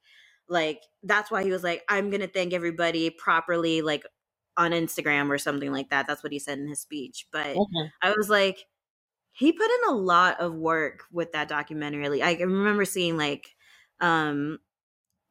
like 0.48 0.82
that's 1.02 1.30
why 1.30 1.42
he 1.42 1.50
was 1.50 1.62
like 1.62 1.82
I'm 1.88 2.10
going 2.10 2.20
to 2.20 2.28
thank 2.28 2.52
everybody 2.52 3.10
properly 3.10 3.82
like 3.82 4.04
on 4.56 4.72
Instagram 4.72 5.30
or 5.30 5.38
something 5.38 5.72
like 5.72 5.90
that. 5.90 6.06
That's 6.06 6.22
what 6.22 6.32
he 6.32 6.38
said 6.38 6.58
in 6.58 6.68
his 6.68 6.80
speech. 6.80 7.26
But 7.32 7.56
okay. 7.56 7.90
I 8.02 8.12
was 8.16 8.28
like 8.28 8.64
he 9.32 9.52
put 9.52 9.68
in 9.68 9.94
a 9.94 9.96
lot 9.96 10.40
of 10.40 10.54
work 10.54 11.04
with 11.10 11.32
that 11.32 11.48
documentary. 11.48 12.22
I 12.22 12.34
remember 12.34 12.84
seeing 12.84 13.16
like 13.16 13.48
um 14.00 14.58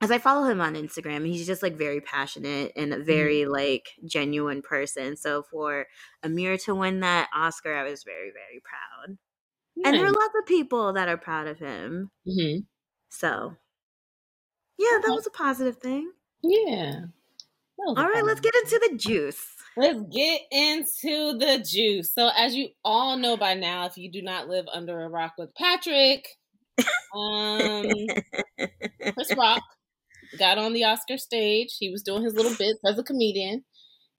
as 0.01 0.11
I 0.11 0.17
follow 0.17 0.43
him 0.49 0.59
on 0.59 0.73
Instagram, 0.73 1.25
he's 1.25 1.47
just 1.47 1.63
like 1.63 1.77
very 1.77 2.01
passionate 2.01 2.73
and 2.75 2.91
a 2.91 2.97
mm-hmm. 2.97 3.05
very 3.05 3.45
like 3.45 3.91
genuine 4.05 4.61
person. 4.61 5.15
So 5.15 5.43
for 5.43 5.85
Ahmir 6.25 6.61
to 6.65 6.75
win 6.75 6.99
that 7.01 7.29
Oscar, 7.33 7.75
I 7.75 7.83
was 7.83 8.03
very 8.03 8.31
very 8.31 8.61
proud. 8.61 9.17
And 9.83 9.95
there 9.95 10.05
are 10.05 10.11
lots 10.11 10.33
of 10.39 10.45
people 10.45 10.93
that 10.93 11.09
are 11.09 11.17
proud 11.17 11.47
of 11.47 11.59
him. 11.59 12.11
Mm-hmm. 12.27 12.59
So, 13.09 13.55
yeah, 14.77 14.99
that 15.01 15.13
was 15.13 15.27
a 15.27 15.31
positive 15.31 15.77
thing. 15.77 16.11
Yeah. 16.41 17.05
All 17.79 17.95
right, 17.95 18.23
let's 18.23 18.39
get 18.39 18.55
into 18.55 18.89
the 18.89 18.97
juice. 18.97 19.45
Let's 19.75 19.99
get 20.11 20.41
into 20.51 21.37
the 21.37 21.65
juice. 21.67 22.13
So, 22.13 22.29
as 22.37 22.55
you 22.55 22.69
all 22.85 23.17
know 23.17 23.35
by 23.35 23.55
now, 23.55 23.85
if 23.85 23.97
you 23.97 24.11
do 24.11 24.21
not 24.21 24.47
live 24.47 24.65
under 24.71 25.01
a 25.01 25.09
rock 25.09 25.33
with 25.37 25.53
Patrick, 25.55 26.27
um, 27.15 27.85
Chris 29.13 29.35
Rock 29.37 29.63
got 30.37 30.57
on 30.57 30.73
the 30.73 30.83
Oscar 30.83 31.17
stage. 31.17 31.75
He 31.79 31.89
was 31.89 32.03
doing 32.03 32.23
his 32.23 32.35
little 32.35 32.55
bits 32.55 32.79
as 32.85 32.97
a 32.97 33.03
comedian. 33.03 33.63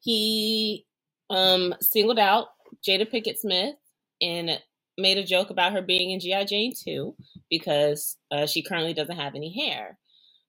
He 0.00 0.84
um, 1.30 1.74
singled 1.80 2.18
out 2.18 2.48
Jada 2.86 3.10
Pinkett 3.10 3.38
Smith 3.38 3.76
and 4.20 4.60
made 4.96 5.18
a 5.18 5.24
joke 5.24 5.50
about 5.50 5.72
her 5.72 5.82
being 5.82 6.10
in 6.10 6.20
G.I. 6.20 6.44
Jane 6.44 6.72
2 6.84 7.14
because 7.50 8.16
uh, 8.30 8.46
she 8.46 8.62
currently 8.62 8.94
doesn't 8.94 9.16
have 9.16 9.34
any 9.34 9.52
hair. 9.52 9.98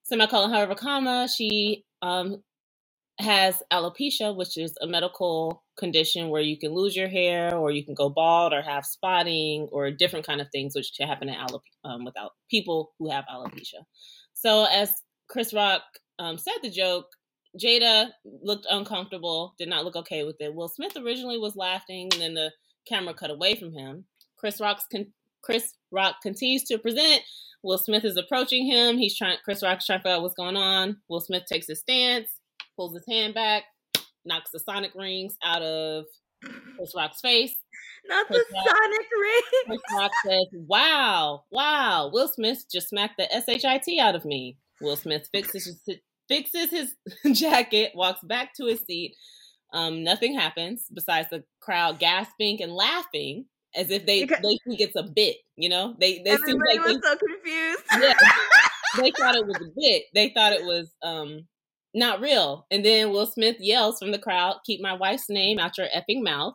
Semicolon, 0.03 0.51
however, 0.51 0.75
comma, 0.75 1.27
she 1.27 1.83
um, 2.01 2.43
has 3.19 3.61
alopecia, 3.71 4.35
which 4.35 4.57
is 4.57 4.73
a 4.81 4.87
medical 4.87 5.63
condition 5.77 6.29
where 6.29 6.41
you 6.41 6.57
can 6.57 6.73
lose 6.73 6.95
your 6.95 7.07
hair 7.07 7.55
or 7.55 7.71
you 7.71 7.83
can 7.83 7.95
go 7.95 8.09
bald 8.09 8.53
or 8.53 8.61
have 8.61 8.85
spotting 8.85 9.67
or 9.71 9.89
different 9.91 10.25
kind 10.25 10.41
of 10.41 10.47
things 10.51 10.73
which 10.75 10.91
can 10.97 11.07
happen 11.07 11.29
in 11.29 11.35
alope- 11.35 11.61
um, 11.83 12.05
without 12.05 12.31
people 12.49 12.93
who 12.99 13.09
have 13.09 13.25
alopecia. 13.33 13.83
So 14.33 14.65
as 14.65 14.93
Chris 15.27 15.53
Rock 15.53 15.81
um, 16.19 16.37
said 16.37 16.53
the 16.61 16.69
joke, 16.69 17.07
Jada 17.59 18.09
looked 18.23 18.67
uncomfortable, 18.69 19.55
did 19.57 19.69
not 19.69 19.85
look 19.85 19.95
okay 19.95 20.23
with 20.23 20.35
it. 20.39 20.53
Will 20.53 20.67
Smith 20.67 20.95
originally 20.97 21.39
was 21.39 21.55
laughing, 21.55 22.09
and 22.11 22.21
then 22.21 22.33
the 22.33 22.51
camera 22.87 23.13
cut 23.13 23.31
away 23.31 23.55
from 23.55 23.71
him. 23.73 24.05
Chris 24.37 24.59
Rock's 24.59 24.85
con- 24.91 25.13
Chris 25.41 25.73
Rock 25.91 26.15
continues 26.21 26.63
to 26.65 26.77
present. 26.77 27.21
Will 27.63 27.77
Smith 27.77 28.05
is 28.05 28.17
approaching 28.17 28.65
him. 28.65 28.97
He's 28.97 29.17
trying. 29.17 29.37
Chris 29.43 29.63
Rock's 29.63 29.85
trying 29.85 29.99
to 29.99 30.03
figure 30.03 30.15
out 30.17 30.21
what's 30.21 30.35
going 30.35 30.55
on. 30.57 30.97
Will 31.07 31.21
Smith 31.21 31.43
takes 31.51 31.67
his 31.67 31.79
stance, 31.79 32.29
pulls 32.75 32.93
his 32.93 33.05
hand 33.09 33.33
back, 33.33 33.63
knocks 34.23 34.51
the 34.51 34.59
sonic 34.59 34.93
rings 34.95 35.35
out 35.43 35.61
of 35.61 36.05
Chris 36.43 36.93
Rock's 36.95 37.21
face. 37.21 37.55
Not 38.07 38.27
Chris 38.27 38.43
the 38.49 38.55
Rock, 38.55 38.67
sonic 38.67 39.07
ring. 39.19 39.41
Chris 39.65 39.81
Rock 39.97 40.11
says, 40.25 40.45
"Wow, 40.67 41.43
wow." 41.49 42.09
Will 42.13 42.27
Smith 42.27 42.65
just 42.71 42.89
smacked 42.89 43.17
the 43.17 43.27
shit 43.57 43.99
out 43.99 44.15
of 44.15 44.25
me. 44.25 44.57
Will 44.81 44.95
Smith 44.95 45.27
fixes 45.31 45.65
his, 45.87 45.97
fixes 46.27 46.69
his 46.69 46.95
jacket, 47.39 47.93
walks 47.95 48.23
back 48.23 48.53
to 48.55 48.65
his 48.65 48.81
seat. 48.81 49.15
Um, 49.73 50.03
nothing 50.03 50.35
happens 50.37 50.85
besides 50.93 51.29
the 51.29 51.43
crowd 51.59 51.99
gasping 51.99 52.61
and 52.61 52.71
laughing 52.71 53.45
as 53.75 53.91
if 53.91 54.05
they 54.05 54.21
because, 54.21 54.41
they 54.41 54.57
think 54.65 54.79
it's 54.79 54.95
a 54.95 55.03
bit. 55.03 55.37
You 55.55 55.69
know, 55.69 55.95
they 55.99 56.21
they 56.23 56.37
seem 56.37 56.57
like 56.59 56.83
was 56.83 56.95
they, 56.95 57.07
so 57.07 57.15
confused. 57.15 57.83
Yeah, 57.99 58.13
they 59.01 59.11
thought 59.11 59.35
it 59.35 59.45
was 59.45 59.57
a 59.57 59.71
bit. 59.75 60.03
They 60.13 60.29
thought 60.29 60.53
it 60.53 60.65
was 60.65 60.91
um 61.03 61.47
not 61.93 62.21
real. 62.21 62.65
And 62.71 62.83
then 62.85 63.11
Will 63.11 63.25
Smith 63.25 63.57
yells 63.59 63.97
from 63.99 64.11
the 64.11 64.19
crowd, 64.19 64.57
"Keep 64.65 64.81
my 64.81 64.93
wife's 64.93 65.29
name 65.29 65.59
out 65.59 65.77
your 65.77 65.87
effing 65.95 66.23
mouth." 66.23 66.53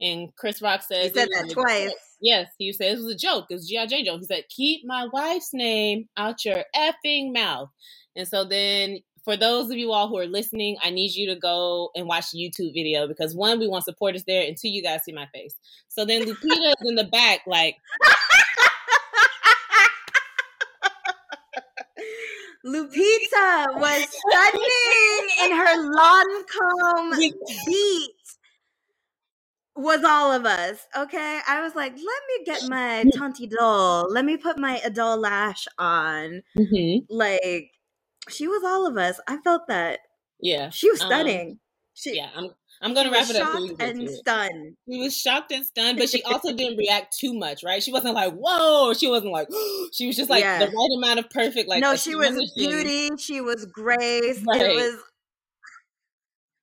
And 0.00 0.34
Chris 0.36 0.60
Rock 0.62 0.82
says, 0.82 1.12
"He 1.12 1.18
said 1.18 1.28
that 1.32 1.50
twice." 1.50 1.92
Yes, 2.20 2.48
he 2.58 2.72
said 2.72 2.92
it 2.92 2.98
was 2.98 3.12
a 3.12 3.16
joke. 3.16 3.46
It 3.50 3.54
was 3.54 3.68
GI 3.68 3.86
Jane 3.88 4.04
joke. 4.04 4.20
He 4.20 4.26
said, 4.26 4.44
"Keep 4.48 4.82
my 4.84 5.08
wife's 5.12 5.50
name 5.52 6.08
out 6.16 6.44
your 6.44 6.64
effing 6.76 7.32
mouth." 7.32 7.70
And 8.14 8.28
so 8.28 8.44
then 8.44 8.98
for 9.24 9.36
those 9.36 9.70
of 9.70 9.78
you 9.78 9.92
all 9.92 10.08
who 10.08 10.18
are 10.18 10.26
listening, 10.26 10.76
I 10.82 10.90
need 10.90 11.14
you 11.14 11.32
to 11.32 11.36
go 11.38 11.90
and 11.94 12.06
watch 12.06 12.30
the 12.32 12.38
YouTube 12.38 12.74
video 12.74 13.06
because 13.06 13.34
one, 13.34 13.60
we 13.60 13.68
want 13.68 13.84
supporters 13.84 14.24
there, 14.24 14.44
and 14.46 14.56
two, 14.56 14.68
you 14.68 14.82
guys 14.82 15.04
see 15.04 15.12
my 15.12 15.26
face. 15.32 15.54
So 15.88 16.04
then 16.04 16.22
Lupita 16.22 16.74
is 16.80 16.88
in 16.88 16.96
the 16.96 17.04
back, 17.04 17.40
like. 17.46 17.76
Lupita 22.64 23.80
was 23.80 24.06
stunning 24.30 25.28
in 25.44 25.56
her 25.56 25.82
lawn 25.82 26.44
comb 26.46 27.10
beat 27.66 28.10
was 29.74 30.04
all 30.04 30.32
of 30.32 30.44
us. 30.46 30.86
Okay. 30.96 31.40
I 31.48 31.60
was 31.62 31.74
like, 31.74 31.92
let 31.92 32.00
me 32.00 32.44
get 32.44 32.62
my 32.68 33.04
Tanti 33.14 33.46
doll. 33.46 34.06
Let 34.10 34.24
me 34.24 34.36
put 34.36 34.58
my 34.58 34.80
Adele 34.84 35.18
lash 35.18 35.66
on. 35.78 36.42
Mm-hmm. 36.56 37.04
Like, 37.08 37.70
she 38.28 38.46
was 38.46 38.62
all 38.64 38.86
of 38.86 38.96
us. 38.96 39.20
I 39.28 39.38
felt 39.38 39.62
that. 39.68 40.00
Yeah. 40.40 40.70
She 40.70 40.90
was 40.90 41.00
um, 41.00 41.08
stunning. 41.08 41.50
Um, 41.50 41.60
she, 41.94 42.16
yeah, 42.16 42.30
I'm 42.34 42.50
I'm 42.80 42.94
gonna 42.94 43.10
wrap 43.12 43.30
it 43.30 43.36
up. 43.36 43.52
Shocked 43.52 43.82
and 43.82 44.10
stunned. 44.10 44.76
She 44.90 44.98
was 44.98 45.16
shocked 45.16 45.52
and 45.52 45.64
stunned, 45.64 45.98
but 45.98 46.08
she 46.08 46.22
also 46.24 46.52
didn't 46.52 46.78
react 46.78 47.16
too 47.16 47.32
much, 47.32 47.62
right? 47.62 47.82
She 47.82 47.92
wasn't 47.92 48.14
like, 48.14 48.32
"Whoa!" 48.32 48.92
She 48.94 49.08
wasn't 49.08 49.32
like, 49.32 49.48
she 49.92 50.06
was 50.06 50.16
just 50.16 50.30
like 50.30 50.42
the 50.42 50.66
right 50.66 50.96
amount 50.96 51.20
of 51.20 51.30
perfect. 51.30 51.68
Like, 51.68 51.80
no, 51.80 51.94
she 51.96 52.16
was 52.16 52.52
beauty. 52.56 53.10
She 53.18 53.40
was 53.40 53.66
grace. 53.66 54.42
Right. 54.46 54.62
It 54.62 54.74
was 54.74 54.98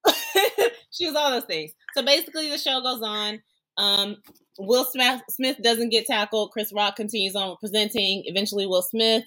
she 0.92 1.06
was 1.06 1.16
all 1.16 1.32
those 1.32 1.46
things. 1.46 1.72
So 1.96 2.04
basically, 2.04 2.50
the 2.50 2.58
show 2.58 2.82
goes 2.82 3.02
on. 3.02 3.40
Um, 3.78 4.18
Will 4.58 4.84
Smith, 4.84 5.22
Smith 5.30 5.58
doesn't 5.64 5.90
get 5.90 6.06
tackled. 6.06 6.52
Chris 6.52 6.74
Rock 6.74 6.98
continues 6.98 7.36
on 7.36 7.56
presenting. 7.62 8.24
Eventually, 8.26 8.68
Will 8.68 8.82
Smith, 8.82 9.24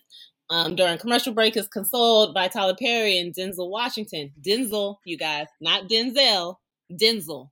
um, 0.53 0.77
during 0.77 0.99
commercial 0.99 1.33
break, 1.33 1.57
is 1.57 1.69
consoled 1.69 2.35
by 2.35 2.49
Tyler 2.49 2.77
Perry 2.79 3.19
and 3.19 3.35
Denzel 3.35 3.71
Washington. 3.71 4.33
Denzel, 4.41 4.97
you 5.05 5.17
guys, 5.19 5.47
not 5.61 5.89
Denzel. 5.89 6.57
Denzel. 6.93 7.51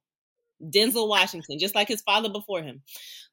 Denzel 0.63 1.09
Washington, 1.09 1.59
just 1.59 1.75
like 1.75 1.89
his 1.89 2.03
father 2.03 2.29
before 2.29 2.63
him. 2.63 2.83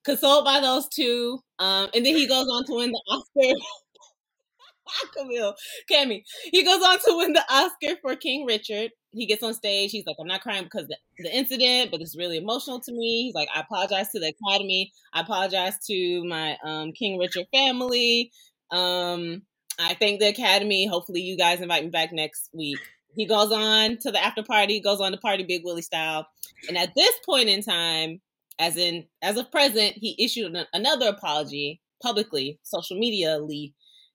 Consoled 0.06 0.46
by 0.46 0.62
those 0.62 0.88
two. 0.88 1.40
Um, 1.60 1.90
and 1.94 2.06
then 2.06 2.16
he 2.16 2.28
goes 2.28 2.48
on 2.48 2.66
to 2.66 2.76
win 2.76 2.92
the 2.92 3.02
Oscar. 3.10 3.60
Camille, 5.18 5.54
Cammy. 5.92 6.24
He 6.52 6.64
goes 6.64 6.82
on 6.82 6.98
to 7.00 7.18
win 7.18 7.34
the 7.34 7.44
Oscar 7.50 8.00
for 8.02 8.16
King 8.16 8.46
Richard 8.46 8.92
he 9.18 9.26
gets 9.26 9.44
on 9.44 9.54
stage. 9.54 9.92
He's 9.92 10.06
like, 10.06 10.18
I'm 10.20 10.28
not 10.28 10.42
crying 10.42 10.64
because 10.64 10.88
the, 10.88 10.98
the 11.20 11.36
incident, 11.36 11.92
but 11.92 12.02
it's 12.02 12.18
really 12.18 12.38
emotional 12.38 12.80
to 12.82 12.92
me. 12.92 13.24
He's 13.24 13.34
like, 13.34 13.50
I 13.54 13.62
apologize 13.62 14.10
to 14.12 14.20
the 14.20 14.34
Academy. 14.42 14.92
I 15.14 15.22
apologize 15.22 15.74
to 15.88 16.24
my 16.26 16.58
um, 16.64 16.92
King 16.92 17.18
Richard 17.18 17.48
family. 17.52 18.32
Um, 18.72 19.44
I 19.80 19.94
thank 19.94 20.20
the 20.20 20.28
Academy. 20.28 20.88
Hopefully, 20.88 21.22
you 21.22 21.38
guys 21.38 21.62
invite 21.62 21.84
me 21.84 21.90
back 21.90 22.12
next 22.12 22.50
week. 22.54 22.80
He 23.16 23.26
goes 23.26 23.52
on 23.52 23.98
to 24.00 24.12
the 24.12 24.24
after 24.24 24.44
party, 24.44 24.80
goes 24.80 25.02
on 25.02 25.12
to 25.12 25.18
party 25.18 25.44
Big 25.44 25.64
Willie 25.64 25.82
style. 25.82 26.28
And 26.68 26.78
at 26.78 26.94
this 26.96 27.14
point 27.26 27.50
in 27.50 27.62
time, 27.62 28.22
as 28.60 28.78
in 28.78 29.06
as 29.22 29.38
of 29.38 29.52
present, 29.52 29.94
he 29.98 30.16
issued 30.24 30.56
an, 30.56 30.66
another 30.74 31.10
apology 31.10 31.82
publicly, 32.02 32.60
social 32.64 32.98
media 32.98 33.40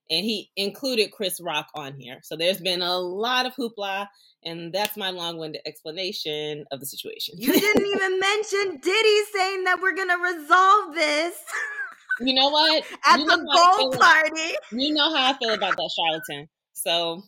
and 0.09 0.25
he 0.25 0.51
included 0.55 1.11
Chris 1.11 1.39
Rock 1.41 1.67
on 1.75 1.95
here. 1.97 2.19
So 2.23 2.35
there's 2.35 2.59
been 2.59 2.81
a 2.81 2.97
lot 2.97 3.45
of 3.45 3.55
hoopla 3.55 4.07
and 4.45 4.73
that's 4.73 4.97
my 4.97 5.09
long-winded 5.09 5.61
explanation 5.65 6.65
of 6.71 6.79
the 6.79 6.85
situation. 6.85 7.35
You 7.37 7.53
didn't 7.53 7.85
even 7.85 8.19
mention 8.19 8.79
Diddy 8.81 9.21
saying 9.33 9.63
that 9.63 9.79
we're 9.81 9.95
gonna 9.95 10.17
resolve 10.17 10.95
this. 10.95 11.35
You 12.19 12.33
know 12.33 12.49
what? 12.49 12.83
At 13.05 13.19
you 13.19 13.25
the 13.25 13.37
goal 13.37 13.91
party. 13.91 14.55
You 14.71 14.93
know 14.93 15.13
how 15.13 15.31
I 15.31 15.37
feel 15.37 15.53
about 15.53 15.75
that 15.75 15.89
charlatan. 15.95 16.47
So 16.73 17.21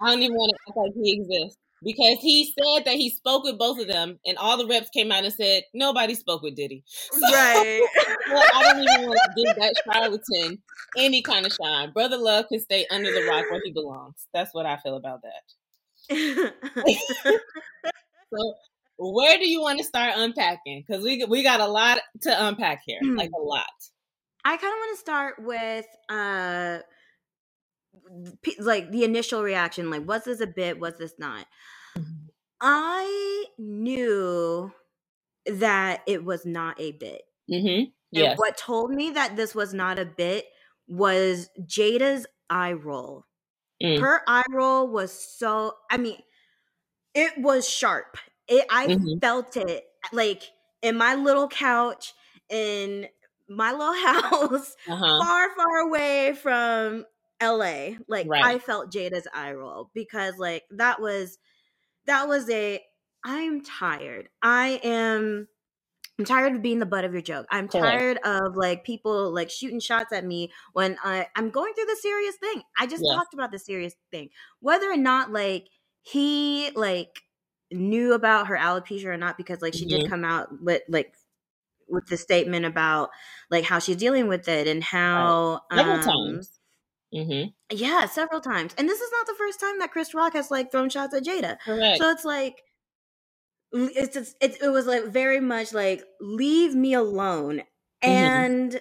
I 0.00 0.10
don't 0.10 0.22
even 0.22 0.36
want 0.36 0.52
to 0.52 0.70
act 0.70 0.76
like 0.76 0.92
he 1.02 1.20
exists. 1.20 1.58
Because 1.82 2.18
he 2.20 2.52
said 2.58 2.86
that 2.86 2.96
he 2.96 3.08
spoke 3.08 3.44
with 3.44 3.56
both 3.56 3.78
of 3.78 3.86
them, 3.86 4.18
and 4.26 4.36
all 4.36 4.58
the 4.58 4.66
reps 4.66 4.90
came 4.90 5.12
out 5.12 5.22
and 5.22 5.32
said 5.32 5.62
nobody 5.72 6.14
spoke 6.14 6.42
with 6.42 6.56
Diddy. 6.56 6.82
So, 7.12 7.20
right. 7.32 7.86
well, 8.30 8.44
I 8.52 8.62
don't 8.64 8.82
even 8.82 9.06
want 9.06 9.20
to 9.24 9.44
give 9.44 9.54
that 9.56 9.74
charlatan 9.84 10.58
any 10.96 11.22
kind 11.22 11.46
of 11.46 11.52
shine. 11.52 11.92
Brother 11.92 12.16
Love 12.16 12.46
can 12.48 12.58
stay 12.58 12.84
under 12.90 13.12
the 13.12 13.26
rock 13.28 13.44
where 13.48 13.60
he 13.64 13.70
belongs. 13.72 14.26
That's 14.34 14.52
what 14.52 14.66
I 14.66 14.76
feel 14.78 14.96
about 14.96 15.20
that. 15.22 15.44
so 18.34 18.54
where 18.98 19.38
do 19.38 19.48
you 19.48 19.60
want 19.60 19.78
to 19.78 19.84
start 19.84 20.14
unpacking? 20.16 20.84
Because 20.86 21.04
we 21.04 21.24
we 21.24 21.42
got 21.42 21.60
a 21.60 21.66
lot 21.66 21.98
to 22.22 22.46
unpack 22.46 22.82
here, 22.84 23.00
mm. 23.04 23.16
like 23.16 23.30
a 23.38 23.42
lot. 23.42 23.66
I 24.48 24.56
kind 24.56 24.72
of 24.72 24.78
want 24.78 24.96
to 24.96 25.00
start 25.00 25.34
with 25.38 25.86
uh 26.08 26.78
like 28.58 28.90
the 28.90 29.04
initial 29.04 29.42
reaction 29.42 29.90
like 29.90 30.06
was 30.06 30.24
this 30.24 30.40
a 30.40 30.46
bit 30.46 30.78
was 30.78 30.96
this 30.98 31.14
not 31.18 31.46
mm-hmm. 31.96 32.26
i 32.60 33.44
knew 33.58 34.72
that 35.46 36.02
it 36.06 36.24
was 36.24 36.46
not 36.46 36.80
a 36.80 36.92
bit 36.92 37.22
mm-hmm. 37.50 37.90
yes. 38.10 38.30
and 38.30 38.38
what 38.38 38.56
told 38.56 38.90
me 38.90 39.10
that 39.10 39.36
this 39.36 39.54
was 39.54 39.74
not 39.74 39.98
a 39.98 40.04
bit 40.04 40.46
was 40.86 41.50
jada's 41.66 42.26
eye 42.48 42.72
roll 42.72 43.26
Mm. 43.82 44.00
Her 44.00 44.22
eye 44.26 44.44
roll 44.50 44.88
was 44.88 45.12
so 45.12 45.74
I 45.90 45.98
mean, 45.98 46.18
it 47.14 47.32
was 47.38 47.68
sharp. 47.68 48.16
It 48.48 48.66
I 48.70 48.86
mm-hmm. 48.88 49.18
felt 49.18 49.56
it 49.56 49.84
like 50.12 50.42
in 50.82 50.96
my 50.96 51.14
little 51.14 51.48
couch 51.48 52.12
in 52.50 53.08
my 53.48 53.72
little 53.72 53.94
house 54.06 54.76
uh-huh. 54.88 55.24
far 55.24 55.48
far 55.56 55.78
away 55.88 56.34
from 56.34 57.04
LA. 57.42 57.90
Like 58.08 58.26
right. 58.28 58.44
I 58.44 58.58
felt 58.58 58.92
Jada's 58.92 59.28
eye 59.32 59.52
roll 59.52 59.90
because 59.94 60.34
like 60.38 60.64
that 60.70 61.00
was 61.00 61.38
that 62.06 62.28
was 62.28 62.48
a 62.50 62.80
I'm 63.24 63.62
tired. 63.62 64.28
I 64.42 64.80
am 64.82 65.48
I'm 66.18 66.24
tired 66.24 66.56
of 66.56 66.62
being 66.62 66.80
the 66.80 66.86
butt 66.86 67.04
of 67.04 67.12
your 67.12 67.22
joke. 67.22 67.46
I'm 67.48 67.68
tired 67.68 68.18
of 68.24 68.56
like 68.56 68.82
people 68.82 69.32
like 69.32 69.50
shooting 69.50 69.78
shots 69.78 70.12
at 70.12 70.24
me 70.24 70.50
when 70.72 70.96
I, 71.04 71.28
I'm 71.36 71.50
going 71.50 71.74
through 71.74 71.84
the 71.84 71.98
serious 72.02 72.34
thing. 72.36 72.62
I 72.76 72.88
just 72.88 73.04
yeah. 73.06 73.14
talked 73.14 73.34
about 73.34 73.52
the 73.52 73.58
serious 73.58 73.94
thing. 74.10 74.30
Whether 74.58 74.90
or 74.90 74.96
not 74.96 75.30
like 75.32 75.68
he 76.02 76.72
like 76.74 77.20
knew 77.70 78.14
about 78.14 78.48
her 78.48 78.56
alopecia 78.56 79.04
or 79.04 79.16
not, 79.16 79.36
because 79.36 79.62
like 79.62 79.74
she 79.74 79.86
mm-hmm. 79.86 80.00
did 80.00 80.10
come 80.10 80.24
out 80.24 80.48
with 80.60 80.82
like 80.88 81.14
with 81.88 82.06
the 82.06 82.16
statement 82.16 82.66
about 82.66 83.10
like 83.50 83.64
how 83.64 83.78
she's 83.78 83.96
dealing 83.96 84.28
with 84.28 84.48
it 84.48 84.66
and 84.66 84.82
how 84.82 85.60
right. 85.70 85.78
several 85.78 85.96
um, 85.96 86.02
times. 86.04 86.60
Mm-hmm. 87.14 87.50
Yeah, 87.74 88.06
several 88.06 88.40
times. 88.40 88.74
And 88.76 88.88
this 88.88 89.00
is 89.00 89.10
not 89.12 89.26
the 89.26 89.34
first 89.38 89.60
time 89.60 89.78
that 89.78 89.90
Chris 89.90 90.14
Rock 90.14 90.34
has 90.34 90.50
like 90.50 90.70
thrown 90.70 90.90
shots 90.90 91.14
at 91.14 91.24
Jada. 91.24 91.58
Correct. 91.64 91.98
So 91.98 92.10
it's 92.10 92.24
like 92.24 92.62
it's 93.72 94.14
just, 94.14 94.36
it, 94.40 94.58
it 94.62 94.68
was 94.68 94.86
like 94.86 95.04
very 95.04 95.40
much 95.40 95.72
like 95.72 96.02
leave 96.20 96.74
me 96.74 96.94
alone 96.94 97.62
mm-hmm. 98.02 98.10
and 98.10 98.80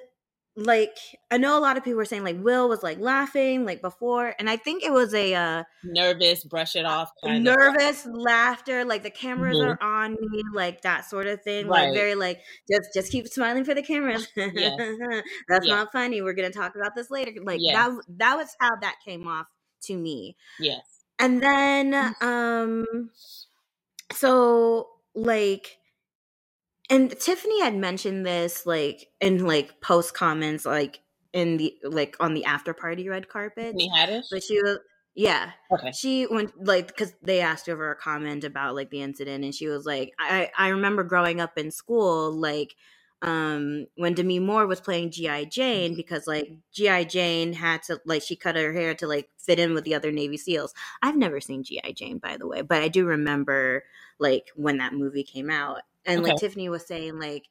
like 0.57 0.97
I 1.29 1.37
know 1.37 1.55
a 1.55 1.61
lot 1.61 1.77
of 1.77 1.83
people 1.83 1.97
were 1.97 2.05
saying 2.05 2.23
like 2.23 2.43
Will 2.43 2.67
was 2.67 2.81
like 2.81 2.99
laughing 2.99 3.63
like 3.63 3.79
before, 3.79 4.33
and 4.39 4.49
I 4.49 4.57
think 4.57 4.83
it 4.83 4.91
was 4.91 5.13
a 5.13 5.35
uh, 5.35 5.63
nervous, 5.83 6.43
brush 6.43 6.75
it 6.75 6.83
off, 6.83 7.11
kind 7.23 7.43
nervous 7.43 8.07
of. 8.07 8.13
laughter. 8.15 8.83
Like 8.83 9.03
the 9.03 9.11
cameras 9.11 9.57
mm-hmm. 9.57 9.69
are 9.69 10.03
on 10.03 10.13
me, 10.19 10.41
like 10.55 10.81
that 10.81 11.05
sort 11.05 11.27
of 11.27 11.43
thing. 11.43 11.67
Right. 11.67 11.85
Like 11.85 11.93
very 11.93 12.15
like 12.15 12.41
just 12.69 12.89
just 12.91 13.11
keep 13.11 13.27
smiling 13.27 13.65
for 13.65 13.75
the 13.75 13.83
cameras. 13.83 14.27
yes. 14.35 14.97
That's 15.47 15.67
not 15.67 15.91
funny. 15.91 16.23
We're 16.23 16.33
gonna 16.33 16.49
talk 16.49 16.75
about 16.75 16.95
this 16.95 17.11
later. 17.11 17.33
Like 17.43 17.59
yes. 17.61 17.75
that 17.75 18.01
that 18.17 18.35
was 18.35 18.55
how 18.59 18.71
that 18.81 18.95
came 19.05 19.27
off 19.27 19.45
to 19.83 19.95
me. 19.95 20.37
Yes. 20.59 20.81
And 21.19 21.41
then 21.41 21.91
mm. 21.91 22.21
um 22.23 23.11
so 24.11 24.87
like 25.13 25.76
and 26.89 27.11
Tiffany 27.19 27.61
had 27.61 27.75
mentioned 27.75 28.25
this 28.25 28.65
like 28.65 29.07
in 29.19 29.45
like 29.45 29.81
post 29.81 30.13
comments 30.13 30.65
like 30.65 31.01
in 31.33 31.57
the 31.57 31.75
like 31.83 32.15
on 32.19 32.33
the 32.33 32.45
after 32.45 32.73
party 32.73 33.09
red 33.09 33.29
carpet. 33.29 33.77
Tiffany 33.77 33.91
Haddish? 33.95 34.25
But 34.31 34.43
she 34.43 34.61
was 34.61 34.79
yeah. 35.17 35.49
Okay. 35.71 35.91
She 35.93 36.27
went 36.27 36.63
like 36.63 36.87
because 36.87 37.11
they 37.23 37.41
asked 37.41 37.65
her 37.65 37.75
for 37.75 37.91
a 37.91 37.95
comment 37.95 38.43
about 38.43 38.75
like 38.75 38.91
the 38.91 39.01
incident, 39.01 39.43
and 39.43 39.53
she 39.53 39.67
was 39.67 39.83
like, 39.83 40.13
I 40.19 40.51
I 40.55 40.69
remember 40.69 41.03
growing 41.03 41.41
up 41.41 41.57
in 41.57 41.71
school 41.71 42.31
like 42.31 42.75
um 43.23 43.87
when 43.95 44.13
Demi 44.13 44.37
Moore 44.37 44.67
was 44.67 44.79
playing 44.79 45.09
GI 45.09 45.47
Jane 45.47 45.95
because 45.95 46.27
like 46.27 46.51
GI 46.71 47.05
Jane 47.05 47.53
had 47.53 47.81
to 47.83 47.99
like 48.05 48.21
she 48.21 48.35
cut 48.35 48.55
her 48.55 48.71
hair 48.71 48.93
to 48.93 49.07
like 49.07 49.29
fit 49.39 49.57
in 49.57 49.73
with 49.73 49.85
the 49.85 49.95
other 49.95 50.11
Navy 50.11 50.37
SEALs. 50.37 50.75
I've 51.01 51.17
never 51.17 51.41
seen 51.41 51.63
GI 51.63 51.93
Jane 51.95 52.19
by 52.19 52.37
the 52.37 52.47
way, 52.47 52.61
but 52.61 52.83
I 52.83 52.87
do 52.87 53.07
remember 53.07 53.85
like 54.19 54.51
when 54.55 54.77
that 54.77 54.93
movie 54.93 55.23
came 55.23 55.49
out. 55.49 55.81
And 56.07 56.21
okay. 56.21 56.31
like 56.31 56.39
Tiffany 56.39 56.69
was 56.69 56.87
saying 56.87 57.19
like 57.19 57.43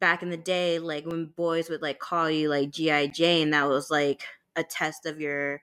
back 0.00 0.22
in 0.22 0.30
the 0.30 0.36
day 0.36 0.78
like 0.78 1.04
when 1.04 1.26
boys 1.26 1.68
would 1.68 1.82
like 1.82 1.98
call 1.98 2.30
you 2.30 2.48
like 2.48 2.70
GI 2.70 3.08
Jane 3.08 3.50
that 3.50 3.68
was 3.68 3.90
like 3.90 4.22
a 4.56 4.62
test 4.62 5.04
of 5.04 5.20
your 5.20 5.60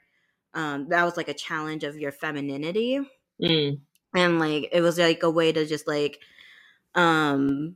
um 0.53 0.89
that 0.89 1.03
was 1.03 1.17
like 1.17 1.27
a 1.27 1.33
challenge 1.33 1.83
of 1.83 1.97
your 1.97 2.11
femininity. 2.11 2.99
Mm. 3.41 3.79
And 4.13 4.39
like 4.39 4.69
it 4.71 4.81
was 4.81 4.99
like 4.99 5.23
a 5.23 5.31
way 5.31 5.51
to 5.51 5.65
just 5.65 5.87
like 5.87 6.19
um 6.93 7.75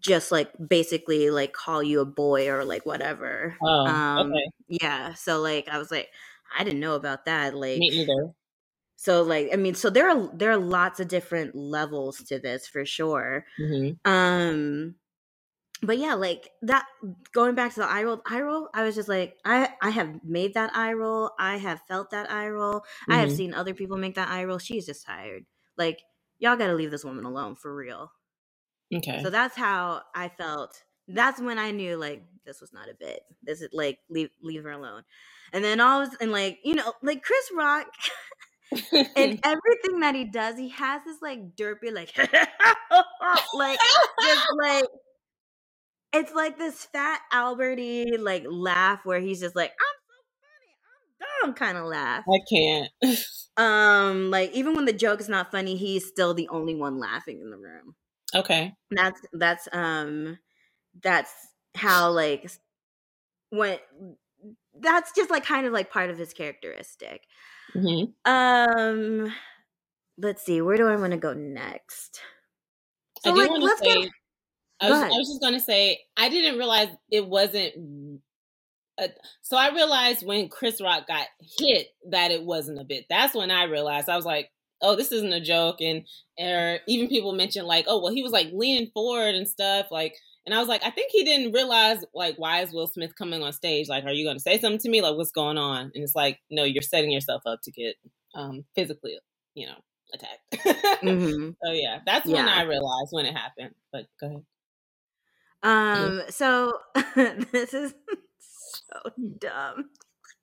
just 0.00 0.30
like 0.30 0.50
basically 0.68 1.30
like 1.30 1.52
call 1.52 1.82
you 1.82 2.00
a 2.00 2.04
boy 2.04 2.48
or 2.48 2.64
like 2.64 2.84
whatever. 2.84 3.56
Oh, 3.62 3.86
um, 3.86 4.32
okay. 4.32 4.50
Yeah. 4.68 5.14
So 5.14 5.40
like 5.40 5.68
I 5.68 5.78
was 5.78 5.90
like, 5.90 6.08
I 6.56 6.64
didn't 6.64 6.80
know 6.80 6.94
about 6.94 7.24
that. 7.24 7.54
Like 7.54 7.78
me 7.78 7.88
either. 7.88 8.34
So 9.00 9.22
like 9.22 9.50
I 9.52 9.56
mean, 9.56 9.76
so 9.76 9.90
there 9.90 10.10
are 10.10 10.28
there 10.34 10.50
are 10.50 10.56
lots 10.56 10.98
of 10.98 11.06
different 11.06 11.54
levels 11.54 12.18
to 12.24 12.40
this 12.40 12.66
for 12.66 12.84
sure. 12.84 13.46
Mm-hmm. 13.60 14.10
Um, 14.10 14.96
but 15.80 15.98
yeah, 15.98 16.14
like 16.14 16.50
that. 16.62 16.84
Going 17.32 17.54
back 17.54 17.74
to 17.74 17.80
the 17.80 17.86
eye 17.86 18.02
roll, 18.02 18.20
eye 18.26 18.40
roll. 18.40 18.68
I 18.74 18.82
was 18.82 18.96
just 18.96 19.08
like, 19.08 19.36
I 19.44 19.68
I 19.80 19.90
have 19.90 20.24
made 20.24 20.54
that 20.54 20.76
eye 20.76 20.94
roll. 20.94 21.30
I 21.38 21.58
have 21.58 21.80
felt 21.86 22.10
that 22.10 22.28
eye 22.28 22.48
roll. 22.48 22.80
Mm-hmm. 22.80 23.12
I 23.12 23.16
have 23.18 23.28
mm-hmm. 23.28 23.36
seen 23.36 23.54
other 23.54 23.72
people 23.72 23.98
make 23.98 24.16
that 24.16 24.30
eye 24.30 24.42
roll. 24.42 24.58
She's 24.58 24.84
just 24.84 25.06
tired. 25.06 25.44
Like 25.76 26.02
y'all 26.40 26.56
got 26.56 26.66
to 26.66 26.74
leave 26.74 26.90
this 26.90 27.04
woman 27.04 27.24
alone 27.24 27.54
for 27.54 27.72
real. 27.72 28.10
Okay. 28.92 29.22
So 29.22 29.30
that's 29.30 29.56
how 29.56 30.02
I 30.12 30.28
felt. 30.28 30.82
That's 31.06 31.40
when 31.40 31.56
I 31.56 31.70
knew 31.70 31.96
like 31.96 32.24
this 32.44 32.60
was 32.60 32.72
not 32.72 32.88
a 32.88 32.94
bit. 32.98 33.20
This 33.44 33.60
is 33.60 33.68
like 33.72 34.00
leave 34.10 34.30
leave 34.42 34.64
her 34.64 34.72
alone. 34.72 35.04
And 35.52 35.62
then 35.62 35.80
all 35.80 36.02
of, 36.02 36.10
and 36.20 36.32
like 36.32 36.58
you 36.64 36.74
know 36.74 36.94
like 37.00 37.22
Chris 37.22 37.48
Rock 37.56 37.86
and 38.72 39.40
everything 39.44 40.00
that 40.00 40.14
he 40.14 40.24
does, 40.24 40.56
he 40.56 40.68
has 40.70 41.02
this 41.04 41.18
like 41.22 41.56
derpy 41.56 41.92
like 41.92 42.16
like 43.54 43.78
just 44.22 44.46
like 44.62 44.84
it's 46.12 46.32
like 46.32 46.58
this 46.58 46.84
fat 46.86 47.20
Alberty 47.32 48.16
like 48.18 48.44
laugh 48.48 49.00
where 49.04 49.20
he's 49.20 49.40
just 49.40 49.56
like 49.56 49.70
I'm 49.70 49.96
so 50.06 50.14
funny, 50.40 51.42
I'm 51.42 51.48
dumb 51.48 51.54
kind 51.54 51.78
of 51.78 51.86
laugh. 51.86 52.24
I 52.28 52.38
can't. 52.48 52.90
Um, 53.58 54.30
like 54.30 54.52
even 54.52 54.76
when 54.76 54.84
the 54.84 54.92
joke 54.92 55.20
is 55.20 55.28
not 55.28 55.50
funny, 55.50 55.76
he's 55.76 56.06
still 56.06 56.32
the 56.32 56.46
only 56.48 56.76
one 56.76 57.00
laughing 57.00 57.40
in 57.40 57.50
the 57.50 57.56
room. 57.56 57.96
Okay. 58.32 58.72
That's 58.92 59.20
that's 59.32 59.68
um 59.72 60.38
that's 61.02 61.32
how 61.74 62.12
like 62.12 62.48
when 63.50 63.78
that's 64.80 65.12
just 65.12 65.28
like 65.28 65.44
kind 65.44 65.66
of 65.66 65.72
like 65.72 65.90
part 65.90 66.10
of 66.10 66.18
his 66.18 66.32
characteristic. 66.32 67.22
Mm-hmm. 67.76 68.30
Um, 68.30 69.32
let's 70.16 70.42
see, 70.44 70.60
where 70.60 70.76
do 70.76 70.88
I 70.88 70.96
want 70.96 71.12
to 71.12 71.18
go 71.18 71.34
next? 71.34 72.20
So 73.22 73.30
I 73.30 73.34
do 73.34 73.40
like, 73.40 73.50
want 73.50 73.78
to 73.78 73.84
say. 73.84 74.02
Get... 74.02 74.10
I 74.80 74.90
was, 74.90 75.02
I 75.02 75.08
was 75.08 75.28
just 75.28 75.42
gonna 75.42 75.60
say 75.60 76.00
I 76.16 76.28
didn't 76.28 76.58
realize 76.58 76.88
it 77.10 77.26
wasn't. 77.26 78.20
A, 79.00 79.08
so 79.42 79.56
I 79.56 79.72
realized 79.74 80.24
when 80.24 80.48
Chris 80.48 80.80
Rock 80.80 81.08
got 81.08 81.26
hit 81.58 81.88
that 82.10 82.30
it 82.30 82.44
wasn't 82.44 82.80
a 82.80 82.84
bit. 82.84 83.06
That's 83.10 83.34
when 83.34 83.50
I 83.50 83.64
realized 83.64 84.08
I 84.08 84.16
was 84.16 84.24
like, 84.24 84.50
oh, 84.80 84.96
this 84.96 85.12
isn't 85.12 85.32
a 85.32 85.40
joke. 85.40 85.80
And 85.80 86.04
or 86.38 86.78
even 86.86 87.08
people 87.08 87.32
mentioned 87.32 87.66
like, 87.66 87.86
oh, 87.88 88.00
well, 88.00 88.12
he 88.12 88.22
was 88.22 88.32
like 88.32 88.50
leaning 88.52 88.90
forward 88.94 89.34
and 89.34 89.48
stuff. 89.48 89.86
Like, 89.90 90.14
and 90.48 90.54
I 90.54 90.60
was 90.60 90.68
like, 90.68 90.82
I 90.82 90.88
think 90.88 91.12
he 91.12 91.24
didn't 91.24 91.52
realize 91.52 92.02
like, 92.14 92.36
why 92.38 92.62
is 92.62 92.72
Will 92.72 92.86
Smith 92.86 93.14
coming 93.14 93.42
on 93.42 93.52
stage? 93.52 93.86
Like, 93.86 94.04
are 94.04 94.12
you 94.12 94.24
going 94.24 94.36
to 94.38 94.42
say 94.42 94.58
something 94.58 94.78
to 94.78 94.88
me? 94.88 95.02
Like, 95.02 95.14
what's 95.14 95.30
going 95.30 95.58
on? 95.58 95.92
And 95.94 96.02
it's 96.02 96.14
like, 96.14 96.38
no, 96.50 96.64
you're 96.64 96.80
setting 96.80 97.10
yourself 97.10 97.42
up 97.44 97.60
to 97.64 97.70
get 97.70 97.96
um 98.34 98.64
physically, 98.74 99.18
you 99.54 99.66
know, 99.66 99.76
attacked. 100.14 101.02
mm-hmm. 101.04 101.50
So 101.62 101.72
yeah, 101.72 101.98
that's 102.06 102.24
yeah. 102.24 102.36
when 102.36 102.48
I 102.48 102.62
realized 102.62 103.08
when 103.10 103.26
it 103.26 103.36
happened. 103.36 103.74
But 103.92 104.06
go 104.18 104.26
ahead. 104.28 104.44
Um. 105.62 106.16
Yeah. 106.16 106.30
So 106.30 106.78
this 107.52 107.74
is 107.74 107.92
so 108.38 109.12
dumb. 109.38 109.90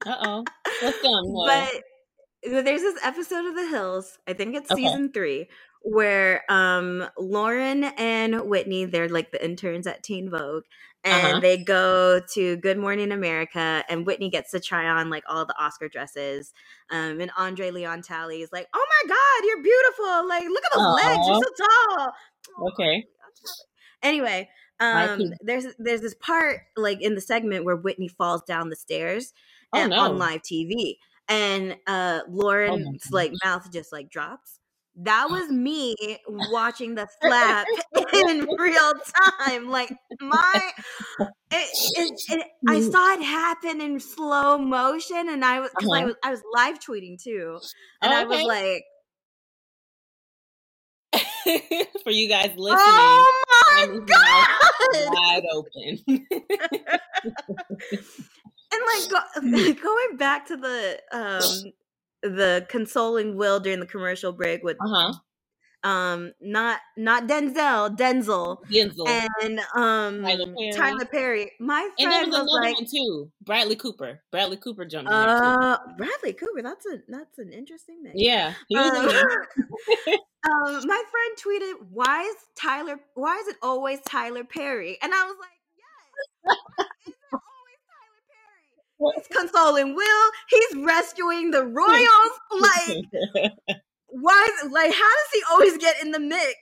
Uh 0.05 0.17
oh. 0.21 0.43
What's 0.83 1.01
dumb? 1.01 1.33
But 1.47 2.63
there's 2.63 2.81
this 2.81 3.03
episode 3.03 3.47
of 3.47 3.55
The 3.55 3.67
Hills, 3.69 4.19
I 4.27 4.33
think 4.33 4.55
it's 4.55 4.69
okay. 4.69 4.83
season 4.83 5.11
three, 5.11 5.47
where 5.85 6.43
um 6.49 7.07
Lauren 7.17 7.83
and 7.83 8.49
Whitney, 8.49 8.85
they're 8.85 9.07
like 9.07 9.31
the 9.31 9.43
interns 9.43 9.85
at 9.85 10.03
Teen 10.03 10.29
Vogue, 10.29 10.63
and 11.03 11.27
uh-huh. 11.27 11.39
they 11.39 11.57
go 11.57 12.19
to 12.33 12.57
Good 12.57 12.79
Morning 12.79 13.11
America, 13.11 13.83
and 13.87 14.05
Whitney 14.05 14.29
gets 14.29 14.51
to 14.51 14.59
try 14.59 14.87
on 14.87 15.11
like 15.11 15.23
all 15.29 15.45
the 15.45 15.55
Oscar 15.59 15.87
dresses. 15.87 16.53
Um, 16.89 17.21
and 17.21 17.31
Andre 17.37 17.69
Leon 17.69 18.01
Talley 18.01 18.41
is 18.41 18.51
like, 18.51 18.67
"Oh 18.73 18.85
my 18.89 19.09
God, 19.09 19.47
you're 19.47 19.63
beautiful! 19.63 20.27
Like, 20.27 20.43
look 20.43 20.63
at 20.65 20.71
those 20.73 20.83
Aww. 20.83 20.95
legs, 20.95 21.27
you're 21.27 21.41
so 21.43 21.65
tall." 21.97 22.13
Okay. 22.71 23.05
Anyway, 24.01 24.49
um, 24.79 25.21
there's 25.41 25.67
there's 25.77 26.01
this 26.01 26.15
part 26.15 26.61
like 26.75 27.01
in 27.01 27.15
the 27.15 27.21
segment 27.21 27.63
where 27.63 27.75
Whitney 27.75 28.07
falls 28.07 28.41
down 28.43 28.69
the 28.69 28.75
stairs 28.75 29.33
oh, 29.73 29.79
and, 29.79 29.91
no. 29.91 29.99
on 29.99 30.17
live 30.17 30.41
TV 30.41 30.97
and 31.27 31.75
uh 31.87 32.21
oh 32.21 32.29
Lauren's 32.29 33.03
oh 33.11 33.15
like 33.15 33.33
mouth 33.43 33.71
just 33.71 33.91
like 33.91 34.09
drops. 34.09 34.59
That 34.97 35.29
was 35.29 35.49
me 35.49 35.95
watching 36.27 36.95
the 36.95 37.07
slap 37.21 37.67
in 38.13 38.47
real 38.57 38.93
time. 39.39 39.69
Like 39.69 39.93
my, 40.21 40.61
it, 41.19 41.29
it, 41.51 42.21
it, 42.29 42.47
I 42.67 42.79
mm. 42.79 42.91
saw 42.91 43.13
it 43.13 43.23
happen 43.23 43.81
in 43.81 43.99
slow 43.99 44.57
motion, 44.57 45.29
and 45.29 45.43
I 45.43 45.59
was 45.59 45.69
because 45.71 45.91
uh-huh. 45.91 46.01
I 46.01 46.05
was 46.05 46.15
I 46.23 46.31
was 46.31 46.41
live 46.53 46.79
tweeting 46.79 47.21
too, 47.21 47.59
and 48.01 48.13
okay. 48.13 48.21
I 48.21 48.23
was 48.23 48.43
like, 48.43 48.83
for 52.03 52.11
you 52.11 52.27
guys 52.29 52.51
listening. 52.55 52.79
Oh 52.79 53.43
my 53.75 53.99
god! 54.05 54.47
Wide 55.13 55.43
open 55.53 56.25
and 58.75 58.81
like 58.93 59.09
go, 59.09 59.73
going 59.81 60.17
back 60.17 60.47
to 60.47 60.57
the 60.57 60.99
um 61.11 61.71
the 62.29 62.65
consoling 62.69 63.35
Will 63.35 63.59
during 63.59 63.79
the 63.79 63.85
commercial 63.85 64.31
break 64.31 64.63
with 64.63 64.77
uh-huh. 64.79 65.13
um 65.89 66.31
not 66.41 66.79
not 66.97 67.27
Denzel 67.27 67.95
Denzel 67.95 68.57
Denzel 68.71 69.29
and 69.41 69.59
um 69.75 70.23
Tyler 70.23 70.53
Perry. 70.53 70.71
Tyler 70.73 71.05
Perry. 71.05 71.51
My 71.59 71.89
friend 71.97 72.13
and 72.13 72.33
there 72.33 72.41
was, 72.41 72.47
was 72.47 72.59
like, 72.61 72.75
one 72.75 72.85
too. 72.85 73.31
Bradley 73.41 73.75
Cooper. 73.75 74.21
Bradley 74.31 74.57
Cooper 74.57 74.85
jumped 74.85 75.09
in 75.09 75.15
uh, 75.15 75.77
Bradley 75.97 76.33
Cooper. 76.33 76.61
That's 76.61 76.85
a 76.85 76.97
that's 77.07 77.37
an 77.37 77.51
interesting 77.51 78.03
name. 78.03 78.13
Yeah, 78.15 78.53
um, 78.75 78.81
um, 80.49 80.87
my 80.87 81.03
friend 81.11 81.37
tweeted, 81.39 81.73
"Why 81.91 82.23
is 82.23 82.35
Tyler? 82.57 82.99
Why 83.13 83.37
is 83.37 83.47
it 83.47 83.57
always 83.61 83.99
Tyler 84.01 84.43
Perry?" 84.43 84.97
And 85.01 85.13
I 85.13 85.25
was 85.25 85.35
like, 85.39 86.57
"Yes." 86.77 86.87
He's 89.15 89.27
consoling 89.37 89.95
Will. 89.95 90.31
He's 90.49 90.83
rescuing 90.83 91.51
the 91.51 91.63
royals. 91.65 92.31
Like, 92.51 93.49
why? 94.07 94.47
Like, 94.69 94.93
how 94.93 95.11
does 95.11 95.31
he 95.33 95.41
always 95.51 95.77
get 95.77 96.01
in 96.01 96.11
the 96.11 96.19
mix? 96.19 96.55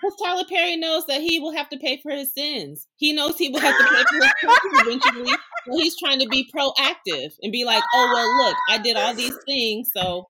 Because 0.00 0.16
Tyler 0.24 0.44
Perry 0.48 0.76
knows 0.76 1.06
that 1.06 1.20
he 1.20 1.38
will 1.38 1.52
have 1.52 1.68
to 1.70 1.78
pay 1.78 2.00
for 2.02 2.10
his 2.10 2.32
sins. 2.32 2.86
He 2.96 3.12
knows 3.12 3.36
he 3.36 3.50
will 3.50 3.60
have 3.60 3.76
to 3.76 3.84
pay 3.84 4.02
for 4.04 4.16
his 4.16 4.32
sins 4.40 5.00
eventually. 5.02 5.32
So 5.66 5.76
he's 5.76 5.98
trying 5.98 6.20
to 6.20 6.28
be 6.28 6.50
proactive 6.54 7.32
and 7.42 7.52
be 7.52 7.64
like, 7.64 7.82
"Oh 7.94 8.10
well, 8.14 8.46
look, 8.46 8.56
I 8.70 8.78
did 8.78 8.96
all 8.96 9.14
these 9.14 9.36
things, 9.46 9.90
so 9.94 10.28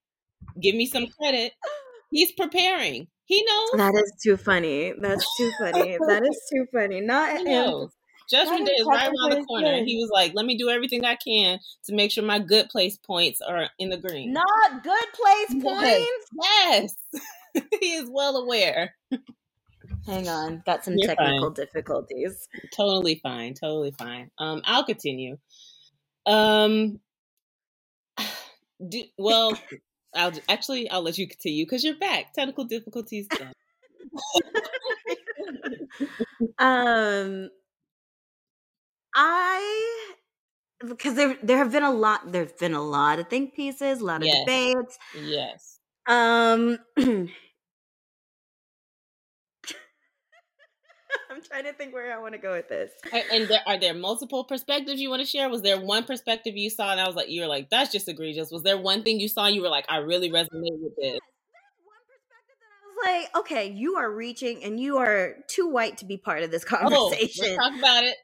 give 0.61 0.75
me 0.75 0.87
some 0.87 1.07
credit." 1.21 1.53
He's 2.11 2.33
preparing. 2.33 3.09
He 3.27 3.45
knows. 3.45 3.71
That 3.75 3.95
is 3.95 4.13
too 4.23 4.37
funny. 4.37 4.95
That's 4.99 5.27
too 5.37 5.51
funny. 5.61 5.99
that 5.99 6.23
is 6.23 6.41
too 6.53 6.67
funny. 6.73 7.01
Not 7.01 7.47
him 7.47 7.89
Judgment 8.31 8.67
Day 8.67 8.75
is 8.75 8.87
right 8.87 9.07
around 9.09 9.31
the 9.39 9.45
corner. 9.45 9.85
He 9.85 9.97
was 9.97 10.11
like, 10.13 10.33
"Let 10.35 10.47
me 10.47 10.57
do 10.57 10.69
everything 10.69 11.05
I 11.05 11.17
can 11.17 11.59
to 11.85 11.95
make 11.95 12.11
sure 12.11 12.25
my 12.25 12.39
good 12.39 12.69
place 12.69 12.97
points 12.97 13.41
are 13.41 13.69
in 13.79 13.91
the 13.91 13.97
green." 13.97 14.33
Not 14.33 14.83
good 14.83 15.07
place 15.13 15.63
points. 15.63 16.27
Yes, 16.43 16.95
he 17.81 17.95
is 17.95 18.09
well 18.11 18.37
aware. 18.37 18.95
Hang 20.07 20.29
on, 20.29 20.63
got 20.65 20.85
some 20.85 20.95
You're 20.97 21.09
technical 21.09 21.49
fine. 21.49 21.55
difficulties. 21.55 22.49
Totally 22.75 23.21
fine. 23.23 23.55
Totally 23.55 23.93
fine. 23.93 24.31
Um, 24.39 24.63
I'll 24.65 24.85
continue. 24.85 25.39
Um, 26.27 27.01
do, 28.89 29.03
well, 29.19 29.59
I'll 30.15 30.33
actually 30.49 30.89
I'll 30.91 31.03
let 31.03 31.19
you 31.19 31.29
continue 31.29 31.65
because 31.65 31.85
you're 31.85 31.99
back. 31.99 32.33
Technical 32.33 32.65
difficulties 32.65 33.27
done. 33.29 33.53
um 36.59 37.51
I 39.17 40.13
because 40.87 41.15
there 41.15 41.37
there 41.43 41.57
have 41.57 41.73
been 41.73 41.83
a 41.83 41.91
lot 41.91 42.31
there's 42.31 42.53
been 42.53 42.75
a 42.75 42.83
lot 42.83 43.19
of 43.19 43.29
think 43.29 43.55
pieces, 43.55 44.01
a 44.01 44.05
lot 44.05 44.21
of 44.21 44.27
yes. 44.27 44.39
debates. 44.41 44.99
Yes. 45.19 45.79
Um 46.07 46.79
I'm 51.31 51.43
trying 51.43 51.65
to 51.65 51.73
think 51.73 51.93
where 51.93 52.17
I 52.17 52.21
want 52.21 52.35
to 52.35 52.39
go 52.39 52.53
with 52.53 52.69
this. 52.69 52.93
And 53.33 53.49
there, 53.49 53.61
are 53.67 53.79
there 53.79 53.95
multiple 53.95 54.45
perspectives 54.45 55.01
you 55.01 55.11
want 55.11 55.21
to 55.21 55.27
share? 55.27 55.49
Was 55.49 55.63
there 55.63 55.81
one 55.81 56.05
perspective 56.05 56.57
you 56.57 56.71
saw 56.71 56.93
and 56.93 57.01
I 57.01 57.07
was 57.07 57.17
like, 57.17 57.29
you 57.29 57.43
were 57.43 57.47
like, 57.47 57.69
that's 57.69 57.93
just 57.93 58.09
egregious. 58.09 58.51
Was 58.51 58.63
there 58.63 58.79
one 58.79 59.03
thing 59.03 59.19
you 59.19 59.29
saw 59.29 59.47
you 59.47 59.63
were 59.63 59.69
like, 59.69 59.87
I 59.89 59.99
really 59.99 60.31
resonate 60.31 60.79
with 60.81 60.97
this? 60.97 61.13
like, 61.13 61.75
one 61.85 62.03
perspective 62.07 62.57
that 62.61 62.71
I 62.73 62.87
was 62.87 63.25
like, 63.25 63.37
okay, 63.37 63.71
you 63.71 63.97
are 63.97 64.11
reaching 64.11 64.63
and 64.63 64.79
you 64.79 64.99
are 64.99 65.37
too 65.49 65.69
white 65.69 65.99
to 65.99 66.05
be 66.05 66.17
part 66.17 66.43
of 66.43 66.51
this 66.51 66.65
conversation. 66.65 67.47
Oh, 67.51 67.57
talk 67.57 67.79
about 67.79 68.05
it. 68.05 68.17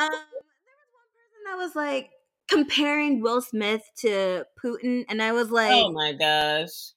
Um, 0.00 0.08
there 0.08 0.76
was 0.78 0.88
one 0.94 1.10
person 1.12 1.40
that 1.44 1.56
was 1.58 1.76
like 1.76 2.10
comparing 2.48 3.20
Will 3.20 3.42
Smith 3.42 3.82
to 3.98 4.46
Putin, 4.62 5.04
and 5.10 5.20
I 5.20 5.32
was 5.32 5.50
like, 5.50 5.72
"Oh 5.72 5.92
my 5.92 6.12
gosh!" 6.14 6.92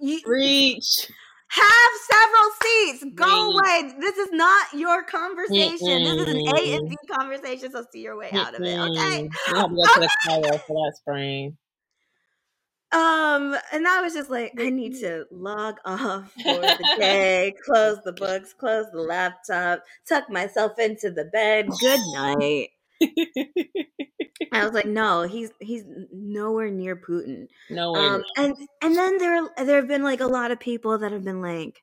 You 0.00 0.20
reach. 0.26 1.10
Have 1.48 1.90
several 2.10 2.50
seats. 2.62 3.04
Go 3.14 3.50
away. 3.50 3.92
This 4.00 4.16
is 4.16 4.32
not 4.32 4.72
your 4.72 5.04
conversation. 5.04 5.86
Mm-mm. 5.86 6.04
This 6.04 6.26
is 6.26 6.34
an 6.34 6.56
A 6.56 6.76
and 6.76 6.88
B 6.88 6.96
conversation. 7.12 7.70
So 7.70 7.84
see 7.92 8.00
your 8.00 8.16
way 8.16 8.30
out 8.32 8.54
of 8.54 8.62
it. 8.62 8.78
Okay. 8.78 9.22
You 9.22 9.30
have 9.54 9.68
to 9.68 9.76
go 9.76 9.82
to 9.82 10.00
the 10.00 10.60
for 10.66 10.74
that 10.74 10.92
sprain. 10.96 11.56
Um, 12.94 13.56
and 13.72 13.88
I 13.88 14.02
was 14.02 14.14
just 14.14 14.30
like, 14.30 14.52
I 14.56 14.70
need 14.70 15.00
to 15.00 15.26
log 15.32 15.78
off 15.84 16.32
for 16.32 16.60
the 16.60 16.96
day, 16.96 17.52
close 17.64 17.98
the 18.04 18.12
books, 18.12 18.52
close 18.52 18.86
the 18.92 19.00
laptop, 19.00 19.82
tuck 20.08 20.30
myself 20.30 20.78
into 20.78 21.10
the 21.10 21.24
bed. 21.24 21.68
Good 21.80 22.00
night. 22.12 22.68
I 24.52 24.64
was 24.64 24.72
like, 24.72 24.86
no, 24.86 25.22
he's 25.22 25.50
he's 25.60 25.84
nowhere 26.12 26.70
near 26.70 26.94
Putin. 26.94 27.48
Nowhere. 27.68 28.14
Um, 28.14 28.24
and 28.36 28.54
and 28.80 28.94
then 28.94 29.18
there 29.18 29.48
there 29.56 29.76
have 29.76 29.88
been 29.88 30.04
like 30.04 30.20
a 30.20 30.26
lot 30.26 30.52
of 30.52 30.60
people 30.60 30.96
that 30.98 31.10
have 31.10 31.24
been 31.24 31.42
like, 31.42 31.82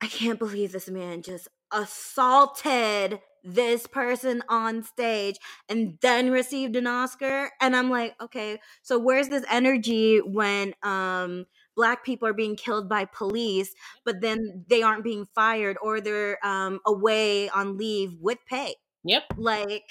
I 0.00 0.08
can't 0.08 0.40
believe 0.40 0.72
this 0.72 0.88
man 0.90 1.22
just 1.22 1.46
assaulted 1.70 3.20
this 3.44 3.86
person 3.86 4.42
on 4.48 4.82
stage 4.82 5.36
and 5.68 5.98
then 6.00 6.30
received 6.30 6.76
an 6.76 6.86
Oscar. 6.86 7.50
And 7.60 7.76
I'm 7.76 7.90
like, 7.90 8.20
okay, 8.20 8.58
so 8.82 8.98
where's 8.98 9.28
this 9.28 9.44
energy 9.50 10.18
when 10.18 10.74
um 10.82 11.46
black 11.76 12.04
people 12.04 12.26
are 12.28 12.34
being 12.34 12.56
killed 12.56 12.88
by 12.88 13.04
police, 13.04 13.74
but 14.04 14.20
then 14.20 14.64
they 14.68 14.82
aren't 14.82 15.04
being 15.04 15.26
fired 15.34 15.76
or 15.82 16.00
they're 16.00 16.44
um 16.44 16.80
away 16.86 17.48
on 17.50 17.76
leave 17.76 18.14
with 18.20 18.38
pay? 18.48 18.76
Yep. 19.04 19.24
Like 19.36 19.90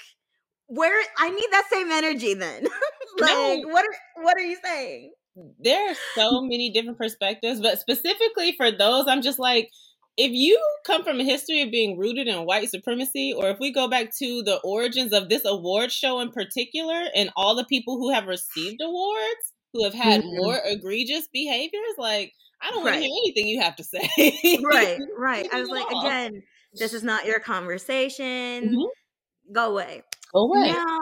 where 0.66 1.02
I 1.18 1.30
need 1.30 1.48
that 1.52 1.68
same 1.70 1.90
energy 1.90 2.34
then. 2.34 2.64
like 3.20 3.30
no. 3.30 3.60
what 3.68 3.84
are 3.84 4.22
what 4.22 4.36
are 4.36 4.44
you 4.44 4.58
saying? 4.62 5.12
There 5.58 5.90
are 5.90 5.96
so 6.14 6.42
many 6.42 6.70
different 6.70 6.98
perspectives, 6.98 7.60
but 7.60 7.80
specifically 7.80 8.52
for 8.56 8.70
those, 8.70 9.06
I'm 9.08 9.20
just 9.20 9.40
like, 9.40 9.68
if 10.16 10.30
you 10.30 10.60
come 10.86 11.02
from 11.02 11.18
a 11.18 11.24
history 11.24 11.62
of 11.62 11.70
being 11.70 11.98
rooted 11.98 12.28
in 12.28 12.46
white 12.46 12.70
supremacy, 12.70 13.32
or 13.36 13.50
if 13.50 13.58
we 13.58 13.72
go 13.72 13.88
back 13.88 14.14
to 14.18 14.42
the 14.42 14.60
origins 14.62 15.12
of 15.12 15.28
this 15.28 15.44
award 15.44 15.90
show 15.90 16.20
in 16.20 16.30
particular, 16.30 17.04
and 17.14 17.30
all 17.36 17.54
the 17.56 17.64
people 17.64 17.98
who 17.98 18.12
have 18.12 18.26
received 18.26 18.80
awards 18.80 19.52
who 19.72 19.84
have 19.84 19.94
had 19.94 20.22
mm-hmm. 20.22 20.36
more 20.36 20.58
egregious 20.64 21.28
behaviors, 21.32 21.94
like 21.98 22.32
I 22.62 22.70
don't 22.70 22.84
want 22.84 22.94
to 22.94 23.00
hear 23.00 23.10
anything 23.10 23.48
you 23.48 23.60
have 23.60 23.76
to 23.76 23.84
say. 23.84 24.60
right, 24.64 24.98
right. 25.18 25.48
I 25.52 25.60
was 25.60 25.68
like, 25.68 25.90
again, 25.90 26.42
this 26.74 26.94
is 26.94 27.02
not 27.02 27.26
your 27.26 27.40
conversation. 27.40 28.24
Mm-hmm. 28.24 29.52
Go 29.52 29.72
away. 29.72 30.02
Go 30.32 30.44
away. 30.44 30.72
Now, 30.72 30.98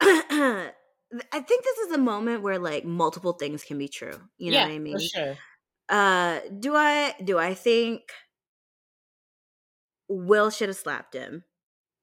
I 1.32 1.40
think 1.40 1.62
this 1.62 1.78
is 1.86 1.92
a 1.92 1.98
moment 1.98 2.42
where 2.42 2.58
like 2.58 2.86
multiple 2.86 3.34
things 3.34 3.62
can 3.62 3.76
be 3.76 3.88
true. 3.88 4.18
You 4.38 4.50
know 4.50 4.58
yeah, 4.58 4.66
what 4.66 4.74
I 4.74 4.78
mean? 4.78 4.98
For 4.98 5.04
sure. 5.04 5.38
Uh, 5.92 6.40
do 6.58 6.74
I 6.74 7.14
do 7.22 7.38
I 7.38 7.52
think 7.52 8.00
Will 10.08 10.48
should 10.48 10.70
have 10.70 10.76
slapped 10.78 11.14
him? 11.14 11.44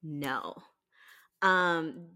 No. 0.04 0.54
Um, 1.42 2.10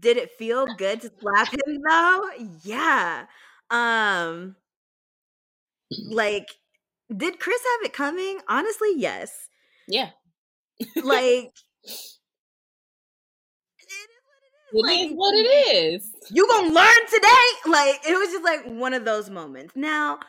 did 0.00 0.16
it 0.16 0.30
feel 0.38 0.66
good 0.78 1.02
to 1.02 1.12
slap 1.20 1.52
him 1.52 1.82
though? 1.86 2.30
Yeah. 2.64 3.26
Um, 3.70 4.56
like, 6.08 6.48
did 7.14 7.40
Chris 7.40 7.60
have 7.60 7.86
it 7.86 7.92
coming? 7.92 8.40
Honestly, 8.48 8.94
yes. 8.96 9.48
Yeah. 9.86 10.10
like 11.04 11.52
it 14.72 14.84
like, 14.84 14.98
is 14.98 15.12
what 15.12 15.34
it 15.34 15.74
is. 15.74 16.10
You 16.30 16.48
gonna 16.48 16.72
learn 16.72 17.06
today? 17.12 17.46
Like 17.66 18.00
it 18.08 18.18
was 18.18 18.30
just 18.30 18.44
like 18.44 18.64
one 18.64 18.94
of 18.94 19.04
those 19.04 19.28
moments. 19.28 19.74
Now, 19.76 20.20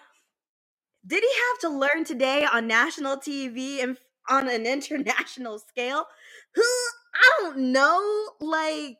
did 1.07 1.23
he 1.23 1.29
have 1.29 1.59
to 1.61 1.77
learn 1.77 2.03
today 2.03 2.45
on 2.51 2.67
national 2.67 3.17
TV 3.17 3.81
and 3.81 3.97
on 4.29 4.49
an 4.49 4.65
international 4.65 5.59
scale? 5.59 6.05
Who 6.55 6.63
I 7.15 7.29
don't 7.41 7.71
know. 7.71 8.29
Like 8.39 8.97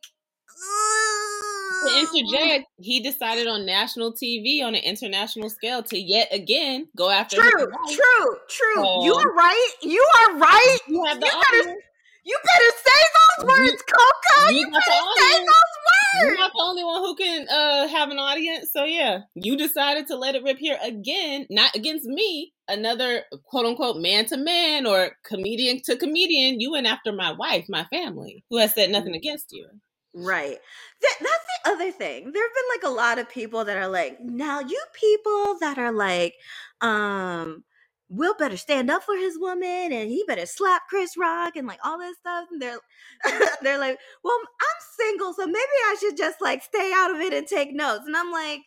to 1.85 1.99
interject, 1.99 2.65
he 2.79 2.99
decided 2.99 3.47
on 3.47 3.65
national 3.65 4.13
TV 4.13 4.63
on 4.63 4.75
an 4.75 4.81
international 4.83 5.49
scale 5.49 5.83
to 5.83 5.99
yet 5.99 6.29
again 6.31 6.87
go 6.95 7.09
after. 7.09 7.37
True, 7.37 7.67
true, 7.89 8.37
true. 8.49 8.85
Um, 8.85 9.05
you 9.05 9.13
are 9.13 9.33
right. 9.33 9.71
You 9.83 10.03
are 10.17 10.37
right. 10.37 10.77
You 10.87 11.05
you 11.07 11.13
better, 11.19 11.75
you 12.23 12.37
better 12.43 12.71
say 12.83 13.01
those 13.17 13.47
words, 13.47 13.83
Coco. 13.83 14.49
You, 14.49 14.57
you 14.57 14.71
better 14.71 14.81
say 15.17 15.39
those 15.39 15.76
words. 15.87 16.23
You're 16.29 16.37
not 16.37 16.51
the 16.53 16.63
only 16.63 16.83
one 16.83 17.01
who 17.01 17.15
can 17.15 17.47
uh, 17.47 17.87
have 17.87 18.09
an 18.09 18.19
audience. 18.19 18.71
So 18.71 18.83
yeah, 18.83 19.21
you 19.35 19.57
decided 19.57 20.07
to 20.07 20.15
let 20.15 20.35
it 20.35 20.43
rip 20.43 20.57
here 20.57 20.77
again, 20.83 21.45
not 21.49 21.75
against 21.75 22.05
me. 22.05 22.53
Another 22.67 23.23
quote 23.45 23.65
unquote 23.65 23.97
man 23.97 24.25
to 24.25 24.37
man 24.37 24.85
or 24.85 25.11
comedian 25.23 25.81
to 25.85 25.95
comedian. 25.95 26.59
You 26.59 26.71
went 26.71 26.87
after 26.87 27.11
my 27.11 27.31
wife, 27.31 27.65
my 27.69 27.85
family, 27.85 28.43
who 28.49 28.57
has 28.57 28.73
said 28.73 28.89
nothing 28.89 29.13
mm. 29.13 29.17
against 29.17 29.47
you. 29.51 29.67
Right. 30.13 30.57
That, 31.01 31.15
that's 31.19 31.45
the 31.63 31.71
other 31.71 31.91
thing. 31.91 32.31
There 32.31 32.43
have 32.43 32.53
been 32.53 32.69
like 32.75 32.91
a 32.91 32.95
lot 32.95 33.19
of 33.19 33.29
people 33.29 33.65
that 33.65 33.77
are 33.77 33.87
like, 33.87 34.19
now 34.19 34.59
you 34.59 34.81
people 34.93 35.57
that 35.59 35.77
are 35.77 35.91
like, 35.91 36.33
um, 36.81 37.63
Will 38.09 38.35
better 38.35 38.55
stand 38.55 38.89
up 38.89 39.03
for 39.03 39.17
his 39.17 39.37
woman 39.37 39.91
and 39.91 40.09
he 40.09 40.23
better 40.25 40.45
slap 40.45 40.83
Chris 40.89 41.17
Rock 41.17 41.55
and 41.55 41.67
like 41.67 41.79
all 41.83 41.99
this 41.99 42.17
stuff. 42.17 42.47
And 42.51 42.61
they're 42.61 42.79
they're 43.61 43.79
like, 43.79 43.97
well, 44.23 44.37
I'm 44.61 45.05
single, 45.05 45.33
so 45.33 45.45
maybe 45.45 45.57
I 45.57 45.97
should 45.99 46.17
just 46.17 46.41
like 46.41 46.63
stay 46.63 46.91
out 46.95 47.13
of 47.13 47.19
it 47.19 47.33
and 47.33 47.45
take 47.45 47.73
notes. 47.73 48.03
And 48.07 48.15
I'm 48.15 48.31
like, 48.31 48.61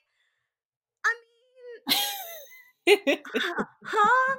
I 1.07 1.14
mean, 2.86 3.18
huh? 3.84 4.36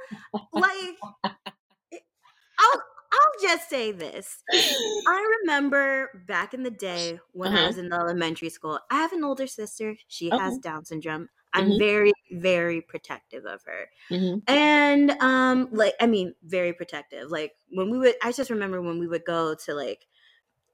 Like, 0.54 0.98
I'll 1.24 2.84
I'll 3.14 3.42
just 3.42 3.70
say 3.70 3.92
this. 3.92 4.44
I 4.52 5.40
remember 5.42 6.24
back 6.28 6.54
in 6.54 6.64
the 6.64 6.72
day 6.72 7.20
when 7.34 7.54
uh-huh. 7.54 7.64
I 7.64 7.68
was 7.68 7.78
in 7.78 7.92
elementary 7.92 8.50
school. 8.50 8.80
I 8.90 8.96
have 8.96 9.14
an 9.14 9.24
older 9.24 9.48
sister. 9.48 9.96
She 10.08 10.32
okay. 10.32 10.38
has 10.42 10.58
Down 10.60 10.86
syndrome. 10.86 11.30
I'm 11.54 11.70
mm-hmm. 11.70 11.80
very, 11.80 12.14
very 12.32 12.82
protective 12.82 13.46
of 13.46 13.62
her. 13.66 13.90
Mm-hmm. 14.10 14.40
And 14.48 15.12
um, 15.22 15.70
like 15.72 15.94
I 16.00 16.08
mean, 16.08 16.34
very 16.44 16.74
protective. 16.74 17.30
Like 17.30 17.54
when 17.70 17.90
we 17.90 17.98
would 17.98 18.16
I 18.24 18.32
just 18.32 18.50
remember 18.50 18.82
when 18.82 19.00
we 19.00 19.08
would 19.08 19.26
go 19.26 19.56
to 19.66 19.74
like 19.74 20.06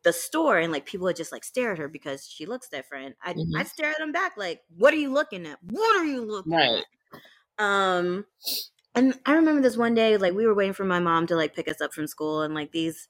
the 0.04 0.14
store 0.14 0.60
and 0.60 0.72
like 0.72 0.86
people 0.86 1.06
would 1.06 1.16
just 1.16 1.32
like 1.32 1.44
stare 1.44 1.74
at 1.74 1.78
her 1.80 1.88
because 1.88 2.28
she 2.28 2.46
looks 2.46 2.70
different. 2.70 3.16
I'd, 3.24 3.36
mm-hmm. 3.36 3.58
I'd 3.58 3.68
stare 3.68 3.90
at 3.90 3.98
them 3.98 4.12
back 4.12 4.34
like, 4.38 4.62
what 4.76 4.94
are 4.94 4.98
you 4.98 5.12
looking 5.12 5.46
at? 5.48 5.60
What 5.64 6.00
are 6.00 6.06
you 6.06 6.24
looking 6.24 6.54
right. 6.54 6.84
at? 6.84 7.64
Um 7.64 8.26
and 8.98 9.14
I 9.28 9.34
remember 9.34 9.62
this 9.62 9.78
one 9.78 9.94
day, 9.94 10.18
like 10.18 10.34
we 10.34 10.48
were 10.48 10.56
waiting 10.56 10.74
for 10.74 10.84
my 10.84 11.00
mom 11.00 11.28
to 11.28 11.36
like 11.36 11.56
pick 11.56 11.68
us 11.68 11.82
up 11.82 11.94
from 11.94 12.08
school, 12.08 12.42
and 12.42 12.56
like 12.56 12.72
these 12.72 13.08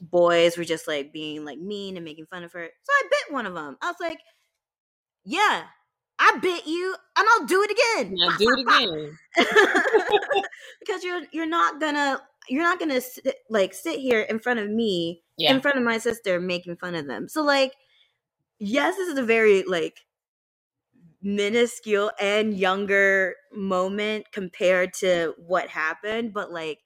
boys 0.00 0.56
were 0.56 0.64
just 0.64 0.88
like 0.88 1.12
being 1.12 1.44
like 1.44 1.58
mean 1.58 1.96
and 1.96 2.04
making 2.04 2.24
fun 2.24 2.42
of 2.42 2.52
her. 2.52 2.70
So 2.82 2.92
I 2.92 3.02
bit 3.10 3.34
one 3.34 3.44
of 3.44 3.52
them. 3.52 3.76
I 3.82 3.88
was 3.88 3.96
like, 4.00 4.20
"Yeah, 5.24 5.64
I 6.18 6.38
bit 6.40 6.66
you, 6.66 6.94
and 7.18 7.26
I'll 7.30 7.46
do 7.46 7.62
it 7.62 7.70
again. 7.70 8.16
Yeah, 8.16 8.36
do 8.38 8.48
it 8.50 8.60
again. 8.60 9.18
because 10.80 11.04
you're 11.04 11.22
you're 11.32 11.46
not 11.46 11.80
gonna 11.80 12.20
you're 12.48 12.62
not 12.62 12.78
gonna 12.78 13.00
sit, 13.00 13.36
like 13.50 13.74
sit 13.74 14.00
here 14.00 14.20
in 14.20 14.38
front 14.38 14.60
of 14.60 14.70
me, 14.70 15.22
yeah. 15.36 15.54
in 15.54 15.60
front 15.60 15.78
of 15.78 15.84
my 15.84 15.98
sister, 15.98 16.40
making 16.40 16.76
fun 16.76 16.94
of 16.94 17.06
them. 17.06 17.28
So 17.28 17.42
like, 17.42 17.74
yes, 18.58 18.96
this 18.96 19.08
is 19.08 19.18
a 19.18 19.22
very 19.22 19.62
like 19.64 20.06
minuscule 21.22 22.10
and 22.20 22.56
younger 22.56 23.34
moment 23.52 24.26
compared 24.32 24.94
to 24.94 25.34
what 25.38 25.68
happened, 25.68 26.32
but 26.32 26.52
like, 26.52 26.78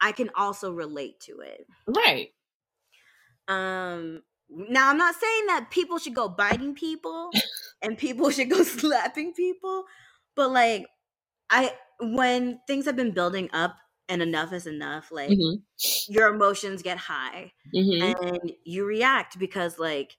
I 0.00 0.12
can 0.12 0.30
also 0.34 0.72
relate 0.72 1.20
to 1.20 1.40
it. 1.40 1.66
Right. 1.86 2.30
Um. 3.48 4.22
Now 4.50 4.90
I'm 4.90 4.98
not 4.98 5.14
saying 5.14 5.46
that 5.46 5.70
people 5.70 5.98
should 5.98 6.14
go 6.14 6.28
biting 6.28 6.74
people 6.74 7.30
and 7.82 7.96
people 7.96 8.30
should 8.30 8.50
go 8.50 8.62
slapping 8.64 9.32
people. 9.32 9.84
But 10.36 10.50
like 10.50 10.86
I 11.50 11.72
when 12.00 12.60
things 12.66 12.86
have 12.86 12.96
been 12.96 13.12
building 13.12 13.50
up 13.52 13.76
and 14.08 14.22
enough 14.22 14.52
is 14.52 14.66
enough, 14.66 15.12
like 15.12 15.30
mm-hmm. 15.30 16.12
your 16.12 16.34
emotions 16.34 16.82
get 16.82 16.98
high 16.98 17.52
mm-hmm. 17.74 18.26
and 18.26 18.52
you 18.64 18.84
react 18.84 19.38
because 19.38 19.78
like 19.78 20.16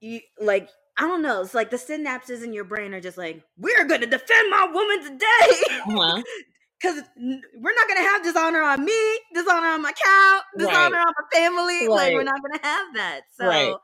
you 0.00 0.20
like 0.40 0.68
I 0.98 1.02
don't 1.02 1.22
know. 1.22 1.42
It's 1.42 1.54
like 1.54 1.70
the 1.70 1.76
synapses 1.76 2.42
in 2.42 2.52
your 2.52 2.64
brain 2.64 2.92
are 2.92 3.00
just 3.00 3.16
like, 3.16 3.44
we're 3.56 3.84
going 3.84 4.00
to 4.00 4.06
defend 4.08 4.50
my 4.50 4.66
woman 4.72 5.04
today. 5.04 5.76
Uh-huh. 5.86 6.22
Cause 6.80 7.02
we're 7.16 7.74
not 7.74 7.88
gonna 7.88 8.08
have 8.08 8.22
dishonor 8.22 8.62
on 8.62 8.84
me, 8.84 9.18
dishonor 9.34 9.66
on 9.66 9.82
my 9.82 9.92
cow, 9.92 10.40
dishonor 10.56 10.96
right. 10.96 11.06
on 11.06 11.12
my 11.18 11.38
family. 11.38 11.88
Right. 11.88 11.90
Like 11.90 12.14
we're 12.14 12.22
not 12.22 12.40
gonna 12.40 12.60
have 12.62 12.94
that. 12.94 13.20
So 13.36 13.46
right 13.46 13.74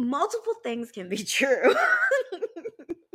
multiple 0.00 0.54
things 0.62 0.90
can 0.90 1.08
be 1.08 1.16
true. 1.24 1.74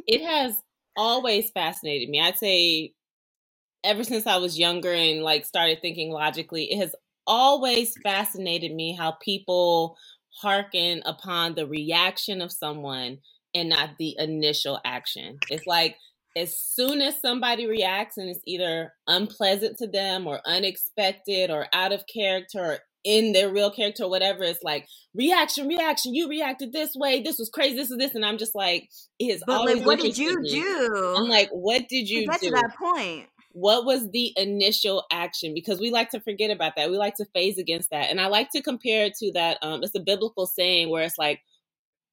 it 0.07 0.21
has 0.26 0.55
always 0.95 1.49
fascinated 1.51 2.09
me. 2.09 2.21
I'd 2.21 2.38
say 2.38 2.93
ever 3.84 4.03
since 4.03 4.26
I 4.26 4.38
was 4.38 4.57
younger 4.57 4.91
and 4.91 5.21
like 5.21 5.45
started 5.45 5.82
thinking 5.82 6.11
logically, 6.11 6.71
it 6.71 6.80
has 6.80 6.95
always 7.28 7.95
fascinated 8.03 8.73
me 8.73 8.95
how 8.95 9.11
people 9.21 9.97
hearken 10.41 11.01
upon 11.05 11.55
the 11.55 11.67
reaction 11.67 12.41
of 12.41 12.51
someone 12.51 13.19
and 13.53 13.69
not 13.69 13.91
the 13.97 14.15
initial 14.19 14.80
action. 14.86 15.38
It's 15.49 15.65
like 15.65 15.97
as 16.36 16.59
soon 16.59 17.01
as 17.01 17.19
somebody 17.21 17.67
reacts 17.67 18.17
and 18.17 18.29
it's 18.29 18.41
either 18.45 18.93
unpleasant 19.07 19.77
to 19.77 19.88
them 19.88 20.27
or 20.27 20.41
unexpected 20.45 21.49
or 21.49 21.67
out 21.71 21.93
of 21.93 22.03
character 22.07 22.59
or 22.59 22.79
in 23.05 23.33
their 23.33 23.49
real 23.49 23.71
character 23.71 24.03
or 24.03 24.09
whatever, 24.09 24.43
it's 24.43 24.63
like 24.63 24.88
reaction, 25.13 25.67
reaction. 25.67 26.15
You 26.15 26.27
reacted 26.27 26.73
this 26.73 26.93
way. 26.95 27.21
This 27.21 27.38
was 27.38 27.49
crazy. 27.49 27.75
This 27.75 27.91
is 27.91 27.97
this, 27.97 28.15
and 28.15 28.25
I'm 28.25 28.39
just 28.39 28.55
like, 28.55 28.89
it's 29.19 29.43
but 29.45 29.57
always. 29.57 29.77
Like, 29.77 29.86
what 29.86 29.99
did 29.99 30.17
you 30.17 30.43
do? 30.43 31.13
I'm 31.15 31.29
like, 31.29 31.49
what 31.51 31.88
did 31.88 32.09
you 32.09 32.25
do? 32.25 32.38
to 32.38 32.51
that 32.51 32.75
point? 32.77 33.27
What 33.51 33.86
was 33.86 34.09
the 34.11 34.33
initial 34.36 35.05
action? 35.11 35.53
Because 35.53 35.79
we 35.79 35.91
like 35.91 36.09
to 36.09 36.19
forget 36.19 36.49
about 36.49 36.73
that. 36.75 36.89
We 36.89 36.97
like 36.97 37.15
to 37.17 37.25
phase 37.33 37.57
against 37.57 37.91
that, 37.91 38.09
and 38.09 38.19
I 38.19 38.27
like 38.27 38.49
to 38.55 38.61
compare 38.61 39.05
it 39.05 39.13
to 39.19 39.31
that. 39.33 39.59
Um, 39.61 39.83
it's 39.83 39.95
a 39.95 39.99
biblical 39.99 40.47
saying 40.47 40.89
where 40.89 41.03
it's 41.03 41.19
like, 41.19 41.41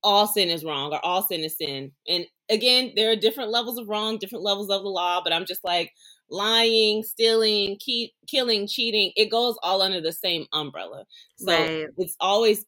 all 0.03 0.26
sin 0.26 0.48
is 0.48 0.64
wrong 0.64 0.92
or 0.92 1.05
all 1.05 1.22
sin 1.22 1.40
is 1.40 1.57
sin. 1.57 1.92
And 2.09 2.26
again, 2.50 2.92
there 2.96 3.11
are 3.11 3.16
different 3.16 3.50
levels 3.50 3.78
of 3.78 3.88
wrong, 3.88 4.18
different 4.18 4.44
levels 4.44 4.70
of 4.70 4.82
the 4.82 4.88
law, 4.88 5.20
but 5.22 5.32
I'm 5.32 5.46
just 5.46 5.64
like 5.64 5.92
lying, 6.30 7.03
stealing, 7.03 7.76
keep, 7.78 8.12
killing, 8.26 8.66
cheating, 8.66 9.12
it 9.16 9.30
goes 9.30 9.57
all 9.62 9.82
under 9.82 10.00
the 10.00 10.12
same 10.12 10.46
umbrella. 10.53 11.05
So 11.36 11.53
right. 11.53 11.86
it's 11.98 12.16
always 12.20 12.64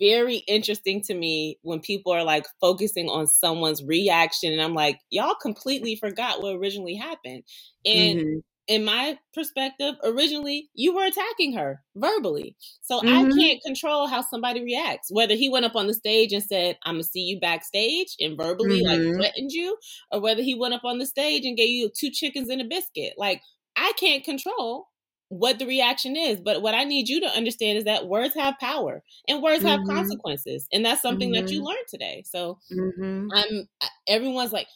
very 0.00 0.36
interesting 0.48 1.00
to 1.00 1.14
me 1.14 1.58
when 1.62 1.80
people 1.80 2.12
are 2.12 2.24
like 2.24 2.46
focusing 2.60 3.08
on 3.08 3.26
someone's 3.26 3.84
reaction 3.84 4.52
and 4.52 4.60
I'm 4.60 4.74
like, 4.74 4.98
y'all 5.10 5.36
completely 5.40 5.96
forgot 5.96 6.42
what 6.42 6.56
originally 6.56 6.96
happened. 6.96 7.44
And 7.84 8.20
mm-hmm 8.20 8.38
in 8.68 8.84
my 8.84 9.18
perspective, 9.32 9.94
originally 10.02 10.68
you 10.74 10.94
were 10.94 11.04
attacking 11.04 11.54
her 11.54 11.82
verbally. 11.94 12.56
So 12.82 13.00
mm-hmm. 13.00 13.08
I 13.08 13.36
can't 13.36 13.62
control 13.64 14.06
how 14.06 14.22
somebody 14.22 14.62
reacts. 14.62 15.08
Whether 15.10 15.34
he 15.34 15.48
went 15.48 15.64
up 15.64 15.76
on 15.76 15.86
the 15.86 15.94
stage 15.94 16.32
and 16.32 16.42
said, 16.42 16.76
I'm 16.84 16.94
gonna 16.94 17.04
see 17.04 17.20
you 17.20 17.40
backstage 17.40 18.16
and 18.18 18.36
verbally 18.36 18.82
mm-hmm. 18.82 19.06
like 19.06 19.16
threatened 19.16 19.52
you, 19.52 19.76
or 20.10 20.20
whether 20.20 20.42
he 20.42 20.54
went 20.54 20.74
up 20.74 20.84
on 20.84 20.98
the 20.98 21.06
stage 21.06 21.44
and 21.44 21.56
gave 21.56 21.70
you 21.70 21.90
two 21.96 22.10
chickens 22.10 22.48
and 22.48 22.60
a 22.60 22.64
biscuit. 22.64 23.14
Like 23.16 23.40
I 23.76 23.92
can't 23.98 24.24
control 24.24 24.88
what 25.28 25.58
the 25.58 25.66
reaction 25.66 26.16
is. 26.16 26.40
But 26.40 26.62
what 26.62 26.74
I 26.74 26.84
need 26.84 27.08
you 27.08 27.20
to 27.20 27.26
understand 27.26 27.78
is 27.78 27.84
that 27.84 28.06
words 28.06 28.34
have 28.34 28.58
power 28.58 29.02
and 29.28 29.42
words 29.42 29.64
mm-hmm. 29.64 29.68
have 29.68 29.86
consequences. 29.88 30.68
And 30.72 30.84
that's 30.84 31.02
something 31.02 31.32
that 31.32 31.50
you 31.50 31.58
mm-hmm. 31.58 31.66
learned 31.66 31.86
today. 31.88 32.22
So 32.26 32.58
mm-hmm. 32.72 33.28
I'm 33.32 33.68
everyone's 34.06 34.52
like, 34.52 34.68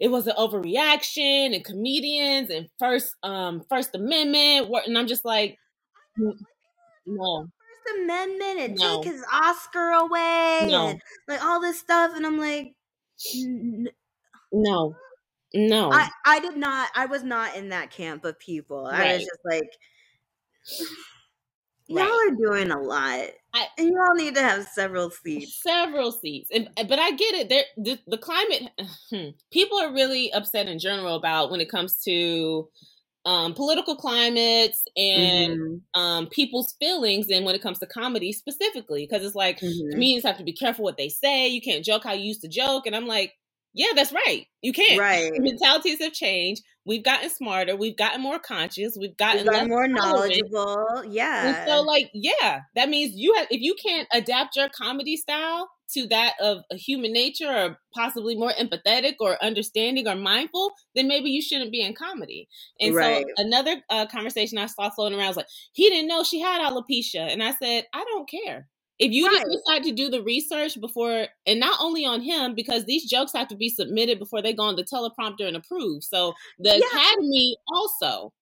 it 0.00 0.08
was 0.08 0.26
an 0.26 0.34
overreaction 0.36 1.54
and 1.54 1.64
comedians 1.64 2.50
and 2.50 2.68
first 2.78 3.14
um 3.22 3.62
first 3.68 3.94
amendment 3.94 4.68
and 4.86 4.98
i'm 4.98 5.06
just 5.06 5.24
like 5.24 5.56
no 7.06 7.46
first 7.46 7.98
amendment 7.98 8.60
and 8.60 8.78
no. 8.78 9.02
take 9.02 9.12
his 9.12 9.24
oscar 9.32 9.90
away 9.90 10.66
no. 10.68 10.88
and 10.88 11.00
like 11.28 11.42
all 11.44 11.60
this 11.60 11.78
stuff 11.78 12.12
and 12.14 12.26
i'm 12.26 12.38
like 12.38 12.72
no 14.52 14.94
no 15.54 15.90
i 15.92 16.08
i 16.26 16.40
did 16.40 16.56
not 16.56 16.90
i 16.94 17.06
was 17.06 17.22
not 17.22 17.56
in 17.56 17.68
that 17.68 17.90
camp 17.90 18.24
of 18.24 18.38
people 18.38 18.84
right. 18.84 19.00
i 19.00 19.12
was 19.14 19.22
just 19.22 19.40
like 19.44 19.70
Y'all 21.88 22.06
are 22.06 22.34
doing 22.34 22.70
a 22.70 22.80
lot. 22.80 23.28
I, 23.52 23.66
and 23.78 23.88
you 23.88 24.00
all 24.00 24.14
need 24.14 24.34
to 24.34 24.42
have 24.42 24.66
several 24.68 25.10
seats. 25.10 25.60
Several 25.62 26.12
seats. 26.12 26.50
And 26.52 26.68
but 26.88 26.98
I 26.98 27.12
get 27.12 27.34
it. 27.34 27.48
There 27.48 27.64
the, 27.76 27.98
the 28.06 28.18
climate 28.18 28.70
hmm, 29.10 29.28
people 29.52 29.78
are 29.78 29.92
really 29.92 30.32
upset 30.32 30.66
in 30.66 30.78
general 30.78 31.16
about 31.16 31.50
when 31.50 31.60
it 31.60 31.70
comes 31.70 31.98
to 32.04 32.68
um, 33.26 33.54
political 33.54 33.96
climates 33.96 34.84
and 34.96 35.58
mm-hmm. 35.58 36.00
um, 36.00 36.26
people's 36.26 36.74
feelings 36.78 37.28
and 37.30 37.46
when 37.46 37.54
it 37.54 37.62
comes 37.62 37.78
to 37.78 37.86
comedy 37.86 38.32
specifically 38.32 39.06
because 39.08 39.24
it's 39.24 39.34
like 39.34 39.60
mm-hmm. 39.60 39.92
comedians 39.92 40.24
have 40.24 40.38
to 40.38 40.44
be 40.44 40.52
careful 40.52 40.84
what 40.84 40.98
they 40.98 41.08
say 41.08 41.48
you 41.48 41.62
can't 41.62 41.84
joke 41.84 42.04
how 42.04 42.12
you 42.12 42.24
used 42.24 42.42
to 42.42 42.48
joke 42.48 42.86
and 42.86 42.94
i'm 42.94 43.06
like 43.06 43.32
yeah 43.72 43.92
that's 43.94 44.12
right 44.12 44.44
you 44.60 44.74
can't 44.74 45.00
right 45.00 45.32
mentalities 45.38 46.02
have 46.02 46.12
changed 46.12 46.62
we've 46.86 47.04
gotten 47.04 47.30
smarter, 47.30 47.76
we've 47.76 47.96
gotten 47.96 48.20
more 48.20 48.38
conscious, 48.38 48.96
we've 48.98 49.16
gotten, 49.16 49.46
we've 49.50 49.68
more 49.68 49.88
knowledgeable. 49.88 51.04
Yeah. 51.08 51.46
And 51.46 51.68
so 51.68 51.82
like, 51.82 52.10
yeah, 52.12 52.60
that 52.74 52.88
means 52.88 53.12
you 53.14 53.34
have 53.34 53.46
if 53.50 53.60
you 53.60 53.74
can't 53.82 54.08
adapt 54.12 54.56
your 54.56 54.68
comedy 54.68 55.16
style 55.16 55.68
to 55.92 56.06
that 56.08 56.34
of 56.40 56.58
a 56.72 56.76
human 56.76 57.12
nature 57.12 57.48
or 57.48 57.78
possibly 57.94 58.36
more 58.36 58.52
empathetic 58.52 59.14
or 59.20 59.42
understanding 59.42 60.08
or 60.08 60.16
mindful, 60.16 60.72
then 60.94 61.08
maybe 61.08 61.30
you 61.30 61.42
shouldn't 61.42 61.72
be 61.72 61.82
in 61.82 61.94
comedy. 61.94 62.48
And 62.80 62.94
right. 62.94 63.24
so 63.24 63.44
another 63.44 63.76
uh, 63.90 64.06
conversation 64.06 64.58
I 64.58 64.66
saw 64.66 64.90
floating 64.90 65.18
around 65.18 65.28
was 65.28 65.36
like, 65.36 65.46
he 65.72 65.88
didn't 65.90 66.08
know 66.08 66.22
she 66.22 66.40
had 66.40 66.60
alopecia. 66.62 67.30
And 67.30 67.42
I 67.42 67.52
said, 67.52 67.84
I 67.92 68.04
don't 68.04 68.28
care. 68.28 68.66
If 68.98 69.10
you 69.10 69.26
right. 69.26 69.34
didn't 69.34 69.52
decide 69.52 69.82
to 69.84 69.92
do 69.92 70.08
the 70.08 70.22
research 70.22 70.80
before, 70.80 71.26
and 71.46 71.60
not 71.60 71.78
only 71.80 72.04
on 72.04 72.20
him, 72.20 72.54
because 72.54 72.84
these 72.84 73.08
jokes 73.08 73.32
have 73.32 73.48
to 73.48 73.56
be 73.56 73.68
submitted 73.68 74.18
before 74.18 74.40
they 74.40 74.52
go 74.52 74.64
on 74.64 74.76
the 74.76 74.84
teleprompter 74.84 75.46
and 75.46 75.56
approved. 75.56 76.04
So 76.04 76.34
the 76.58 76.78
yeah. 76.78 76.86
Academy 76.86 77.56
also. 77.68 78.32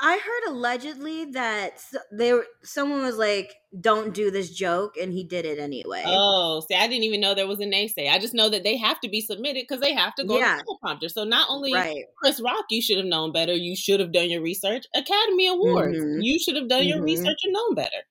I 0.00 0.18
heard 0.18 0.52
allegedly 0.52 1.24
that 1.32 1.82
they 2.12 2.34
were, 2.34 2.46
someone 2.62 3.02
was 3.02 3.16
like, 3.16 3.54
"Don't 3.80 4.12
do 4.12 4.30
this 4.30 4.50
joke," 4.50 4.96
and 5.00 5.10
he 5.10 5.24
did 5.24 5.46
it 5.46 5.58
anyway. 5.58 6.02
Oh, 6.06 6.62
see, 6.68 6.76
I 6.76 6.86
didn't 6.86 7.04
even 7.04 7.20
know 7.20 7.34
there 7.34 7.46
was 7.46 7.60
a 7.60 7.64
naysay. 7.64 8.10
I 8.10 8.18
just 8.18 8.34
know 8.34 8.50
that 8.50 8.62
they 8.62 8.76
have 8.76 9.00
to 9.00 9.08
be 9.08 9.22
submitted 9.22 9.64
because 9.66 9.80
they 9.80 9.94
have 9.94 10.14
to 10.16 10.24
go 10.24 10.36
yeah. 10.38 10.58
to 10.58 10.64
the 10.64 10.76
teleprompter. 10.84 11.10
So 11.10 11.24
not 11.24 11.48
only 11.48 11.72
right. 11.72 12.04
Chris 12.18 12.42
Rock, 12.42 12.66
you 12.68 12.82
should 12.82 12.98
have 12.98 13.06
known 13.06 13.32
better. 13.32 13.54
You 13.54 13.74
should 13.74 14.00
have 14.00 14.12
done 14.12 14.28
your 14.28 14.42
research. 14.42 14.84
Academy 14.94 15.46
Awards, 15.46 15.96
mm-hmm. 15.96 16.20
you 16.20 16.38
should 16.38 16.56
have 16.56 16.68
done 16.68 16.80
mm-hmm. 16.82 16.88
your 16.88 17.02
research 17.02 17.38
and 17.44 17.54
known 17.54 17.74
better. 17.74 18.04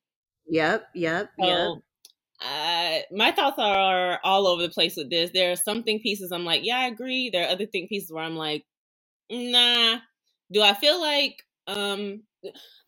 Yep, 0.48 0.88
yep, 0.94 1.32
so, 1.40 1.46
yep. 1.46 1.84
Uh, 2.42 3.00
my 3.12 3.32
thoughts 3.32 3.58
are 3.58 4.20
all 4.24 4.48
over 4.48 4.62
the 4.62 4.70
place 4.70 4.96
with 4.98 5.10
this. 5.10 5.32
There 5.34 5.52
are 5.52 5.56
some 5.56 5.84
think 5.84 6.04
pieces 6.04 6.32
I'm 6.32 6.46
like, 6.46 6.66
yeah, 6.66 6.80
I 6.80 6.88
agree. 6.88 7.30
There 7.30 7.46
are 7.46 7.52
other 7.52 7.66
think 7.66 7.90
pieces 7.90 8.12
where 8.12 8.24
I'm 8.24 8.36
like, 8.36 8.66
nah. 9.30 9.98
Do 10.52 10.62
I 10.62 10.74
feel 10.74 11.00
like 11.00 11.42
um 11.68 12.22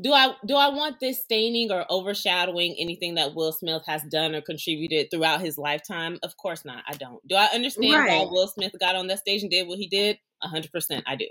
do 0.02 0.14
I 0.14 0.36
do 0.45 0.56
I 0.56 0.70
want 0.70 1.00
this 1.00 1.22
staining 1.22 1.72
or 1.72 1.86
overshadowing 1.89 2.76
anything 2.78 3.16
that 3.16 3.34
Will 3.34 3.52
Smith 3.52 3.82
has 3.88 4.04
done 4.04 4.36
or 4.36 4.41
contributed 4.41 5.10
throughout 5.10 5.41
his 5.41 5.58
lifetime? 5.58 6.20
Of 6.24 6.38
course 6.38 6.66
not. 6.66 6.84
I 6.88 6.93
don't. 6.93 7.26
Do 7.28 7.36
I 7.36 7.45
understand 7.54 7.93
right. 7.93 8.26
why 8.26 8.32
Will 8.32 8.48
Smith 8.48 8.76
got 8.80 8.95
on 8.95 9.08
that 9.08 9.20
stage 9.20 9.41
and 9.41 9.52
did 9.52 9.68
what 9.68 9.80
he 9.80 9.88
did? 9.88 10.20
hundred 10.43 10.72
percent 10.72 11.04
I 11.08 11.16
do. 11.16 11.28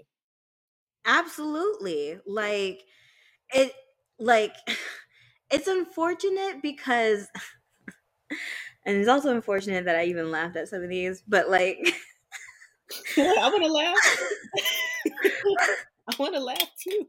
Absolutely. 1.04 2.18
Like 2.26 2.82
it 3.54 3.72
like 4.18 4.54
it's 5.50 5.68
unfortunate 5.68 6.62
because 6.62 7.28
and 8.84 8.96
it's 8.96 9.08
also 9.08 9.34
unfortunate 9.34 9.84
that 9.84 9.96
I 9.96 10.04
even 10.04 10.30
laughed 10.30 10.56
at 10.56 10.68
some 10.68 10.82
of 10.82 10.88
these, 10.88 11.22
but 11.26 11.50
like 11.50 11.78
I 13.18 13.48
want 13.50 13.64
to 13.64 13.72
laugh. 13.72 13.96
I 16.08 16.14
want 16.18 16.34
to 16.34 16.40
laugh 16.40 16.70
too. 16.82 17.06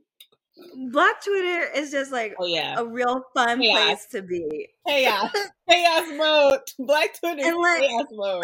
Black 0.91 1.23
Twitter 1.23 1.67
is 1.75 1.91
just 1.91 2.11
like 2.11 2.35
oh, 2.39 2.47
yeah. 2.47 2.75
a 2.77 2.85
real 2.85 3.23
fun 3.35 3.59
chaos. 3.59 3.85
place 3.85 4.05
to 4.07 4.21
be. 4.23 4.69
Chaos. 4.87 5.31
chaos 5.69 6.07
mode. 6.17 6.61
Black 6.79 7.19
Twitter 7.19 7.43
and 7.45 7.57
like, 7.57 7.81
chaos 7.81 8.07
mode. 8.11 8.43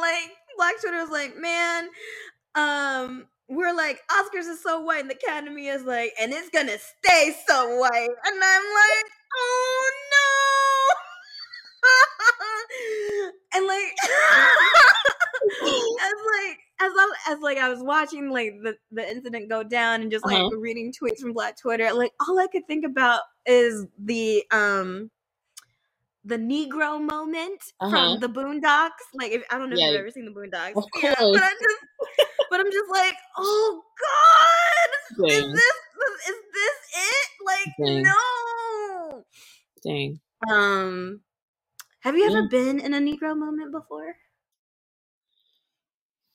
like 0.00 0.30
Black 0.56 0.80
Twitter 0.80 0.98
is 0.98 1.10
like, 1.10 1.36
man, 1.36 1.88
um, 2.56 3.26
we're 3.48 3.74
like, 3.74 4.00
Oscars 4.10 4.48
is 4.48 4.62
so 4.62 4.80
white, 4.80 5.02
and 5.02 5.10
the 5.10 5.14
Academy 5.14 5.68
is 5.68 5.84
like, 5.84 6.12
and 6.20 6.32
it's 6.32 6.50
gonna 6.50 6.78
stay 6.78 7.34
so 7.46 7.76
white. 7.78 8.08
And 8.24 8.42
I'm 8.42 8.64
like, 8.64 9.06
oh 9.36 9.90
no. 10.10 10.33
and 13.54 13.66
like 13.66 13.94
as 15.62 16.14
like 16.32 16.58
as 16.80 16.92
I, 16.96 17.12
as 17.30 17.38
like 17.40 17.58
I 17.58 17.68
was 17.68 17.82
watching 17.82 18.30
like 18.30 18.54
the, 18.62 18.76
the 18.90 19.08
incident 19.08 19.48
go 19.48 19.62
down 19.62 20.02
and 20.02 20.10
just 20.10 20.24
like 20.24 20.38
uh-huh. 20.38 20.56
reading 20.56 20.92
tweets 20.92 21.20
from 21.20 21.32
Black 21.32 21.56
Twitter, 21.60 21.92
like 21.92 22.12
all 22.26 22.38
I 22.38 22.46
could 22.46 22.66
think 22.66 22.84
about 22.84 23.20
is 23.46 23.86
the 23.98 24.44
um 24.50 25.10
the 26.24 26.38
Negro 26.38 27.00
moment 27.00 27.62
uh-huh. 27.80 27.90
from 27.90 28.20
the 28.20 28.28
Boondocks. 28.28 29.04
Like 29.14 29.32
if, 29.32 29.42
I 29.50 29.58
don't 29.58 29.70
know 29.70 29.76
yeah. 29.76 29.86
if 29.86 29.92
you've 29.92 30.00
ever 30.00 30.10
seen 30.10 30.24
the 30.24 30.30
Boondocks, 30.30 30.82
yeah, 31.02 31.14
but 31.18 31.42
I'm 31.42 31.56
just 31.62 32.30
but 32.50 32.60
I'm 32.60 32.72
just 32.72 32.90
like, 32.90 33.14
oh 33.36 33.82
God, 34.00 35.28
Dang. 35.28 35.38
is 35.38 35.52
this 35.52 35.74
is 36.28 36.36
this 36.54 36.78
it? 36.96 37.28
Like 37.46 37.74
Dang. 37.86 38.02
no. 38.02 39.24
Dang. 39.84 40.20
Um 40.50 41.20
have 42.04 42.16
you 42.16 42.26
ever 42.26 42.42
yeah. 42.42 42.48
been 42.50 42.80
in 42.80 42.92
a 42.92 42.98
Negro 42.98 43.36
moment 43.36 43.72
before? 43.72 44.14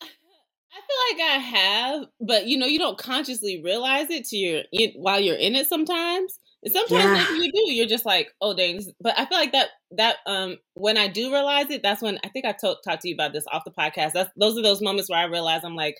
I 0.02 0.82
feel 0.82 1.20
like 1.20 1.32
I 1.32 1.38
have, 1.38 2.06
but 2.20 2.48
you 2.48 2.58
know, 2.58 2.66
you 2.66 2.80
don't 2.80 2.98
consciously 2.98 3.62
realize 3.64 4.10
it 4.10 4.26
to 4.26 4.36
your 4.36 4.64
while 4.96 5.20
you're 5.20 5.36
in 5.36 5.56
it 5.56 5.68
sometimes. 5.68 6.40
And 6.64 6.74
sometimes 6.74 7.30
yeah. 7.30 7.36
you 7.36 7.52
do, 7.52 7.72
you're 7.72 7.86
just 7.86 8.06
like, 8.06 8.30
oh 8.42 8.56
dang. 8.56 8.82
But 9.00 9.18
I 9.18 9.26
feel 9.26 9.38
like 9.38 9.52
that 9.52 9.70
that 9.92 10.18
um 10.26 10.58
when 10.74 10.98
I 10.98 11.08
do 11.08 11.32
realize 11.32 11.70
it, 11.70 11.84
that's 11.84 12.02
when 12.02 12.18
I 12.24 12.30
think 12.30 12.46
I 12.46 12.54
talked 12.54 12.84
talked 12.84 13.04
to 13.04 13.10
you 13.10 13.14
about 13.14 13.34
this 13.34 13.46
off 13.52 13.64
the 13.64 13.72
podcast. 13.72 14.14
That's 14.14 14.32
those 14.38 14.58
are 14.58 14.64
those 14.64 14.82
moments 14.82 15.08
where 15.08 15.20
I 15.20 15.26
realize 15.26 15.64
I'm 15.64 15.76
like, 15.76 15.98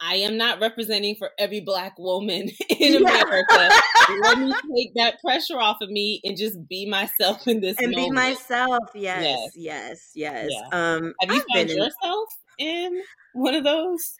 I 0.00 0.16
am 0.16 0.36
not 0.36 0.60
representing 0.60 1.16
for 1.16 1.30
every 1.38 1.60
black 1.60 1.98
woman 1.98 2.50
in 2.78 2.96
America. 2.96 3.70
Let 4.22 4.38
me 4.38 4.52
take 4.76 4.94
that 4.94 5.20
pressure 5.20 5.58
off 5.58 5.78
of 5.80 5.90
me 5.90 6.20
and 6.24 6.36
just 6.36 6.68
be 6.68 6.86
myself 6.86 7.46
in 7.48 7.60
this 7.60 7.76
and 7.78 7.90
moment. 7.90 8.10
be 8.10 8.14
myself. 8.14 8.84
Yes, 8.94 9.22
yes, 9.24 9.50
yes. 9.56 10.12
yes. 10.14 10.50
Yeah. 10.50 10.68
Um, 10.72 11.14
have 11.20 11.30
you 11.34 11.40
I've 11.40 11.46
found 11.54 11.70
yourself 11.70 12.28
in-, 12.58 12.94
in 12.94 13.02
one 13.32 13.54
of 13.54 13.64
those? 13.64 14.14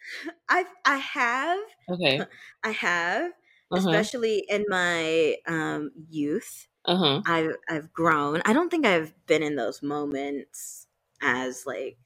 I 0.49 0.65
I 0.85 0.97
have. 0.97 1.59
Okay, 1.89 2.21
I 2.63 2.71
have, 2.71 3.31
uh-huh. 3.71 3.89
especially 3.89 4.43
in 4.49 4.65
my 4.67 5.35
um, 5.47 5.91
youth. 6.09 6.67
Uh-huh. 6.85 7.21
I've 7.25 7.55
I've 7.69 7.93
grown. 7.93 8.41
I 8.45 8.53
don't 8.53 8.69
think 8.69 8.85
I've 8.85 9.13
been 9.27 9.43
in 9.43 9.55
those 9.55 9.81
moments 9.81 10.87
as 11.21 11.63
like 11.65 11.97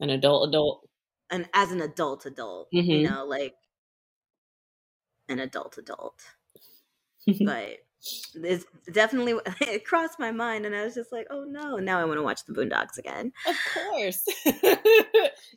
an 0.00 0.10
adult 0.10 0.48
adult 0.48 0.88
and 1.32 1.48
as 1.54 1.72
an 1.72 1.80
adult 1.80 2.26
adult 2.26 2.68
mm-hmm. 2.72 2.88
you 2.88 3.08
know 3.08 3.24
like 3.24 3.54
an 5.32 5.40
adult 5.40 5.78
adult. 5.78 6.20
But 7.40 7.76
it's 8.34 8.64
definitely 8.90 9.34
it 9.60 9.84
crossed 9.84 10.18
my 10.18 10.32
mind 10.32 10.66
and 10.66 10.74
i 10.74 10.84
was 10.84 10.94
just 10.94 11.12
like 11.12 11.28
oh 11.30 11.44
no. 11.44 11.76
Now 11.76 12.00
i 12.00 12.04
want 12.04 12.18
to 12.18 12.22
watch 12.22 12.44
the 12.44 12.52
boondocks 12.52 12.98
again. 12.98 13.32
Of 13.46 13.56
course. 13.74 14.24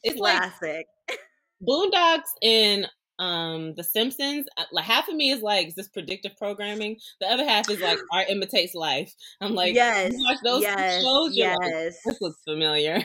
It's 0.04 0.20
classic 0.20 0.86
like 1.10 1.20
boondocks 1.68 2.30
and 2.44 2.88
um 3.20 3.74
the 3.76 3.84
simpsons 3.84 4.46
uh, 4.58 4.64
like 4.72 4.86
half 4.86 5.08
of 5.08 5.16
me 5.16 5.32
is 5.32 5.42
like 5.42 5.68
is 5.68 5.76
this 5.76 5.88
predictive 5.88 6.36
programming 6.38 6.98
the 7.22 7.28
other 7.28 7.46
half 7.46 7.70
is 7.70 7.80
like 7.80 7.98
art 8.12 8.30
imitates 8.30 8.76
life 8.76 9.14
i'm 9.42 9.54
like 9.54 9.74
yes 9.74 10.12
watch 10.26 10.38
those 10.44 10.64
yes, 10.64 11.02
shows 11.02 11.36
yes 11.36 11.58
like, 11.64 11.74
this 12.06 12.22
looks 12.22 12.42
familiar 12.44 13.02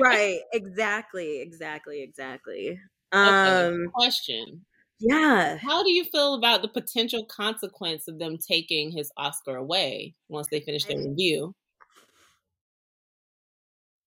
right 0.00 0.40
exactly 0.52 1.40
exactly 1.40 2.02
exactly 2.02 2.78
um 3.12 3.34
okay, 3.34 3.70
question 3.92 4.64
yeah. 5.02 5.56
How 5.56 5.82
do 5.82 5.90
you 5.90 6.04
feel 6.04 6.34
about 6.34 6.60
the 6.60 6.68
potential 6.68 7.24
consequence 7.24 8.06
of 8.06 8.18
them 8.18 8.36
taking 8.36 8.90
his 8.90 9.10
Oscar 9.16 9.56
away 9.56 10.14
once 10.28 10.48
they 10.48 10.60
finish 10.60 10.84
their 10.84 10.98
review? 10.98 11.54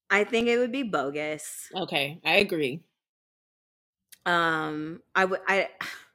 I 0.09 0.23
think 0.23 0.47
it 0.47 0.59
would 0.59 0.71
be 0.71 0.83
bogus. 0.83 1.69
Okay, 1.75 2.19
I 2.23 2.35
agree. 2.35 2.83
Um, 4.25 5.01
I 5.15 5.25
would, 5.25 5.39
I, 5.47 5.69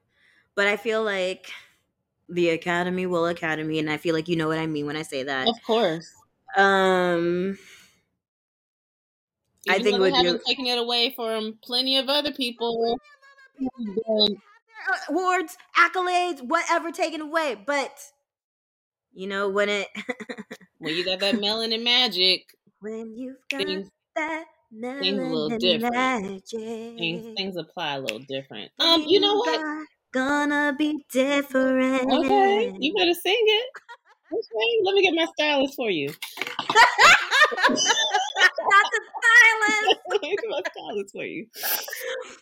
but 0.55 0.67
I 0.67 0.77
feel 0.77 1.03
like 1.05 1.51
the 2.29 2.51
Academy 2.51 3.07
will 3.07 3.27
Academy, 3.27 3.79
and 3.79 3.91
I 3.91 3.97
feel 3.97 4.15
like 4.15 4.29
you 4.29 4.37
know 4.37 4.49
what 4.49 4.59
I 4.59 4.67
mean 4.67 4.87
when 4.87 4.97
I 4.97 5.03
say 5.03 5.23
that. 5.23 5.49
Of 5.49 5.57
course. 5.67 6.13
Um, 6.57 7.59
Even 9.67 9.81
I 9.81 9.83
think 9.83 9.99
we 10.01 10.13
haven't 10.13 10.43
taken 10.47 10.67
it 10.67 10.79
away 10.79 11.13
from 11.15 11.59
plenty 11.63 11.99
of 11.99 12.09
other 12.09 12.33
people 12.33 12.99
awards, 15.09 15.57
accolades, 15.77 16.43
whatever 16.43 16.91
taken 16.91 17.21
away. 17.21 17.57
But 17.67 17.99
you 19.13 19.27
know 19.27 19.49
when 19.49 19.69
it 19.69 19.89
when 20.79 20.95
you 20.95 21.05
got 21.05 21.21
that 21.21 21.35
melanin 21.43 21.83
magic, 21.83 22.55
when 22.81 23.17
you've 23.17 23.37
got 23.51 23.65
things, 23.65 23.89
that 24.17 24.45
things 24.71 25.19
a 25.19 25.23
little 25.23 25.59
different. 25.59 26.47
Things, 26.49 27.37
things 27.37 27.57
apply 27.57 27.95
a 27.95 28.01
little 28.01 28.21
different. 28.21 28.71
Um, 28.79 29.03
you 29.07 29.21
know 29.21 29.37
what? 29.37 29.87
Gonna 30.13 30.75
be 30.79 31.05
different. 31.13 32.11
Okay, 32.11 32.73
you 32.79 32.95
better 32.95 33.15
sing 33.15 33.37
it. 33.37 33.67
Okay, 34.33 34.83
let 34.85 34.95
me 34.95 35.03
get 35.03 35.15
my 35.15 35.27
stylist 35.37 35.75
for 35.75 35.91
you. 35.91 36.09
Not 38.49 38.87
the 38.93 39.01
stylist. 39.21 39.99
my 40.49 40.63
stylist 40.73 41.13
for 41.13 41.25
you. 41.25 41.47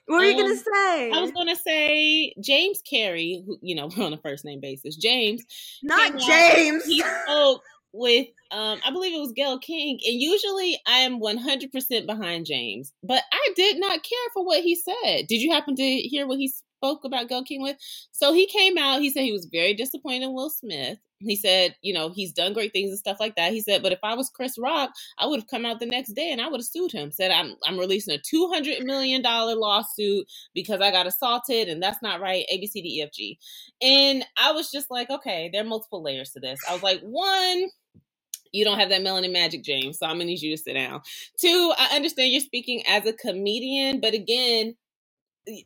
What 0.07 0.16
were 0.16 0.22
um, 0.22 0.24
you 0.24 0.37
gonna 0.37 0.51
um, 0.51 0.57
say? 0.57 1.11
I 1.12 1.20
was 1.20 1.33
gonna 1.33 1.57
say 1.57 2.35
James 2.41 2.81
Carrey, 2.91 3.45
who 3.45 3.59
you 3.62 3.74
know, 3.74 3.89
we're 3.97 4.05
on 4.07 4.12
a 4.12 4.18
first 4.18 4.45
name 4.45 4.61
basis. 4.61 4.97
James. 4.97 5.45
Not 5.83 6.18
James. 6.18 6.83
Out, 6.83 6.89
he 6.89 7.01
spoke 7.01 7.62
with 7.97 8.26
um 8.51 8.80
I 8.84 8.90
believe 8.90 9.14
it 9.14 9.20
was 9.20 9.32
Gayle 9.32 9.59
King 9.59 9.99
and 10.07 10.20
usually 10.20 10.80
I 10.86 10.99
am 10.99 11.20
100% 11.20 12.07
behind 12.07 12.47
James 12.47 12.92
but 13.03 13.22
I 13.32 13.53
did 13.57 13.78
not 13.78 14.03
care 14.03 14.28
for 14.34 14.44
what 14.44 14.62
he 14.62 14.76
said. 14.76 15.26
Did 15.26 15.42
you 15.42 15.53
happen 15.53 15.74
to 15.76 15.82
hear 15.82 16.26
what 16.26 16.38
he 16.38 16.49
spoke 16.49 17.05
about 17.05 17.28
Gayle 17.28 17.44
King 17.44 17.62
with? 17.62 17.76
So 18.12 18.32
he 18.32 18.47
came 18.47 18.78
out 18.78 19.01
he 19.01 19.11
said 19.11 19.22
he 19.22 19.32
was 19.32 19.49
very 19.51 19.74
disappointed 19.74 20.24
in 20.24 20.34
Will 20.34 20.51
Smith 20.51 20.99
he 21.20 21.36
said, 21.36 21.74
you 21.80 21.94
know, 21.94 22.11
he's 22.11 22.32
done 22.32 22.53
great 22.53 22.72
things 22.72 22.90
and 22.90 22.99
stuff 22.99 23.18
like 23.18 23.36
that. 23.36 23.53
He 23.53 23.61
said, 23.61 23.82
but 23.82 23.92
if 23.92 23.99
I 24.03 24.14
was 24.14 24.28
Chris 24.28 24.59
Rock, 24.59 24.90
I 25.18 25.26
would 25.26 25.40
have 25.40 25.49
come 25.49 25.64
out 25.64 25.80
the 25.80 25.86
next 25.86 26.12
day 26.12 26.30
and 26.30 26.40
I 26.40 26.49
would 26.49 26.61
have 26.61 26.66
sued 26.66 26.92
him. 26.92 27.11
Said 27.11 27.30
I'm 27.30 27.55
I'm 27.64 27.78
releasing 27.78 28.14
a 28.14 28.18
two 28.18 28.49
hundred 28.53 28.84
million 28.84 29.22
dollar 29.22 29.55
lawsuit 29.55 30.26
because 30.55 30.80
I 30.80 30.90
got 30.90 31.07
assaulted 31.07 31.68
and 31.68 31.82
that's 31.82 32.03
not 32.03 32.20
right. 32.20 32.44
A 32.51 32.59
B 32.59 32.66
C 32.66 32.82
D 32.82 32.99
E 32.99 33.03
F 33.03 33.12
G. 33.12 33.38
And 33.80 34.24
I 34.36 34.53
was 34.53 34.70
just 34.70 34.90
like, 34.90 35.09
okay, 35.11 35.49
there 35.53 35.62
are 35.62 35.66
multiple 35.66 36.03
layers 36.03 36.30
to 36.32 36.40
this. 36.40 36.61
I 36.68 36.74
was 36.74 36.82
like, 36.82 37.01
one, 37.01 37.64
you 38.57 38.64
don't 38.64 38.78
have 38.78 38.88
that 38.88 39.02
melanin 39.02 39.32
magic, 39.32 39.62
James. 39.62 39.98
So 39.98 40.07
I'm 40.07 40.14
gonna 40.14 40.24
need 40.24 40.40
you 40.40 40.57
to 40.57 40.62
sit 40.62 40.74
down. 40.74 41.02
Two, 41.38 41.72
I 41.76 41.94
understand 41.96 42.32
you're 42.32 42.40
speaking 42.40 42.82
as 42.86 43.07
a 43.07 43.12
comedian, 43.12 44.00
but 44.00 44.14
again, 44.14 44.76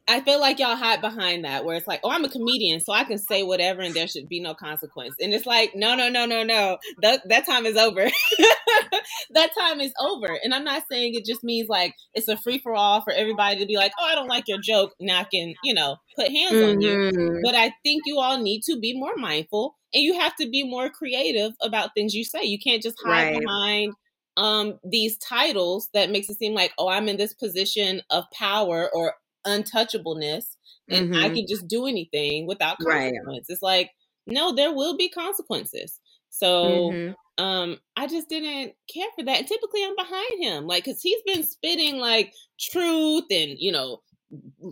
I 0.06 0.20
feel 0.20 0.38
like 0.38 0.58
y'all 0.58 0.76
hide 0.76 1.00
behind 1.00 1.46
that 1.46 1.64
where 1.64 1.74
it's 1.74 1.86
like, 1.86 2.00
oh, 2.04 2.10
I'm 2.10 2.24
a 2.24 2.28
comedian, 2.28 2.80
so 2.80 2.92
I 2.92 3.04
can 3.04 3.16
say 3.16 3.42
whatever 3.42 3.80
and 3.80 3.94
there 3.94 4.06
should 4.06 4.28
be 4.28 4.40
no 4.40 4.52
consequence. 4.52 5.14
And 5.20 5.32
it's 5.32 5.46
like, 5.46 5.74
no, 5.74 5.94
no, 5.94 6.10
no, 6.10 6.26
no, 6.26 6.42
no. 6.42 6.76
That 7.00 7.26
that 7.28 7.46
time 7.46 7.64
is 7.64 7.78
over. 7.78 8.04
that 9.30 9.50
time 9.58 9.80
is 9.80 9.92
over. 9.98 10.38
And 10.44 10.52
I'm 10.52 10.64
not 10.64 10.82
saying 10.90 11.14
it 11.14 11.24
just 11.24 11.42
means 11.42 11.68
like 11.70 11.94
it's 12.12 12.28
a 12.28 12.36
free 12.36 12.58
for 12.58 12.74
all 12.74 13.00
for 13.00 13.12
everybody 13.12 13.58
to 13.58 13.66
be 13.66 13.76
like, 13.76 13.92
oh, 13.98 14.04
I 14.04 14.14
don't 14.14 14.28
like 14.28 14.48
your 14.48 14.60
joke. 14.60 14.92
Now 15.00 15.20
I 15.20 15.24
can, 15.24 15.54
you 15.64 15.72
know, 15.72 15.96
put 16.14 16.28
hands 16.28 16.52
mm-hmm. 16.52 16.70
on 16.70 16.80
you. 16.82 16.96
Mm-hmm. 16.96 17.38
But 17.42 17.54
I 17.54 17.72
think 17.82 18.02
you 18.04 18.18
all 18.18 18.38
need 18.38 18.62
to 18.64 18.78
be 18.78 18.98
more 18.98 19.16
mindful 19.16 19.76
and 19.92 20.02
you 20.02 20.18
have 20.18 20.36
to 20.36 20.48
be 20.48 20.62
more 20.62 20.90
creative 20.90 21.52
about 21.62 21.94
things 21.94 22.14
you 22.14 22.24
say. 22.24 22.44
You 22.44 22.58
can't 22.58 22.82
just 22.82 22.96
hide 23.04 23.32
right. 23.32 23.40
behind 23.40 23.94
um 24.36 24.78
these 24.84 25.18
titles 25.18 25.88
that 25.92 26.08
makes 26.08 26.30
it 26.30 26.38
seem 26.38 26.54
like 26.54 26.72
oh 26.78 26.88
i'm 26.88 27.08
in 27.08 27.16
this 27.16 27.34
position 27.34 28.00
of 28.10 28.22
power 28.32 28.88
or 28.94 29.14
untouchableness 29.44 30.56
and 30.90 31.10
mm-hmm. 31.10 31.24
I 31.24 31.28
can 31.30 31.46
just 31.48 31.68
do 31.68 31.86
anything 31.86 32.46
without 32.46 32.78
consequence. 32.78 33.24
Right. 33.26 33.42
It's 33.48 33.62
like, 33.62 33.90
no, 34.26 34.54
there 34.54 34.74
will 34.74 34.96
be 34.96 35.08
consequences. 35.08 36.00
So 36.30 36.64
mm-hmm. 36.64 37.44
um 37.44 37.78
I 37.96 38.06
just 38.06 38.28
didn't 38.28 38.74
care 38.92 39.08
for 39.16 39.24
that. 39.24 39.38
And 39.38 39.46
typically 39.46 39.84
I'm 39.84 39.96
behind 39.96 40.42
him. 40.42 40.66
Like 40.66 40.84
cuz 40.84 41.00
he's 41.00 41.22
been 41.26 41.44
spitting 41.44 41.98
like 41.98 42.34
truth 42.58 43.24
and, 43.30 43.56
you 43.58 43.72
know, 43.72 44.00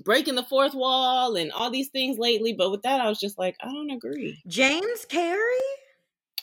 breaking 0.04 0.34
the 0.34 0.42
fourth 0.44 0.74
wall 0.74 1.36
and 1.36 1.52
all 1.52 1.70
these 1.70 1.88
things 1.88 2.18
lately, 2.18 2.52
but 2.52 2.70
with 2.70 2.82
that 2.82 3.00
I 3.00 3.08
was 3.08 3.20
just 3.20 3.38
like, 3.38 3.56
I 3.60 3.66
don't 3.66 3.90
agree. 3.90 4.40
James 4.46 5.06
Carrey? 5.08 5.58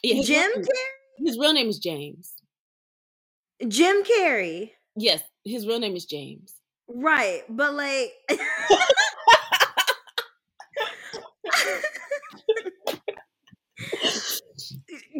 Yeah, 0.03 0.21
Jim 0.23 0.51
Carrey? 0.61 1.25
His 1.25 1.37
real 1.39 1.53
name 1.53 1.69
is 1.69 1.79
James. 1.79 2.33
Jim 3.67 4.03
Carrey. 4.03 4.71
Yes, 4.95 5.23
his 5.45 5.65
real 5.65 5.79
name 5.79 5.95
is 5.95 6.05
James. 6.05 6.53
Right, 6.87 7.41
but 7.49 7.73
like 7.73 8.11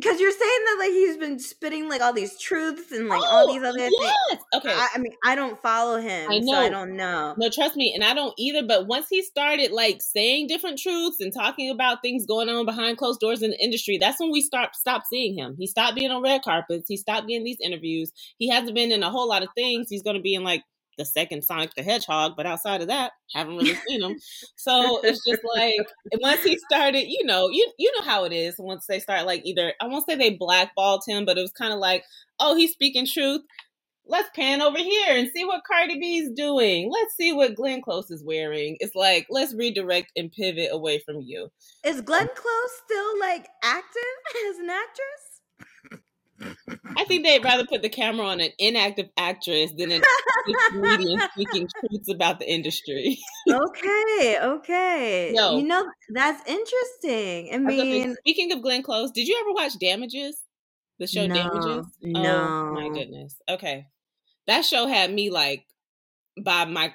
because 0.06 0.20
you're 0.20 0.32
saying 0.32 0.60
that 0.66 0.76
like 0.80 0.92
he's 0.92 1.18
been 1.18 1.40
spitting 1.40 1.90
like 1.90 2.02
all 2.02 2.14
these 2.14 2.40
truths 2.40 2.92
and 2.92 3.08
like 3.08 3.22
oh, 3.22 3.26
all 3.26 3.48
these 3.48 3.64
oh, 3.64 3.70
other 3.70 3.80
yes. 3.80 3.92
things. 4.30 4.42
Okay. 4.54 4.72
I, 4.72 4.88
I, 4.94 4.98
mean, 5.00 5.14
I 5.26 5.36
don't 5.36 5.60
follow 5.62 5.98
him, 6.00 6.30
I 6.30 6.40
know. 6.40 6.54
so 6.54 6.60
I 6.60 6.70
don't 6.70 6.96
know. 6.96 7.34
No, 7.38 7.50
trust 7.50 7.76
me, 7.76 7.94
and 7.96 8.04
I 8.04 8.14
don't 8.14 8.34
either. 8.38 8.64
But 8.66 8.88
once 8.88 9.08
he 9.10 9.24
started 9.24 9.72
like 9.72 10.02
saying 10.02 10.48
different 10.48 10.78
truths 10.78 11.20
and 11.20 11.34
talking 11.34 11.72
about 11.72 12.02
things 12.02 12.26
going 12.26 12.50
on 12.50 12.66
behind 12.66 12.98
closed 12.98 13.20
doors 13.20 13.42
in 13.42 13.52
the 13.52 13.64
industry, 13.64 13.98
that's 13.98 14.20
when 14.20 14.32
we 14.32 14.42
start 14.42 14.76
stop 14.76 15.04
seeing 15.10 15.38
him. 15.38 15.56
He 15.58 15.66
stopped 15.66 15.96
being 15.96 16.12
on 16.12 16.22
red 16.22 16.44
carpets. 16.44 16.88
He 16.88 16.98
stopped 16.98 17.28
getting 17.28 17.44
these 17.44 17.60
interviews. 17.62 18.12
He 18.38 18.50
hasn't 18.50 18.76
been 18.76 18.92
in 18.92 19.04
a 19.04 19.10
whole 19.10 19.28
lot 19.28 19.44
of 19.44 19.50
things. 19.56 19.88
He's 19.90 20.04
going 20.04 20.18
to 20.18 20.22
be 20.22 20.36
in 20.36 20.44
like 20.44 20.64
the 20.98 21.06
second 21.06 21.44
Sonic 21.44 21.74
the 21.76 21.84
Hedgehog, 21.84 22.34
but 22.36 22.46
outside 22.46 22.82
of 22.82 22.88
that, 22.88 23.14
haven't 23.34 23.58
really 23.58 23.76
seen 23.88 24.02
him. 24.02 24.18
So 24.56 25.00
it's 25.04 25.24
just 25.26 25.42
like 25.56 25.88
once 26.22 26.44
he 26.44 26.58
started, 26.58 27.08
you 27.08 27.26
know, 27.26 27.50
you 27.50 27.72
you 27.78 27.92
know 27.96 28.06
how 28.06 28.26
it 28.26 28.34
is. 28.34 28.56
Once 28.58 28.86
they 28.88 29.00
start 29.00 29.26
like 29.26 29.42
either 29.46 29.74
I 29.82 29.88
won't 29.88 30.06
say 30.08 30.16
they 30.16 30.32
blackballed 30.32 31.04
him, 31.08 31.26
but 31.26 31.38
it 31.38 31.42
was 31.42 31.52
kind 31.52 31.74
of 31.74 31.80
like, 31.80 32.04
oh, 32.40 32.56
he's 32.56 32.72
speaking 32.72 33.06
truth. 33.06 33.42
Let's 34.08 34.30
pan 34.36 34.62
over 34.62 34.78
here 34.78 35.18
and 35.18 35.32
see 35.34 35.46
what 35.46 35.64
Cardi 35.66 36.00
B's 36.00 36.30
doing. 36.32 36.92
Let's 36.92 37.16
see 37.16 37.34
what 37.34 37.56
Glenn 37.56 37.82
Close 37.82 38.12
is 38.12 38.24
wearing. 38.24 38.78
It's 38.80 38.96
like 38.96 39.26
let's 39.30 39.56
redirect 39.56 40.12
and 40.16 40.32
pivot 40.32 40.70
away 40.72 41.00
from 41.00 41.22
you. 41.22 41.50
Is 41.84 42.02
Glenn 42.02 42.24
um 42.24 42.30
Close 42.36 42.82
still 42.86 43.20
like 43.20 43.48
active 43.64 44.02
as 44.50 44.58
an 44.60 44.70
actress? 44.70 45.35
I 46.98 47.04
think 47.06 47.26
they'd 47.26 47.44
rather 47.44 47.66
put 47.66 47.82
the 47.82 47.90
camera 47.90 48.26
on 48.26 48.40
an 48.42 48.52
inactive 48.60 49.10
actress 49.18 49.72
than 49.78 49.92
an 49.92 50.02
comedian 50.72 51.20
speaking 51.34 51.68
truths 51.80 52.10
about 52.12 52.40
the 52.40 52.52
industry. 52.52 53.18
okay, 53.50 54.38
okay. 54.42 55.34
Yo, 55.36 55.58
you 55.58 55.64
know 55.64 55.86
that's 56.14 56.48
interesting. 56.50 57.54
I 57.54 57.58
mean, 57.58 58.16
speaking 58.20 58.52
of 58.52 58.62
Glenn 58.62 58.84
Close, 58.84 59.12
did 59.12 59.28
you 59.28 59.38
ever 59.42 59.54
watch 59.54 59.78
Damages? 59.80 60.42
The 61.00 61.08
show 61.08 61.28
no, 61.28 61.36
Damages? 61.36 61.86
No. 62.02 62.48
Oh 62.48 62.74
my 62.74 62.90
goodness. 62.90 63.36
Okay, 63.50 63.88
that 64.48 64.64
show 64.64 64.88
had 64.88 65.14
me 65.14 65.30
like 65.30 65.66
by 66.42 66.66
my 66.66 66.94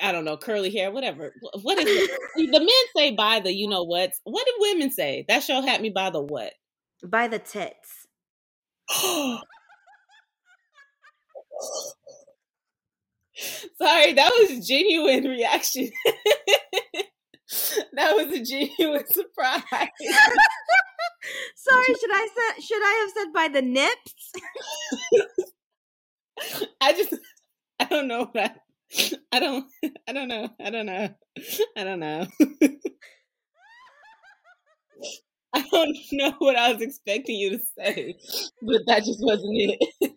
I 0.00 0.12
don't 0.12 0.24
know, 0.24 0.36
curly 0.36 0.70
hair, 0.70 0.90
whatever. 0.90 1.32
What 1.62 1.78
is 1.78 1.86
it? 2.36 2.52
the 2.52 2.60
men 2.60 2.68
say 2.96 3.14
by 3.14 3.40
the 3.40 3.52
you 3.52 3.68
know 3.68 3.84
what? 3.84 4.12
What 4.24 4.46
did 4.46 4.54
women 4.58 4.90
say? 4.90 5.24
That 5.28 5.42
show 5.42 5.60
had 5.60 5.80
me 5.80 5.90
by 5.90 6.10
the 6.10 6.20
what? 6.20 6.52
By 7.04 7.28
the 7.28 7.38
tits. 7.38 7.97
Sorry, 13.80 14.12
that 14.14 14.32
was 14.36 14.66
genuine 14.66 15.24
reaction. 15.24 15.90
that 17.92 18.16
was 18.16 18.32
a 18.32 18.42
genuine 18.42 19.06
surprise. 19.08 19.62
Sorry, 21.56 21.86
should 21.86 22.10
I 22.12 22.28
say 22.34 22.62
should 22.62 22.82
I 22.82 23.00
have 23.00 23.10
said 23.16 23.32
by 23.34 23.48
the 23.48 23.62
nips? 23.62 24.32
I 26.80 26.92
just 26.92 27.14
I 27.80 27.84
don't 27.84 28.08
know 28.08 28.30
that. 28.34 28.60
I 29.32 29.40
don't 29.40 29.66
I 30.08 30.12
don't 30.12 30.28
know. 30.28 30.48
I 30.64 30.70
don't 30.70 30.86
know. 30.86 31.14
I 31.76 31.84
don't 31.84 32.00
know. 32.00 32.26
I 35.54 35.64
don't 35.70 35.96
know 36.12 36.34
what 36.38 36.56
I 36.56 36.72
was 36.72 36.82
expecting 36.82 37.36
you 37.36 37.50
to 37.50 37.58
say, 37.78 38.16
but 38.62 38.82
that 38.86 39.04
just 39.04 39.20
wasn't 39.22 39.56
it. 39.56 40.12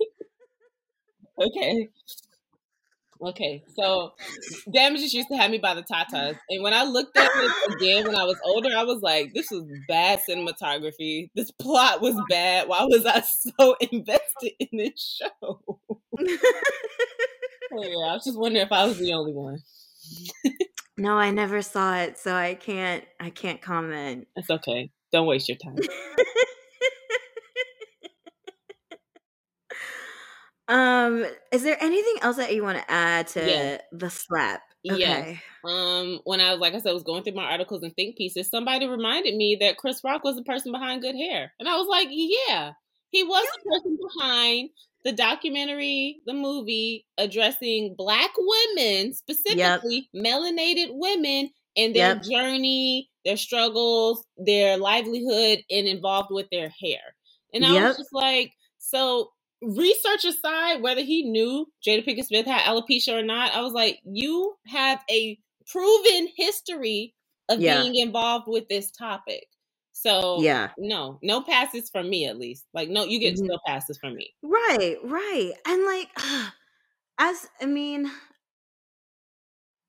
okay. 1.42 1.90
Okay, 3.24 3.64
so 3.76 4.14
damages 4.74 5.14
used 5.14 5.28
to 5.30 5.38
have 5.38 5.52
me 5.52 5.60
by 5.60 5.76
the 5.76 5.84
tatas, 5.84 6.40
and 6.50 6.64
when 6.64 6.74
I 6.74 6.84
looked 6.84 7.16
at 7.16 7.30
it 7.32 7.76
again 7.76 8.08
when 8.08 8.16
I 8.16 8.24
was 8.24 8.40
older, 8.44 8.70
I 8.76 8.84
was 8.84 9.04
like, 9.04 9.32
"This 9.36 9.52
was 9.52 9.64
bad 9.88 10.22
cinematography. 10.28 11.30
This 11.36 11.52
plot 11.52 12.02
was 12.02 12.20
bad. 12.30 12.68
Why 12.68 12.84
was 12.86 13.06
I 13.06 13.22
so 13.60 13.76
invested 13.92 14.54
in 14.60 14.70
this 14.74 15.22
show?" 15.22 15.60
oh, 15.70 15.86
yeah, 16.18 18.10
I 18.10 18.14
was 18.14 18.24
just 18.26 18.40
wondering 18.40 18.66
if 18.66 18.72
I 18.72 18.86
was 18.86 18.98
the 18.98 19.14
only 19.14 19.34
one. 19.34 19.60
no, 20.98 21.14
I 21.14 21.30
never 21.30 21.62
saw 21.62 21.98
it, 21.98 22.18
so 22.18 22.34
I 22.34 22.56
can't. 22.56 23.06
I 23.20 23.30
can't 23.30 23.62
comment. 23.62 24.30
It's 24.36 24.50
okay. 24.50 24.90
Don't 25.12 25.28
waste 25.28 25.50
your 25.50 25.58
time. 25.58 25.76
Um, 30.72 31.26
is 31.52 31.64
there 31.64 31.76
anything 31.82 32.16
else 32.22 32.38
that 32.38 32.56
you 32.56 32.64
want 32.64 32.78
to 32.78 32.90
add 32.90 33.28
to 33.28 33.46
yeah. 33.46 33.78
the 33.92 34.10
slap? 34.10 34.62
Okay. 34.90 35.38
Yeah. 35.66 35.70
Um, 35.70 36.22
when 36.24 36.40
I 36.40 36.52
was 36.52 36.62
like 36.62 36.74
I 36.74 36.80
said, 36.80 36.92
I 36.92 36.94
was 36.94 37.04
going 37.04 37.24
through 37.24 37.34
my 37.34 37.52
articles 37.52 37.84
and 37.84 37.94
think 37.94 38.16
pieces, 38.16 38.50
somebody 38.50 38.88
reminded 38.88 39.36
me 39.36 39.58
that 39.60 39.78
Chris 39.78 40.02
Rock 40.02 40.24
was 40.24 40.38
the 40.38 40.44
person 40.44 40.72
behind 40.72 41.02
Good 41.02 41.16
Hair. 41.16 41.52
And 41.60 41.68
I 41.68 41.76
was 41.76 41.88
like, 41.90 42.08
Yeah, 42.10 42.72
he 43.10 43.24
was 43.24 43.46
the 43.54 43.70
person 43.70 43.98
behind 44.16 44.70
the 45.04 45.12
documentary, 45.12 46.22
the 46.26 46.34
movie 46.34 47.06
addressing 47.18 47.96
black 47.98 48.32
women, 48.38 49.14
specifically 49.14 50.10
yep. 50.14 50.26
melanated 50.26 50.88
women 50.92 51.50
and 51.78 51.96
their 51.96 52.16
yep. 52.16 52.24
journey, 52.24 53.10
their 53.26 53.38
struggles, 53.38 54.26
their 54.38 54.78
livelihood, 54.78 55.64
and 55.70 55.88
involved 55.88 56.30
with 56.32 56.48
their 56.52 56.70
hair. 56.82 57.00
And 57.54 57.66
I 57.66 57.74
yep. 57.74 57.88
was 57.90 57.98
just 57.98 58.14
like, 58.14 58.52
so 58.80 59.32
research 59.62 60.26
aside, 60.26 60.82
whether 60.82 61.02
he 61.02 61.24
knew 61.24 61.68
Jada 61.86 62.06
Pinkett 62.06 62.26
Smith 62.26 62.46
had 62.46 62.62
alopecia 62.62 63.20
or 63.20 63.24
not, 63.24 63.54
I 63.54 63.62
was 63.62 63.74
like, 63.74 64.00
you 64.04 64.56
have 64.68 65.02
a 65.10 65.38
proven 65.68 66.28
history 66.36 67.14
of 67.50 67.60
yeah. 67.60 67.82
being 67.82 67.96
involved 67.96 68.46
with 68.48 68.68
this 68.70 68.92
topic. 68.92 69.48
So 69.94 70.42
yeah, 70.42 70.70
no, 70.78 71.20
no 71.22 71.42
passes 71.42 71.90
from 71.90 72.10
me 72.10 72.26
at 72.26 72.38
least. 72.38 72.66
Like 72.74 72.90
no, 72.90 73.04
you 73.04 73.20
get 73.20 73.36
mm-hmm. 73.36 73.48
no 73.48 73.60
passes 73.68 73.98
from 73.98 74.16
me. 74.16 74.34
Right, 74.42 74.98
right, 75.04 75.52
and 75.68 75.86
like 75.86 76.08
as 77.20 77.48
I 77.62 77.66
mean, 77.66 78.10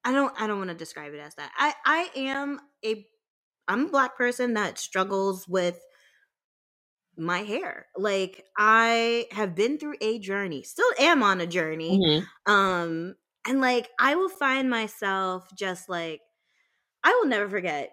I 0.05 0.13
don't, 0.13 0.33
I 0.41 0.47
don't 0.47 0.59
want 0.59 0.71
to 0.71 0.77
describe 0.77 1.15
it 1.15 1.21
as 1.21 1.35
that. 1.37 1.51
I, 1.57 1.75
I 1.85 2.11
am 2.17 2.61
a, 2.85 3.07
I'm 3.69 3.87
a 3.87 3.91
black 3.91 4.17
person 4.17 4.55
that 4.55 4.79
struggles 4.79 5.47
with 5.47 5.79
my 7.17 7.39
hair. 7.39 7.87
Like 7.97 8.45
I 8.57 9.27
have 9.33 9.55
been 9.55 9.79
through 9.79 9.97
a 10.01 10.19
journey, 10.19 10.63
still 10.63 10.91
am 10.99 11.23
on 11.23 11.41
a 11.41 11.47
journey. 11.47 11.99
Mm-hmm. 11.99 12.53
Um 12.53 13.15
and 13.47 13.61
like 13.61 13.89
I 13.99 14.15
will 14.15 14.29
find 14.29 14.71
myself 14.71 15.49
just 15.57 15.89
like 15.89 16.21
I 17.05 17.11
will 17.15 17.27
never 17.27 17.49
forget. 17.49 17.93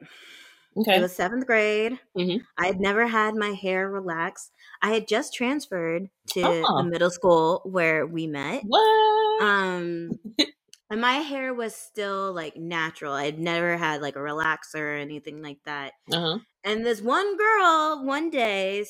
Okay. 0.78 0.98
It 0.98 1.02
was 1.02 1.16
seventh 1.16 1.46
grade. 1.46 2.00
Mm-hmm. 2.18 2.38
I 2.58 2.68
had 2.68 2.80
never 2.80 3.08
had 3.08 3.36
my 3.36 3.50
hair 3.50 3.90
relaxed. 3.90 4.52
I 4.82 4.92
had 4.94 5.08
just 5.08 5.34
transferred 5.34 6.10
to 6.34 6.42
oh. 6.46 6.78
the 6.78 6.90
middle 6.90 7.10
school 7.10 7.62
where 7.66 8.06
we 8.06 8.28
met. 8.28 8.64
What? 8.66 9.44
Um, 9.44 10.12
and 10.90 11.02
my 11.02 11.14
hair 11.14 11.54
was 11.54 11.76
still 11.76 12.34
like 12.34 12.58
natural. 12.58 13.14
I'd 13.14 13.40
never 13.40 13.78
had 13.78 14.02
like 14.02 14.16
a 14.16 14.20
relaxer 14.20 14.76
or 14.76 14.96
anything 14.96 15.42
like 15.42 15.60
that. 15.66 15.94
Uh-huh. 16.12 16.40
And 16.64 16.86
this 16.86 17.02
one 17.02 17.38
girl, 17.38 18.04
one 18.04 18.30
day, 18.30 18.86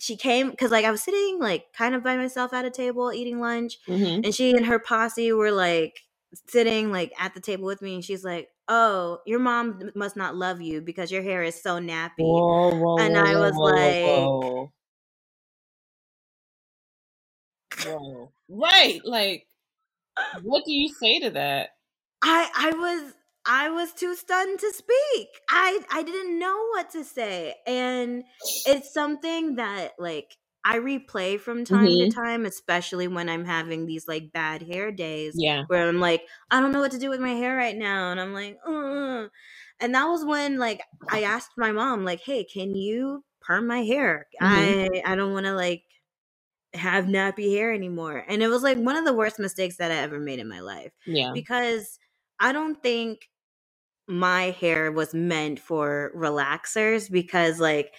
she 0.00 0.16
came 0.16 0.50
because 0.50 0.70
like 0.70 0.84
I 0.84 0.90
was 0.90 1.02
sitting 1.02 1.38
like 1.38 1.66
kind 1.76 1.94
of 1.94 2.02
by 2.02 2.16
myself 2.16 2.52
at 2.52 2.64
a 2.64 2.70
table 2.70 3.12
eating 3.12 3.40
lunch, 3.40 3.78
mm-hmm. 3.86 4.24
and 4.24 4.34
she 4.34 4.50
and 4.50 4.66
her 4.66 4.78
posse 4.78 5.32
were 5.32 5.52
like 5.52 6.00
sitting 6.48 6.90
like 6.90 7.12
at 7.18 7.34
the 7.34 7.40
table 7.40 7.64
with 7.64 7.80
me, 7.80 7.94
and 7.94 8.04
she's 8.04 8.24
like, 8.24 8.48
"Oh, 8.66 9.18
your 9.24 9.38
mom 9.38 9.92
must 9.94 10.16
not 10.16 10.34
love 10.34 10.60
you 10.60 10.80
because 10.80 11.12
your 11.12 11.22
hair 11.22 11.44
is 11.44 11.62
so 11.62 11.78
nappy." 11.78 12.10
Whoa, 12.18 12.74
whoa, 12.74 12.98
and 12.98 13.16
I 13.16 13.38
was 13.38 13.54
whoa, 13.54 13.70
like, 13.70 14.72
whoa. 17.86 18.32
right, 18.48 19.00
like, 19.04 19.46
what 20.42 20.64
do 20.64 20.72
you 20.72 20.88
say 20.88 21.20
to 21.20 21.30
that? 21.30 21.70
I 22.22 22.50
I 22.56 22.70
was 22.70 23.12
I 23.46 23.70
was 23.70 23.92
too 23.92 24.14
stunned 24.14 24.58
to 24.58 24.72
speak. 24.72 25.28
I 25.48 25.80
I 25.92 26.02
didn't 26.02 26.38
know 26.38 26.66
what 26.72 26.90
to 26.92 27.04
say. 27.04 27.54
And 27.66 28.24
it's 28.66 28.92
something 28.92 29.56
that 29.56 29.92
like 29.98 30.36
I 30.64 30.78
replay 30.78 31.38
from 31.38 31.64
time 31.64 31.86
mm-hmm. 31.86 32.08
to 32.08 32.14
time, 32.14 32.46
especially 32.46 33.06
when 33.06 33.28
I'm 33.28 33.44
having 33.44 33.84
these 33.84 34.08
like 34.08 34.32
bad 34.32 34.62
hair 34.62 34.90
days. 34.90 35.34
Yeah. 35.36 35.64
Where 35.66 35.86
I'm 35.86 36.00
like, 36.00 36.22
I 36.50 36.60
don't 36.60 36.72
know 36.72 36.80
what 36.80 36.92
to 36.92 36.98
do 36.98 37.10
with 37.10 37.20
my 37.20 37.34
hair 37.34 37.54
right 37.54 37.76
now. 37.76 38.10
And 38.10 38.20
I'm 38.20 38.32
like, 38.32 38.58
Ugh. 38.66 39.28
and 39.80 39.94
that 39.94 40.06
was 40.06 40.24
when 40.24 40.58
like 40.58 40.80
I 41.10 41.24
asked 41.24 41.52
my 41.58 41.72
mom, 41.72 42.04
like, 42.04 42.20
hey, 42.20 42.44
can 42.44 42.74
you 42.74 43.24
perm 43.42 43.66
my 43.66 43.82
hair? 43.82 44.26
Mm-hmm. 44.40 45.04
I 45.06 45.12
I 45.12 45.16
don't 45.16 45.34
want 45.34 45.44
to 45.44 45.54
like 45.54 45.82
have 46.74 47.06
nappy 47.06 47.52
hair 47.52 47.72
anymore. 47.72 48.24
And 48.28 48.42
it 48.42 48.48
was 48.48 48.62
like 48.62 48.78
one 48.78 48.96
of 48.96 49.04
the 49.04 49.14
worst 49.14 49.38
mistakes 49.38 49.76
that 49.76 49.90
I 49.90 49.96
ever 49.96 50.18
made 50.18 50.38
in 50.38 50.48
my 50.48 50.60
life. 50.60 50.92
Yeah. 51.06 51.32
Because 51.32 51.98
I 52.40 52.52
don't 52.52 52.82
think 52.82 53.28
my 54.06 54.50
hair 54.50 54.92
was 54.92 55.14
meant 55.14 55.58
for 55.58 56.12
relaxers 56.14 57.10
because 57.10 57.58
like 57.58 57.92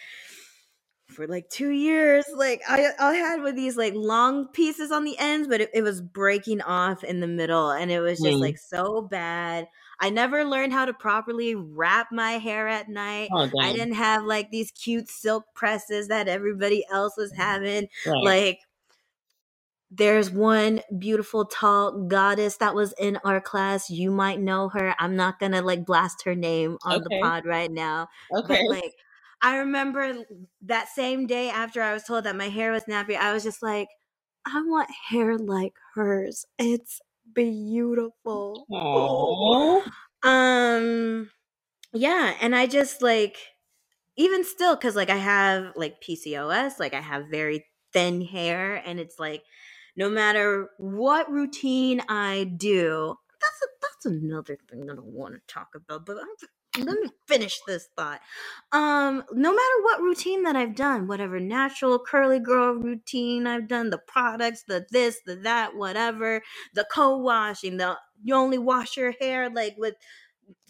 for 1.07 1.27
like 1.27 1.49
two 1.49 1.69
years 1.69 2.25
like 2.35 2.61
i 2.67 2.89
i 2.99 3.15
had 3.15 3.41
with 3.41 3.55
these 3.55 3.77
like 3.77 3.93
long 3.95 4.47
pieces 4.49 4.91
on 4.91 5.03
the 5.03 5.17
ends 5.17 5.47
but 5.47 5.61
it, 5.61 5.69
it 5.73 5.81
was 5.81 6.01
breaking 6.01 6.61
off 6.61 7.03
in 7.03 7.19
the 7.19 7.27
middle 7.27 7.71
and 7.71 7.91
it 7.91 7.99
was 7.99 8.19
just 8.19 8.37
mm. 8.37 8.41
like 8.41 8.57
so 8.57 9.01
bad 9.01 9.67
i 9.99 10.09
never 10.09 10.43
learned 10.43 10.73
how 10.73 10.85
to 10.85 10.93
properly 10.93 11.55
wrap 11.55 12.07
my 12.11 12.33
hair 12.33 12.67
at 12.67 12.89
night 12.89 13.29
oh, 13.33 13.49
i 13.61 13.71
didn't 13.71 13.95
have 13.95 14.23
like 14.23 14.51
these 14.51 14.71
cute 14.71 15.09
silk 15.09 15.45
presses 15.53 16.07
that 16.07 16.27
everybody 16.27 16.85
else 16.91 17.15
was 17.17 17.31
having 17.33 17.87
right. 18.05 18.23
like 18.23 18.59
there's 19.91 20.29
one 20.29 20.81
beautiful 20.97 21.45
tall 21.45 22.05
goddess 22.07 22.57
that 22.57 22.75
was 22.75 22.93
in 22.99 23.17
our 23.23 23.39
class. 23.39 23.89
You 23.89 24.11
might 24.11 24.41
know 24.41 24.67
her. 24.69 24.93
I'm 24.99 25.15
not 25.15 25.39
gonna 25.39 25.61
like 25.61 25.85
blast 25.85 26.23
her 26.23 26.35
name 26.35 26.77
on 26.83 26.95
okay. 26.95 27.03
the 27.03 27.21
pod 27.21 27.45
right 27.45 27.71
now. 27.71 28.09
Okay. 28.35 28.61
But 28.67 28.75
like 28.75 28.93
I 29.41 29.57
remember 29.57 30.25
that 30.63 30.89
same 30.89 31.27
day 31.27 31.49
after 31.49 31.81
I 31.81 31.93
was 31.93 32.03
told 32.03 32.23
that 32.23 32.35
my 32.35 32.49
hair 32.49 32.71
was 32.71 32.85
nappy, 32.85 33.15
I 33.15 33.33
was 33.33 33.43
just 33.43 33.61
like, 33.61 33.89
I 34.45 34.61
want 34.61 34.89
hair 35.09 35.37
like 35.37 35.73
hers. 35.93 36.45
It's 36.57 36.99
beautiful. 37.35 38.67
Aww. 38.71 39.83
Um 40.23 41.29
yeah, 41.93 42.35
and 42.41 42.55
I 42.55 42.67
just 42.67 43.01
like 43.03 43.37
even 44.17 44.43
still 44.45 44.77
cuz 44.77 44.95
like 44.95 45.09
I 45.09 45.17
have 45.17 45.73
like 45.75 46.01
PCOS, 46.01 46.79
like 46.79 46.93
I 46.93 47.01
have 47.01 47.27
very 47.29 47.65
thin 47.93 48.21
hair 48.21 48.75
and 48.85 48.99
it's 48.99 49.19
like 49.19 49.43
no 49.95 50.09
matter 50.09 50.69
what 50.77 51.31
routine 51.31 52.01
I 52.09 52.45
do, 52.57 53.15
that's 53.41 53.61
a, 53.63 53.67
that's 53.81 54.05
another 54.07 54.57
thing 54.69 54.87
that 54.87 54.97
I 54.97 55.01
want 55.01 55.35
to 55.35 55.41
talk 55.47 55.75
about. 55.75 56.05
But 56.05 56.17
I'm, 56.17 56.27
let 56.77 56.99
me 57.01 57.09
finish 57.27 57.59
this 57.67 57.89
thought. 57.97 58.21
Um, 58.71 59.23
no 59.33 59.51
matter 59.51 59.83
what 59.83 60.01
routine 60.01 60.43
that 60.43 60.55
I've 60.55 60.75
done, 60.75 61.07
whatever 61.07 61.39
natural 61.39 61.99
curly 61.99 62.39
girl 62.39 62.75
routine 62.75 63.47
I've 63.47 63.67
done, 63.67 63.89
the 63.91 63.99
products, 63.99 64.63
the 64.67 64.85
this, 64.91 65.21
the 65.25 65.35
that, 65.37 65.75
whatever, 65.75 66.41
the 66.73 66.85
co-washing, 66.91 67.77
the 67.77 67.97
you 68.23 68.35
only 68.35 68.57
wash 68.59 68.97
your 68.97 69.13
hair 69.19 69.49
like 69.49 69.75
with 69.77 69.95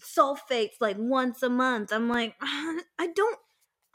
sulfates 0.01 0.75
like 0.81 0.97
once 0.99 1.43
a 1.43 1.49
month. 1.49 1.93
I'm 1.93 2.09
like, 2.09 2.35
I 2.41 3.07
don't 3.15 3.39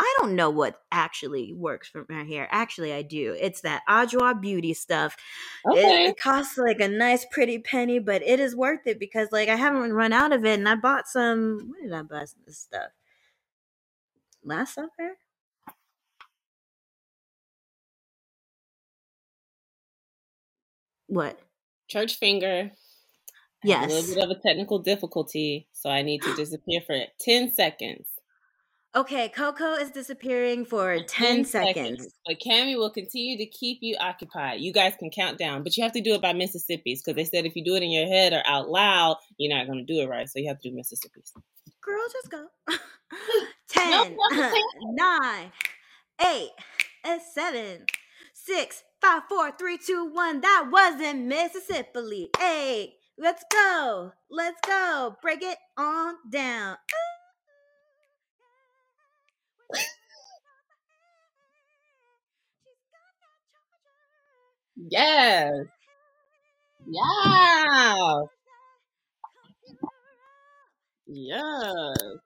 I 0.01 0.15
don't 0.19 0.35
know 0.35 0.49
what 0.49 0.81
actually 0.91 1.53
works 1.53 1.87
for 1.87 2.07
my 2.09 2.25
hair. 2.25 2.49
Actually, 2.51 2.95
I 2.95 3.03
do. 3.03 3.37
It's 3.39 3.61
that 3.61 3.83
Adwoa 3.87 4.41
Beauty 4.41 4.73
stuff. 4.73 5.15
Okay. 5.71 6.07
It, 6.07 6.09
it, 6.09 6.17
costs 6.17 6.57
like 6.57 6.81
a 6.81 6.89
nice, 6.89 7.27
pretty 7.31 7.59
penny, 7.59 7.99
but 7.99 8.23
it 8.23 8.41
is 8.41 8.57
worth 8.57 8.87
it 8.87 8.99
because 8.99 9.29
like 9.31 9.51
I 9.51 9.57
haven't 9.57 9.93
run 9.93 10.15
out 10.15 10.33
of 10.33 10.47
it, 10.47 10.59
and 10.59 10.67
I 10.67 10.77
bought 10.77 11.07
some. 11.07 11.73
When 11.73 11.83
did 11.83 11.93
I 11.93 12.01
buy 12.01 12.25
this 12.47 12.59
stuff? 12.59 12.93
Last 14.43 14.75
summer. 14.75 14.89
What? 21.09 21.39
Church 21.89 22.17
finger. 22.17 22.71
Yes. 23.63 23.91
A 23.91 23.95
little 23.95 24.15
bit 24.15 24.25
of 24.25 24.31
a 24.31 24.41
technical 24.49 24.79
difficulty, 24.79 25.69
so 25.73 25.91
I 25.91 26.01
need 26.01 26.23
to 26.23 26.35
disappear 26.35 26.81
for 26.87 26.97
ten 27.19 27.53
seconds. 27.53 28.07
Okay, 28.97 29.29
Coco 29.29 29.75
is 29.75 29.93
disappearing 29.93 30.65
for 30.65 30.97
10, 30.97 31.07
10 31.07 31.45
seconds. 31.45 31.75
seconds. 31.77 32.15
But 32.27 32.41
Cammy 32.41 32.77
will 32.77 32.91
continue 32.91 33.37
to 33.39 33.47
keep 33.47 33.79
you 33.83 33.97
occupied. 34.01 34.61
You 34.61 34.73
guys 34.73 34.95
can 34.99 35.11
count 35.11 35.39
down, 35.39 35.63
but 35.63 35.77
you 35.77 35.85
have 35.85 35.93
to 35.93 36.01
do 36.01 36.15
it 36.15 36.21
by 36.21 36.33
Mississippi's 36.33 37.01
because 37.01 37.15
they 37.15 37.25
said 37.25 37.47
if 37.47 37.55
you 37.55 37.65
do 37.65 37.77
it 37.77 37.85
in 37.85 37.91
your 37.93 38.09
head 38.09 38.33
or 38.33 38.43
out 38.47 38.69
loud, 38.69 39.19
you're 39.39 39.57
not 39.57 39.67
going 39.67 39.79
to 39.79 39.85
do 39.85 40.01
it 40.01 40.09
right. 40.09 40.29
So 40.29 40.41
you 40.41 40.49
have 40.49 40.59
to 40.61 40.71
do 40.71 40.75
Mississippi's. 40.75 41.33
Girl, 41.81 42.03
just 42.13 42.31
go. 42.31 42.47
10, 43.69 44.17
no, 44.17 45.19
9, 45.21 45.53
8, 46.25 46.49
7, 47.35 47.87
6, 48.33 48.83
5, 49.01 49.23
4, 49.29 49.53
3, 49.53 49.79
2, 49.79 50.05
1. 50.13 50.41
That 50.41 50.69
wasn't 50.71 51.27
Mississippi. 51.27 52.31
Hey, 52.39 52.95
let's 53.19 53.45
go. 53.53 54.13
Let's 54.31 54.59
go. 54.67 55.17
Break 55.23 55.43
it 55.43 55.59
on 55.77 56.17
down. 56.31 56.77
Yes. 64.77 65.67
Yeah. 66.87 68.23
Yes. 71.07 72.21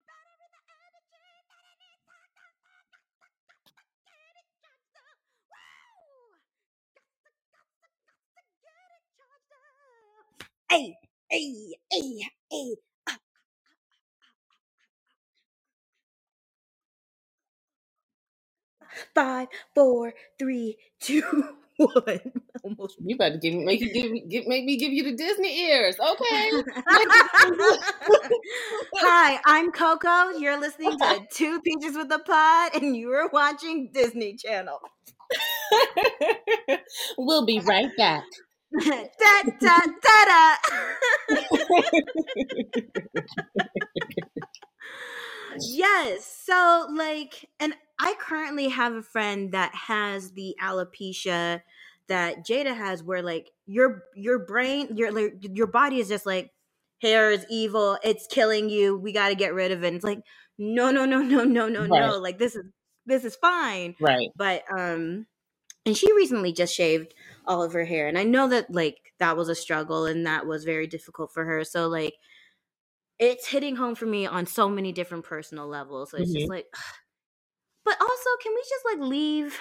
Hey, 10.69 10.95
hey, 11.31 11.75
hey, 11.91 12.29
hey. 12.51 12.77
Five, 19.15 19.49
four, 19.75 20.15
three, 20.39 20.77
two, 21.01 21.23
one. 21.77 22.21
Almost. 22.63 22.97
You 23.05 23.17
better 23.17 23.37
give 23.37 23.55
me 23.55 23.65
make 23.65 23.81
you 23.81 23.93
give, 23.93 24.11
me 24.11 24.25
give 24.29 24.47
make 24.47 24.65
me 24.65 24.77
give 24.77 24.93
you 24.93 25.03
the 25.05 25.13
Disney 25.17 25.61
ears, 25.67 25.97
okay? 25.99 26.51
Hi, 28.97 29.41
I'm 29.45 29.73
Coco. 29.73 30.31
You're 30.39 30.59
listening 30.59 30.97
to 30.99 31.21
Two 31.33 31.61
Peaches 31.63 31.97
with 31.97 32.11
a 32.13 32.21
Pod, 32.21 32.81
and 32.81 32.97
you 32.97 33.11
are 33.11 33.29
watching 33.33 33.91
Disney 33.93 34.37
Channel. 34.37 34.79
we'll 37.19 37.45
be 37.45 37.61
right 37.61 37.91
back. 37.99 38.25
da 38.81 39.43
da 39.61 39.81
da 40.03 40.25
da. 40.27 40.57
Yes. 45.61 46.43
So 46.45 46.89
like, 46.95 47.49
and 47.61 47.75
I 47.99 48.15
currently 48.19 48.69
have 48.69 48.95
a 48.95 49.03
friend 49.03 49.53
that 49.53 49.75
has 49.75 50.33
the 50.33 50.57
alopecia 50.63 51.63
that 52.09 52.47
Jada 52.47 52.77
has, 52.77 53.03
where 53.03 53.23
like 53.23 53.51
your 53.67 54.05
your 54.15 54.39
brain, 54.39 54.97
your 54.97 55.13
like, 55.13 55.35
your 55.55 55.67
body 55.67 56.01
is 56.01 56.09
just 56.09 56.27
like 56.27 56.51
hair 57.01 57.31
is 57.31 57.47
evil, 57.49 57.99
it's 58.03 58.27
killing 58.27 58.69
you. 58.69 58.97
We 58.97 59.13
got 59.13 59.29
to 59.29 59.35
get 59.35 59.55
rid 59.55 59.73
of 59.73 59.85
it. 59.85 59.89
And 59.89 59.97
it's 59.97 60.05
like 60.05 60.21
no, 60.59 60.91
no, 60.91 61.05
no, 61.05 61.21
no, 61.21 61.45
no, 61.45 61.69
no, 61.69 61.81
right. 61.81 61.89
no. 61.89 62.19
Like 62.19 62.39
this 62.39 62.55
is 62.55 62.65
this 63.07 63.25
is 63.25 63.37
fine. 63.37 63.95
Right. 64.01 64.31
But 64.37 64.65
um, 64.77 65.27
and 65.87 65.97
she 65.97 66.13
recently 66.13 66.53
just 66.53 66.75
shaved 66.75 67.15
all 67.47 67.63
of 67.63 67.73
her 67.73 67.85
hair, 67.85 68.09
and 68.09 68.19
I 68.19 68.25
know 68.25 68.49
that 68.49 68.73
like 68.73 69.13
that 69.19 69.37
was 69.37 69.49
a 69.49 69.55
struggle 69.55 70.07
and 70.07 70.27
that 70.27 70.47
was 70.47 70.65
very 70.65 70.87
difficult 70.87 71.33
for 71.33 71.45
her. 71.45 71.65
So 71.65 71.89
like 71.89 72.15
it's 73.19 73.47
hitting 73.47 73.77
home 73.77 73.95
for 73.95 74.07
me 74.07 74.27
on 74.27 74.47
so 74.47 74.69
many 74.69 74.93
different 74.93 75.25
personal 75.25 75.69
levels. 75.69 76.11
So 76.11 76.19
it's 76.19 76.31
mm-hmm. 76.31 76.39
just 76.41 76.51
like 76.51 76.67
but 77.85 77.97
also, 78.01 78.31
can 78.43 78.53
we 78.55 78.63
just 78.63 78.85
like 78.85 79.09
leave 79.09 79.59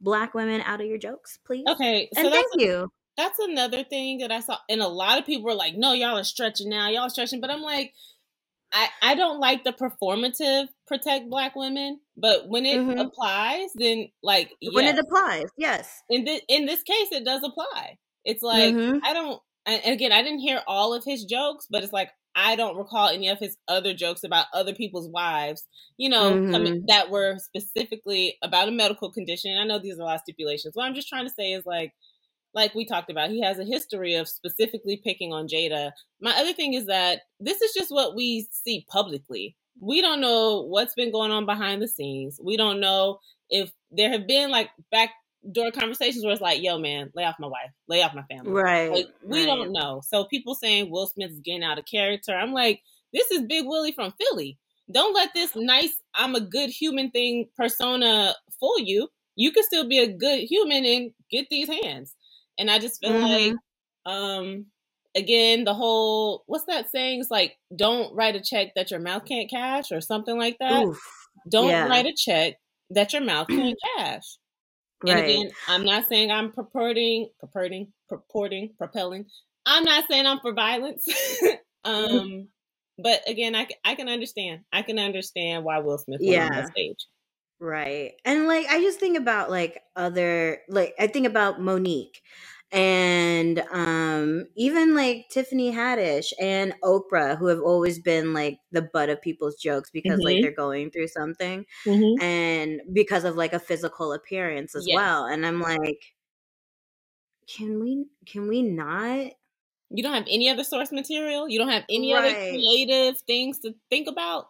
black 0.00 0.34
women 0.34 0.62
out 0.62 0.80
of 0.80 0.86
your 0.86 0.98
jokes, 0.98 1.38
please? 1.46 1.64
Okay. 1.68 2.08
So 2.14 2.20
and 2.20 2.32
thank 2.32 2.46
you. 2.56 2.90
That's 3.16 3.38
another 3.38 3.84
thing 3.84 4.18
that 4.18 4.32
I 4.32 4.40
saw. 4.40 4.56
And 4.70 4.80
a 4.80 4.88
lot 4.88 5.18
of 5.18 5.26
people 5.26 5.44
were 5.44 5.54
like, 5.54 5.74
no, 5.76 5.92
y'all 5.92 6.18
are 6.18 6.24
stretching 6.24 6.70
now. 6.70 6.88
Y'all 6.88 7.02
are 7.02 7.10
stretching. 7.10 7.42
But 7.42 7.50
I'm 7.50 7.60
like, 7.60 7.92
I, 8.72 8.88
I 9.02 9.14
don't 9.14 9.38
like 9.38 9.64
the 9.64 9.72
performative 9.74 10.68
protect 10.86 11.28
black 11.28 11.54
women, 11.54 12.00
but 12.16 12.48
when 12.48 12.64
it 12.64 12.78
mm-hmm. 12.78 12.98
applies, 12.98 13.68
then 13.74 14.08
like 14.22 14.50
yes. 14.62 14.74
when 14.74 14.86
it 14.86 14.98
applies, 14.98 15.44
yes. 15.58 16.02
In 16.08 16.24
this 16.24 16.40
in 16.48 16.64
this 16.64 16.82
case, 16.82 17.08
it 17.12 17.22
does 17.22 17.42
apply. 17.44 17.98
It's 18.24 18.42
like 18.42 18.74
mm-hmm. 18.74 19.04
I 19.04 19.12
don't. 19.12 19.42
And 19.66 19.92
again, 19.92 20.10
I 20.10 20.22
didn't 20.22 20.38
hear 20.38 20.62
all 20.66 20.94
of 20.94 21.04
his 21.04 21.24
jokes, 21.24 21.66
but 21.70 21.84
it's 21.84 21.92
like 21.92 22.08
I 22.34 22.56
don't 22.56 22.76
recall 22.76 23.08
any 23.08 23.28
of 23.28 23.38
his 23.38 23.56
other 23.68 23.94
jokes 23.94 24.24
about 24.24 24.46
other 24.54 24.74
people's 24.74 25.08
wives, 25.08 25.66
you 25.96 26.08
know, 26.08 26.32
mm-hmm. 26.32 26.86
that 26.86 27.10
were 27.10 27.36
specifically 27.38 28.36
about 28.42 28.68
a 28.68 28.72
medical 28.72 29.12
condition. 29.12 29.58
I 29.58 29.64
know 29.64 29.78
these 29.78 29.98
are 29.98 30.02
a 30.02 30.04
lot 30.04 30.14
of 30.16 30.20
stipulations. 30.22 30.74
What 30.74 30.84
I'm 30.86 30.94
just 30.94 31.08
trying 31.08 31.26
to 31.26 31.32
say 31.32 31.52
is 31.52 31.66
like, 31.66 31.92
like 32.54 32.74
we 32.74 32.84
talked 32.84 33.10
about, 33.10 33.30
he 33.30 33.42
has 33.42 33.58
a 33.58 33.64
history 33.64 34.14
of 34.14 34.28
specifically 34.28 35.00
picking 35.02 35.32
on 35.32 35.46
Jada. 35.46 35.92
My 36.20 36.32
other 36.32 36.52
thing 36.52 36.74
is 36.74 36.86
that 36.86 37.20
this 37.40 37.60
is 37.60 37.72
just 37.74 37.90
what 37.90 38.14
we 38.14 38.46
see 38.50 38.86
publicly. 38.90 39.56
We 39.80 40.02
don't 40.02 40.20
know 40.20 40.62
what's 40.62 40.94
been 40.94 41.12
going 41.12 41.30
on 41.30 41.46
behind 41.46 41.80
the 41.80 41.88
scenes. 41.88 42.38
We 42.42 42.56
don't 42.56 42.80
know 42.80 43.18
if 43.48 43.70
there 43.90 44.10
have 44.10 44.26
been 44.26 44.50
like 44.50 44.70
back 44.90 45.10
during 45.50 45.72
conversations 45.72 46.24
where 46.24 46.32
it's 46.32 46.40
like, 46.40 46.62
yo, 46.62 46.78
man, 46.78 47.10
lay 47.14 47.24
off 47.24 47.36
my 47.40 47.48
wife, 47.48 47.70
lay 47.88 48.02
off 48.02 48.14
my 48.14 48.22
family. 48.22 48.52
Right. 48.52 48.90
Like, 48.90 49.06
we 49.24 49.40
right. 49.40 49.46
don't 49.46 49.72
know. 49.72 50.00
So 50.06 50.24
people 50.26 50.54
saying 50.54 50.90
Will 50.90 51.06
Smith 51.06 51.32
is 51.32 51.40
getting 51.40 51.64
out 51.64 51.78
of 51.78 51.84
character. 51.84 52.34
I'm 52.34 52.52
like, 52.52 52.80
this 53.12 53.30
is 53.30 53.42
Big 53.42 53.66
Willie 53.66 53.92
from 53.92 54.12
Philly. 54.12 54.58
Don't 54.90 55.14
let 55.14 55.34
this 55.34 55.56
nice, 55.56 55.94
I'm 56.14 56.34
a 56.34 56.40
good 56.40 56.70
human 56.70 57.10
thing 57.10 57.48
persona 57.56 58.34
fool 58.60 58.78
you. 58.78 59.08
You 59.36 59.50
can 59.52 59.64
still 59.64 59.88
be 59.88 59.98
a 59.98 60.12
good 60.12 60.40
human 60.40 60.84
and 60.84 61.10
get 61.30 61.46
these 61.50 61.68
hands. 61.68 62.14
And 62.58 62.70
I 62.70 62.78
just 62.78 63.00
feel 63.00 63.12
mm-hmm. 63.12 63.54
like, 64.06 64.14
um, 64.14 64.66
again, 65.14 65.64
the 65.64 65.74
whole 65.74 66.44
what's 66.46 66.66
that 66.66 66.90
saying? 66.90 67.20
It's 67.20 67.30
like, 67.30 67.56
don't 67.74 68.14
write 68.14 68.36
a 68.36 68.42
check 68.42 68.68
that 68.76 68.90
your 68.90 69.00
mouth 69.00 69.24
can't 69.24 69.50
cash 69.50 69.90
or 69.90 70.00
something 70.00 70.38
like 70.38 70.56
that. 70.60 70.84
Oof. 70.84 71.00
Don't 71.50 71.68
yeah. 71.68 71.88
write 71.88 72.06
a 72.06 72.14
check 72.16 72.54
that 72.90 73.12
your 73.12 73.22
mouth 73.22 73.48
can't 73.48 73.78
cash. 73.96 74.38
And 75.06 75.18
again, 75.18 75.50
I'm 75.68 75.84
not 75.84 76.08
saying 76.08 76.30
I'm 76.30 76.52
purporting, 76.52 77.28
purporting, 77.40 77.92
purporting, 78.08 78.70
propelling. 78.78 79.26
I'm 79.66 79.84
not 79.84 80.06
saying 80.08 80.26
I'm 80.26 80.40
for 80.40 80.52
violence. 80.52 81.06
um, 81.84 82.48
but 82.98 83.20
again, 83.26 83.54
I, 83.54 83.68
I 83.84 83.94
can 83.94 84.08
understand. 84.08 84.60
I 84.72 84.82
can 84.82 84.98
understand 84.98 85.64
why 85.64 85.78
Will 85.78 85.98
Smith 85.98 86.20
was 86.20 86.28
yeah. 86.28 86.46
on 86.46 86.62
the 86.62 86.66
stage. 86.68 87.06
Right. 87.60 88.14
And 88.24 88.48
like 88.48 88.66
I 88.68 88.80
just 88.80 88.98
think 88.98 89.16
about 89.16 89.50
like 89.50 89.80
other 89.94 90.58
like 90.68 90.94
I 90.98 91.06
think 91.06 91.26
about 91.26 91.60
Mo'Nique 91.60 92.20
and 92.72 93.62
um 93.70 94.46
even 94.56 94.94
like 94.94 95.26
Tiffany 95.30 95.72
Haddish 95.72 96.32
and 96.40 96.74
Oprah 96.82 97.36
who 97.36 97.46
have 97.46 97.60
always 97.60 97.98
been 97.98 98.32
like 98.32 98.58
the 98.72 98.80
butt 98.80 99.10
of 99.10 99.20
people's 99.20 99.56
jokes 99.56 99.90
because 99.90 100.12
mm-hmm. 100.12 100.24
like 100.24 100.42
they're 100.42 100.52
going 100.54 100.90
through 100.90 101.08
something 101.08 101.66
mm-hmm. 101.86 102.22
and 102.22 102.80
because 102.92 103.24
of 103.24 103.36
like 103.36 103.52
a 103.52 103.58
physical 103.58 104.14
appearance 104.14 104.74
as 104.74 104.86
yes. 104.88 104.96
well 104.96 105.26
and 105.26 105.44
I'm 105.44 105.60
like 105.60 106.02
can 107.54 107.78
we 107.80 108.06
can 108.26 108.48
we 108.48 108.62
not 108.62 109.32
you 109.90 110.02
don't 110.02 110.14
have 110.14 110.26
any 110.30 110.48
other 110.48 110.64
source 110.64 110.90
material 110.90 111.48
you 111.50 111.58
don't 111.58 111.68
have 111.68 111.84
any 111.90 112.14
right. 112.14 112.24
other 112.24 112.34
creative 112.34 113.18
things 113.20 113.58
to 113.58 113.74
think 113.90 114.08
about 114.08 114.46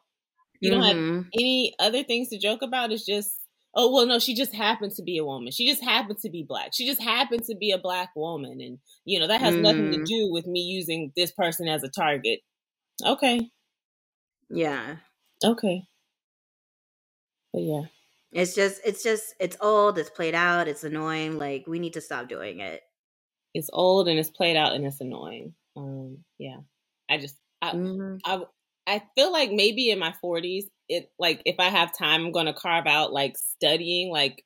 you 0.60 0.70
don't 0.70 0.82
mm-hmm. 0.82 1.16
have 1.16 1.26
any 1.34 1.74
other 1.80 2.04
things 2.04 2.28
to 2.28 2.38
joke 2.38 2.62
about 2.62 2.92
it's 2.92 3.04
just 3.04 3.41
oh 3.74 3.92
well 3.92 4.06
no 4.06 4.18
she 4.18 4.34
just 4.34 4.54
happened 4.54 4.92
to 4.92 5.02
be 5.02 5.18
a 5.18 5.24
woman. 5.24 5.52
She 5.52 5.68
just 5.68 5.82
happened 5.82 6.18
to 6.20 6.30
be 6.30 6.44
black. 6.46 6.70
She 6.74 6.86
just 6.86 7.02
happened 7.02 7.44
to 7.44 7.56
be 7.56 7.70
a 7.72 7.78
black 7.78 8.10
woman. 8.14 8.60
And 8.60 8.78
you 9.04 9.18
know 9.18 9.26
that 9.26 9.40
has 9.40 9.54
mm. 9.54 9.62
nothing 9.62 9.92
to 9.92 9.98
mm. 9.98 10.06
do 10.06 10.30
with 10.30 10.46
me 10.46 10.60
using 10.60 11.12
this 11.16 11.32
person 11.32 11.68
as 11.68 11.82
a 11.82 11.88
target. 11.88 12.40
Okay. 13.04 13.50
Yeah. 14.50 14.96
Okay. 15.44 15.84
But 17.52 17.62
yeah. 17.62 17.82
It's 18.32 18.54
just 18.54 18.80
it's 18.84 19.02
just 19.02 19.34
it's 19.40 19.56
old 19.60 19.98
it's 19.98 20.10
played 20.10 20.34
out 20.34 20.68
it's 20.68 20.84
annoying 20.84 21.38
like 21.38 21.64
we 21.66 21.78
need 21.78 21.94
to 21.94 22.00
stop 22.00 22.28
doing 22.28 22.60
it. 22.60 22.80
It's 23.54 23.68
old 23.72 24.08
and 24.08 24.18
it's 24.18 24.30
played 24.30 24.56
out 24.56 24.72
and 24.72 24.86
it's 24.86 25.00
annoying. 25.00 25.54
Um 25.76 26.18
yeah. 26.38 26.58
I 27.10 27.18
just 27.18 27.36
i 27.60 27.72
mm-hmm. 27.72 28.16
i 28.24 28.42
i 28.86 29.02
feel 29.14 29.30
like 29.30 29.52
maybe 29.52 29.90
in 29.90 29.98
my 29.98 30.14
40s 30.24 30.64
it 30.88 31.10
like 31.18 31.42
if 31.46 31.56
I 31.58 31.68
have 31.68 31.96
time, 31.96 32.24
I'm 32.24 32.32
going 32.32 32.46
to 32.46 32.52
carve 32.52 32.86
out 32.86 33.12
like 33.12 33.36
studying 33.36 34.10
like 34.10 34.44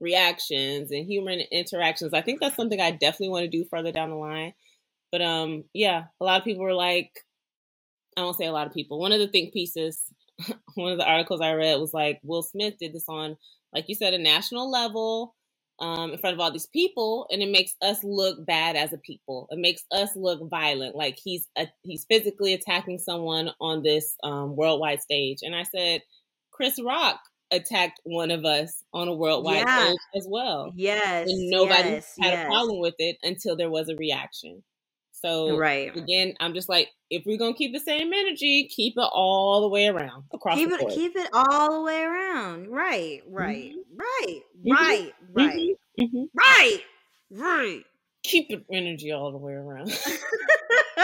reactions 0.00 0.90
and 0.90 1.06
human 1.06 1.40
interactions. 1.52 2.12
I 2.12 2.22
think 2.22 2.40
that's 2.40 2.56
something 2.56 2.80
I 2.80 2.90
definitely 2.90 3.30
want 3.30 3.44
to 3.44 3.56
do 3.56 3.64
further 3.70 3.92
down 3.92 4.10
the 4.10 4.16
line. 4.16 4.54
But 5.12 5.22
um, 5.22 5.64
yeah, 5.72 6.04
a 6.20 6.24
lot 6.24 6.40
of 6.40 6.44
people 6.44 6.64
were 6.64 6.74
like, 6.74 7.10
I 8.16 8.22
won't 8.22 8.36
say 8.36 8.46
a 8.46 8.52
lot 8.52 8.66
of 8.66 8.74
people. 8.74 8.98
One 8.98 9.12
of 9.12 9.20
the 9.20 9.28
think 9.28 9.52
pieces, 9.52 10.00
one 10.74 10.92
of 10.92 10.98
the 10.98 11.08
articles 11.08 11.40
I 11.40 11.52
read 11.52 11.78
was 11.78 11.94
like 11.94 12.20
Will 12.22 12.42
Smith 12.42 12.74
did 12.78 12.92
this 12.92 13.08
on, 13.08 13.36
like 13.72 13.88
you 13.88 13.94
said, 13.94 14.14
a 14.14 14.18
national 14.18 14.70
level 14.70 15.35
um, 15.78 16.12
in 16.12 16.18
front 16.18 16.34
of 16.34 16.40
all 16.40 16.52
these 16.52 16.66
people, 16.66 17.26
and 17.30 17.42
it 17.42 17.50
makes 17.50 17.74
us 17.82 18.02
look 18.02 18.44
bad 18.46 18.76
as 18.76 18.92
a 18.92 18.98
people. 18.98 19.48
It 19.50 19.58
makes 19.58 19.82
us 19.92 20.10
look 20.16 20.48
violent, 20.48 20.94
like 20.94 21.18
he's 21.22 21.46
a, 21.56 21.66
he's 21.82 22.06
physically 22.08 22.54
attacking 22.54 22.98
someone 22.98 23.50
on 23.60 23.82
this 23.82 24.16
um, 24.22 24.56
worldwide 24.56 25.02
stage. 25.02 25.38
And 25.42 25.54
I 25.54 25.64
said, 25.64 26.02
Chris 26.50 26.80
Rock 26.82 27.20
attacked 27.50 28.00
one 28.04 28.30
of 28.30 28.44
us 28.44 28.82
on 28.92 29.08
a 29.08 29.14
worldwide 29.14 29.64
yeah. 29.66 29.84
stage 29.84 29.98
as 30.16 30.26
well. 30.28 30.72
Yes, 30.74 31.28
and 31.28 31.50
nobody 31.50 31.90
yes, 31.90 32.14
had 32.20 32.32
yes. 32.32 32.44
a 32.44 32.48
problem 32.48 32.80
with 32.80 32.94
it 32.98 33.16
until 33.22 33.56
there 33.56 33.70
was 33.70 33.88
a 33.88 33.96
reaction. 33.96 34.62
So 35.12 35.56
right 35.56 35.96
again, 35.96 36.34
I'm 36.40 36.54
just 36.54 36.68
like, 36.68 36.88
if 37.10 37.24
we're 37.24 37.38
gonna 37.38 37.54
keep 37.54 37.72
the 37.72 37.80
same 37.80 38.12
energy, 38.12 38.68
keep 38.70 38.94
it 38.96 39.08
all 39.12 39.62
the 39.62 39.68
way 39.68 39.86
around 39.86 40.24
across. 40.32 40.56
Keep 40.56 40.68
the 40.68 40.74
it 40.74 40.80
board. 40.80 40.92
keep 40.92 41.16
it 41.16 41.28
all 41.32 41.78
the 41.78 41.82
way 41.82 42.02
around. 42.02 42.68
Right, 42.68 43.22
right, 43.26 43.72
Mhm. 43.72 43.85
Right, 43.96 44.40
Mhm. 44.64 44.72
right, 44.72 45.12
right, 45.32 45.76
Mhm. 46.00 46.28
right, 46.34 46.80
right. 47.30 47.84
Keep 48.24 48.50
it 48.50 48.64
energy 48.72 49.12
all 49.12 49.32
the 49.32 49.38
way 49.38 49.52
around. 49.52 49.90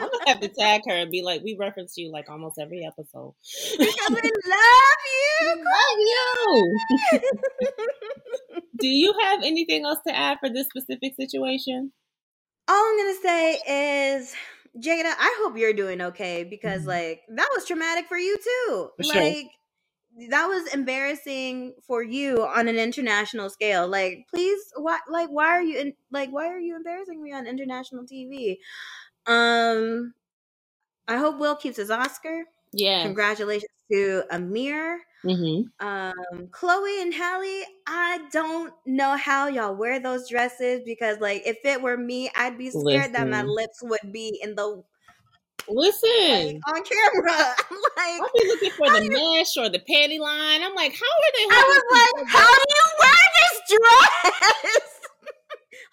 I'm 0.00 0.08
gonna 0.08 0.28
have 0.28 0.40
to 0.40 0.48
tag 0.58 0.82
her 0.86 0.94
and 0.94 1.10
be 1.10 1.22
like, 1.22 1.42
we 1.42 1.56
reference 1.58 1.96
you 1.96 2.10
like 2.10 2.28
almost 2.30 2.58
every 2.58 2.84
episode. 2.86 3.34
because 3.78 4.10
we 4.10 4.30
love 4.48 5.02
you. 5.20 5.56
Love 5.56 5.98
you. 5.98 6.76
Do 8.78 8.86
you 8.88 9.14
have 9.22 9.40
anything 9.44 9.84
else 9.84 9.98
to 10.06 10.16
add 10.16 10.38
for 10.40 10.48
this 10.48 10.66
specific 10.68 11.14
situation? 11.16 11.92
All 12.68 12.74
I'm 12.76 12.98
gonna 12.98 13.20
say 13.22 13.54
is, 14.16 14.34
Jada, 14.78 15.12
I 15.18 15.36
hope 15.42 15.56
you're 15.58 15.72
doing 15.72 16.00
okay 16.02 16.44
because 16.44 16.82
Mhm. 16.82 16.86
like 16.86 17.22
that 17.28 17.48
was 17.54 17.64
traumatic 17.66 18.06
for 18.08 18.16
you 18.18 18.36
too. 18.38 18.90
For 18.96 19.02
sure. 19.04 19.22
That 20.28 20.46
was 20.46 20.72
embarrassing 20.74 21.74
for 21.86 22.02
you 22.02 22.44
on 22.44 22.68
an 22.68 22.76
international 22.76 23.48
scale. 23.48 23.86
Like, 23.88 24.26
please, 24.28 24.60
why? 24.76 24.98
Like, 25.08 25.28
why 25.30 25.46
are 25.46 25.62
you 25.62 25.78
in? 25.78 25.94
Like, 26.10 26.30
why 26.30 26.48
are 26.48 26.58
you 26.58 26.76
embarrassing 26.76 27.22
me 27.22 27.32
on 27.32 27.46
international 27.46 28.04
TV? 28.04 28.58
Um, 29.26 30.14
I 31.06 31.16
hope 31.16 31.38
Will 31.38 31.56
keeps 31.56 31.76
his 31.76 31.90
Oscar. 31.90 32.44
Yeah. 32.72 33.02
Congratulations 33.04 33.70
to 33.92 34.24
Ahmir. 34.30 34.98
Mm-hmm. 35.24 35.86
Um, 35.86 36.48
Chloe 36.50 37.02
and 37.02 37.12
Halle, 37.12 37.64
I 37.86 38.20
don't 38.32 38.72
know 38.86 39.16
how 39.16 39.48
y'all 39.48 39.74
wear 39.74 40.00
those 40.00 40.28
dresses 40.28 40.80
because, 40.84 41.18
like, 41.20 41.42
if 41.44 41.58
it 41.64 41.82
were 41.82 41.96
me, 41.96 42.30
I'd 42.34 42.56
be 42.56 42.70
scared 42.70 43.12
that 43.14 43.28
my 43.28 43.42
lips 43.42 43.82
would 43.82 44.12
be 44.12 44.38
in 44.42 44.54
the 44.54 44.82
like 45.68 45.76
Listen. 45.76 46.60
on 46.66 46.82
camera. 46.82 47.32
I'm 47.70 47.78
like, 47.96 48.20
I'll 48.20 48.30
be 48.34 48.48
looking 48.48 48.70
for 48.70 48.90
the 48.90 49.08
mesh 49.08 49.56
or 49.56 49.68
the 49.68 49.80
panty 49.80 50.18
line. 50.18 50.62
I'm 50.62 50.74
like, 50.74 50.94
how 50.94 51.06
are 51.06 51.32
they? 51.36 51.44
I 51.50 51.64
was 51.66 51.82
like, 51.92 52.28
how 52.28 52.46
do 52.46 52.62
you 52.68 52.86
wear 53.00 53.22
this 53.36 53.60
dress? 53.68 55.00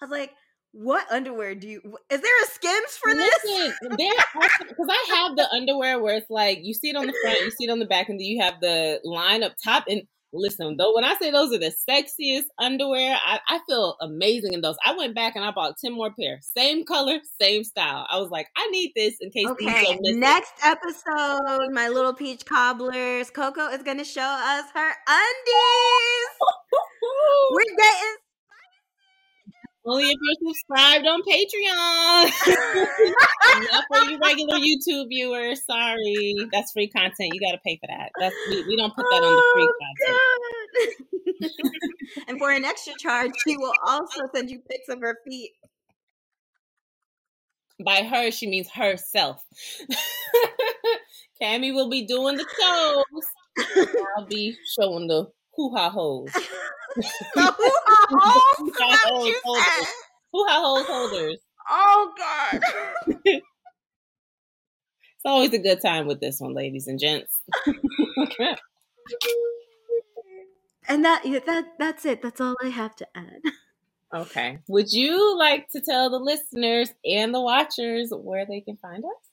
I 0.00 0.04
was 0.04 0.10
like, 0.10 0.32
what 0.72 1.10
underwear 1.10 1.54
do 1.54 1.66
you? 1.66 1.80
Is 2.10 2.20
there 2.20 2.42
a 2.42 2.46
Skims 2.46 2.96
for 3.02 3.14
this? 3.14 3.34
Listen, 3.44 3.96
there 3.96 4.12
because 4.58 4.86
I 4.88 5.14
have 5.16 5.36
the 5.36 5.48
underwear 5.50 6.00
where 6.00 6.16
it's 6.16 6.30
like 6.30 6.58
you 6.62 6.74
see 6.74 6.90
it 6.90 6.96
on 6.96 7.06
the 7.06 7.14
front, 7.22 7.40
you 7.40 7.50
see 7.50 7.64
it 7.64 7.70
on 7.70 7.78
the 7.78 7.86
back, 7.86 8.08
and 8.08 8.20
then 8.20 8.26
you 8.26 8.42
have 8.42 8.60
the 8.60 9.00
line 9.02 9.42
up 9.42 9.54
top. 9.64 9.84
And 9.88 10.02
listen, 10.32 10.76
though, 10.76 10.94
when 10.94 11.04
I 11.04 11.14
say 11.20 11.30
those 11.30 11.52
are 11.52 11.58
the 11.58 11.74
sexiest 11.88 12.46
underwear, 12.58 13.16
I, 13.24 13.40
I 13.48 13.60
feel 13.68 13.96
amazing 14.00 14.52
in 14.52 14.60
those. 14.60 14.76
I 14.84 14.96
went 14.96 15.14
back 15.14 15.36
and 15.36 15.44
I 15.44 15.50
bought 15.50 15.76
ten 15.82 15.92
more 15.92 16.12
pairs, 16.18 16.50
same 16.56 16.84
color, 16.84 17.18
same 17.40 17.64
style. 17.64 18.06
I 18.10 18.18
was 18.18 18.30
like, 18.30 18.48
I 18.56 18.68
need 18.70 18.92
this 18.94 19.16
in 19.20 19.30
case 19.30 19.46
Okay, 19.46 19.98
next 20.02 20.52
episode, 20.62 21.72
my 21.72 21.88
little 21.88 22.14
peach 22.14 22.44
cobblers, 22.44 23.30
Coco 23.30 23.68
is 23.68 23.82
gonna 23.82 24.04
show 24.04 24.20
us 24.22 24.64
her 24.74 24.92
undies. 25.08 26.28
We're 27.52 27.76
getting 27.76 28.16
Only 29.88 30.04
if 30.04 30.18
you're 30.20 30.52
subscribed 30.52 31.06
on 31.06 31.22
Patreon. 31.22 32.30
Not 33.72 33.84
for 33.88 34.10
you 34.10 34.18
regular 34.18 34.58
YouTube 34.58 35.08
viewers. 35.08 35.64
Sorry, 35.64 36.34
that's 36.52 36.72
free 36.72 36.88
content. 36.88 37.32
You 37.32 37.40
got 37.40 37.52
to 37.52 37.60
pay 37.64 37.78
for 37.80 37.86
that. 37.86 38.10
That's 38.20 38.34
we, 38.50 38.64
we 38.64 38.76
don't 38.76 38.94
put 38.94 39.06
that 39.10 39.22
on 39.22 39.34
the 39.34 39.44
free 39.54 39.68
oh, 39.68 39.78
content. 39.80 40.20
content. 40.76 41.72
Oh, 42.18 42.24
and 42.28 42.38
for 42.38 42.50
an 42.50 42.66
extra 42.66 42.92
charge, 42.98 43.30
she 43.46 43.56
will 43.56 43.72
also 43.86 44.22
send 44.34 44.50
you 44.50 44.60
pics 44.70 44.88
of 44.90 45.00
her 45.00 45.16
feet. 45.26 45.52
By 47.82 48.02
her, 48.02 48.30
she 48.30 48.46
means 48.46 48.68
herself. 48.70 49.42
Cammy 51.42 51.72
will 51.72 51.88
be 51.88 52.04
doing 52.04 52.36
the 52.36 52.44
shows. 52.60 53.86
I'll 54.16 54.26
be 54.26 54.54
showing 54.76 55.06
the 55.06 55.28
hoo 55.58 55.74
ha 55.76 55.90
hoes. 55.90 56.30
The 56.96 57.42
hoo-ha? 57.42 58.06
Hoo-ha 58.58 58.98
hoes 59.04 59.34
holders. 59.44 59.88
Hoo 60.32 60.44
ha 60.48 60.60
hoes 60.62 60.86
holders. 60.86 61.38
Oh 61.68 62.12
God. 62.16 62.62
It's 65.18 65.24
always 65.24 65.52
a 65.52 65.58
good 65.58 65.80
time 65.82 66.06
with 66.06 66.20
this 66.20 66.38
one, 66.38 66.54
ladies 66.54 66.86
and 66.86 66.98
gents. 66.98 67.40
And 70.90 71.04
that 71.04 71.22
that 71.44 71.64
that's 71.78 72.06
it. 72.06 72.22
That's 72.22 72.40
all 72.40 72.54
I 72.64 72.68
have 72.68 72.96
to 72.96 73.06
add. 73.14 73.42
okay. 74.14 74.58
Would 74.68 74.90
you 74.90 75.36
like 75.36 75.68
to 75.72 75.82
tell 75.82 76.08
the 76.08 76.18
listeners 76.18 76.94
and 77.04 77.34
the 77.34 77.42
watchers 77.42 78.10
where 78.10 78.46
they 78.46 78.62
can 78.62 78.78
find 78.78 79.04
us? 79.04 79.28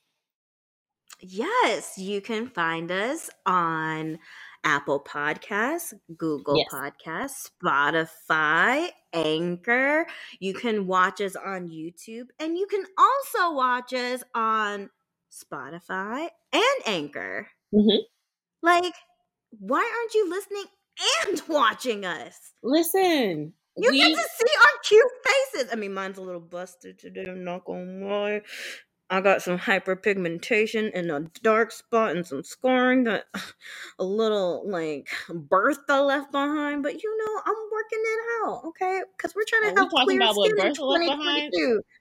Yes, 1.21 1.97
you 1.97 2.19
can 2.19 2.47
find 2.47 2.91
us 2.91 3.29
on 3.45 4.19
Apple 4.65 5.01
Podcasts, 5.01 5.93
Google 6.17 6.57
Yes. 6.57 6.67
Podcasts, 6.73 7.51
Spotify, 7.63 8.89
Anchor. 9.13 10.07
You 10.41 10.55
can 10.55 10.87
watch 10.87 11.21
us 11.21 11.35
on 11.37 11.69
YouTube, 11.69 12.27
and 12.39 12.57
you 12.57 12.67
can 12.67 12.85
also 12.97 13.55
watch 13.55 13.93
us 13.93 14.23
on 14.35 14.89
Spotify 15.31 16.29
and 16.53 16.81
Anchor. 16.87 17.49
Mhm. 17.73 17.99
Like, 18.63 18.95
why 19.51 19.79
aren't 19.79 20.13
you 20.15 20.29
listening 20.29 20.65
and 21.27 21.41
watching 21.49 22.05
us? 22.05 22.53
Listen, 22.63 23.53
You 23.77 23.91
we, 23.91 23.99
get 23.99 24.09
to 24.09 24.15
see 24.15 24.53
our 24.63 24.79
cute 24.83 25.11
faces. 25.27 25.73
I 25.73 25.75
mean, 25.77 25.93
mine's 25.93 26.17
a 26.17 26.23
little 26.23 26.41
busted 26.41 26.99
today. 26.99 27.25
I'm 27.27 27.43
not 27.45 27.65
gonna 27.65 28.05
lie. 28.07 28.41
I 29.09 29.21
got 29.21 29.41
some 29.41 29.59
hyperpigmentation 29.59 30.91
and 30.93 31.11
a 31.11 31.19
dark 31.43 31.71
spot 31.71 32.15
and 32.15 32.25
some 32.25 32.43
scarring 32.43 33.03
that 33.03 33.25
a 33.99 34.03
little 34.03 34.63
like 34.67 35.09
Bertha 35.29 36.01
left 36.01 36.31
behind. 36.31 36.83
But 36.83 37.03
you 37.03 37.17
know, 37.17 37.41
I'm 37.45 37.55
working 37.71 38.03
it 38.03 38.19
out, 38.45 38.61
okay? 38.65 39.01
Because 39.15 39.35
we're 39.35 39.43
trying 39.47 39.63
Are 39.63 39.69
to 39.69 39.73
we 39.75 39.79
help 39.79 39.91
talking 39.91 40.05
clear 40.07 40.21
about 40.21 40.35
what 40.35 40.49
skin 40.49 40.59
in 40.59 40.69
Bertha 40.69 40.85
left 40.85 41.05
behind? 41.05 41.53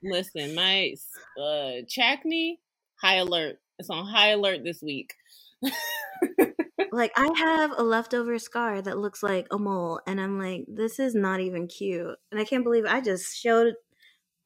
listen, 0.03 0.55
my 0.55 0.93
uh 1.41 1.71
Chacney, 1.87 2.59
high 2.95 3.17
alert. 3.17 3.57
It's 3.77 3.89
on 3.89 4.05
high 4.05 4.29
alert 4.29 4.63
this 4.63 4.81
week. 4.81 5.13
Like 6.91 7.11
I 7.17 7.29
have 7.37 7.73
a 7.77 7.83
leftover 7.83 8.39
scar 8.39 8.81
that 8.81 8.97
looks 8.97 9.21
like 9.21 9.47
a 9.51 9.57
mole, 9.57 9.99
and 10.07 10.21
I'm 10.21 10.39
like, 10.39 10.63
this 10.67 10.97
is 10.97 11.13
not 11.13 11.41
even 11.41 11.67
cute, 11.67 12.15
and 12.31 12.39
I 12.39 12.45
can't 12.45 12.63
believe 12.63 12.85
I 12.85 13.01
just 13.01 13.37
showed 13.37 13.73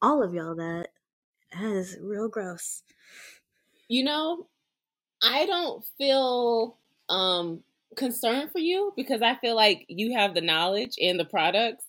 all 0.02 0.20
of 0.22 0.34
y'all 0.34 0.56
that. 0.56 0.88
That 1.52 1.62
is 1.76 1.96
real 2.00 2.28
gross. 2.28 2.82
You 3.88 4.04
know, 4.04 4.46
I 5.22 5.46
don't 5.46 5.84
feel 5.98 6.78
um 7.08 7.62
concerned 7.96 8.52
for 8.52 8.58
you 8.60 8.92
because 8.96 9.22
I 9.22 9.36
feel 9.36 9.56
like 9.56 9.84
you 9.88 10.14
have 10.16 10.34
the 10.34 10.40
knowledge 10.40 10.94
and 11.00 11.18
the 11.18 11.24
products 11.24 11.84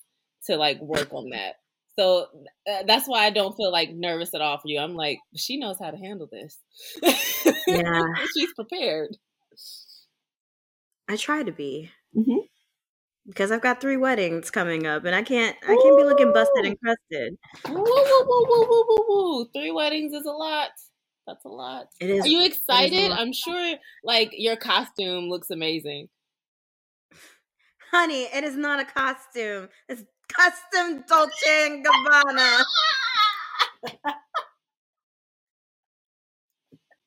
to 0.48 0.58
like 0.58 0.80
work 0.82 1.14
on 1.14 1.30
that. 1.32 1.56
So 2.00 2.28
uh, 2.70 2.84
that's 2.88 3.08
why 3.08 3.26
I 3.26 3.30
don't 3.32 3.56
feel 3.56 3.72
like 3.72 3.92
nervous 3.92 4.34
at 4.34 4.42
all 4.42 4.58
for 4.58 4.68
you. 4.68 4.80
I'm 4.80 4.96
like, 4.96 5.20
she 5.36 5.58
knows 5.58 5.78
how 5.80 5.92
to 5.92 5.98
handle 5.98 6.28
this. 6.32 6.58
Yeah. 7.68 8.04
She's 8.34 8.54
prepared. 8.54 9.18
I 11.08 11.16
try 11.18 11.44
to 11.44 11.52
be. 11.52 11.92
Mhm. 12.16 12.48
Because 13.28 13.52
I've 13.52 13.62
got 13.62 13.82
three 13.82 13.98
weddings 13.98 14.50
coming 14.50 14.88
up, 14.88 15.06
and 15.06 15.16
I 15.16 15.24
can't 15.24 15.56
I 15.64 15.76
can't 15.82 15.98
be 15.98 16.04
looking 16.04 16.34
busted 16.34 16.66
and 16.66 16.80
crusted. 16.80 17.38
Woo, 17.70 17.76
woo, 17.76 17.84
woo, 17.84 18.46
woo, 18.50 18.68
woo, 18.70 18.86
woo, 18.88 19.06
woo. 19.08 19.48
Three 19.54 19.72
weddings 19.72 20.14
is 20.14 20.26
a 20.26 20.32
lot. 20.32 20.70
That's 21.28 21.46
a 21.46 21.50
lot. 21.50 21.88
It 22.00 22.10
is. 22.10 22.26
Are 22.26 22.30
you 22.30 22.44
excited? 22.44 23.12
I'm 23.12 23.34
sure 23.34 23.76
like 24.04 24.32
your 24.34 24.56
costume 24.56 25.30
looks 25.30 25.50
amazing. 25.50 26.10
honey, 27.92 28.24
it 28.34 28.44
is 28.44 28.56
not 28.56 28.80
a 28.80 28.86
costume. 28.86 29.70
It's 29.88 30.04
custom 30.28 31.04
Dolce 31.08 31.66
and 31.66 31.86
Gabbana. 31.86 32.64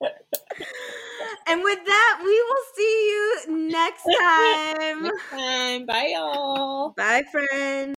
and 1.49 1.62
with 1.62 1.79
that, 1.85 2.21
we 2.25 2.43
will 2.43 2.65
see 2.75 3.09
you 3.11 3.69
next 3.71 4.05
time. 4.21 5.03
Next 5.03 5.31
time. 5.31 5.87
Bye 5.87 6.12
y'all. 6.15 6.91
Bye, 6.97 7.25
friends. 7.31 7.93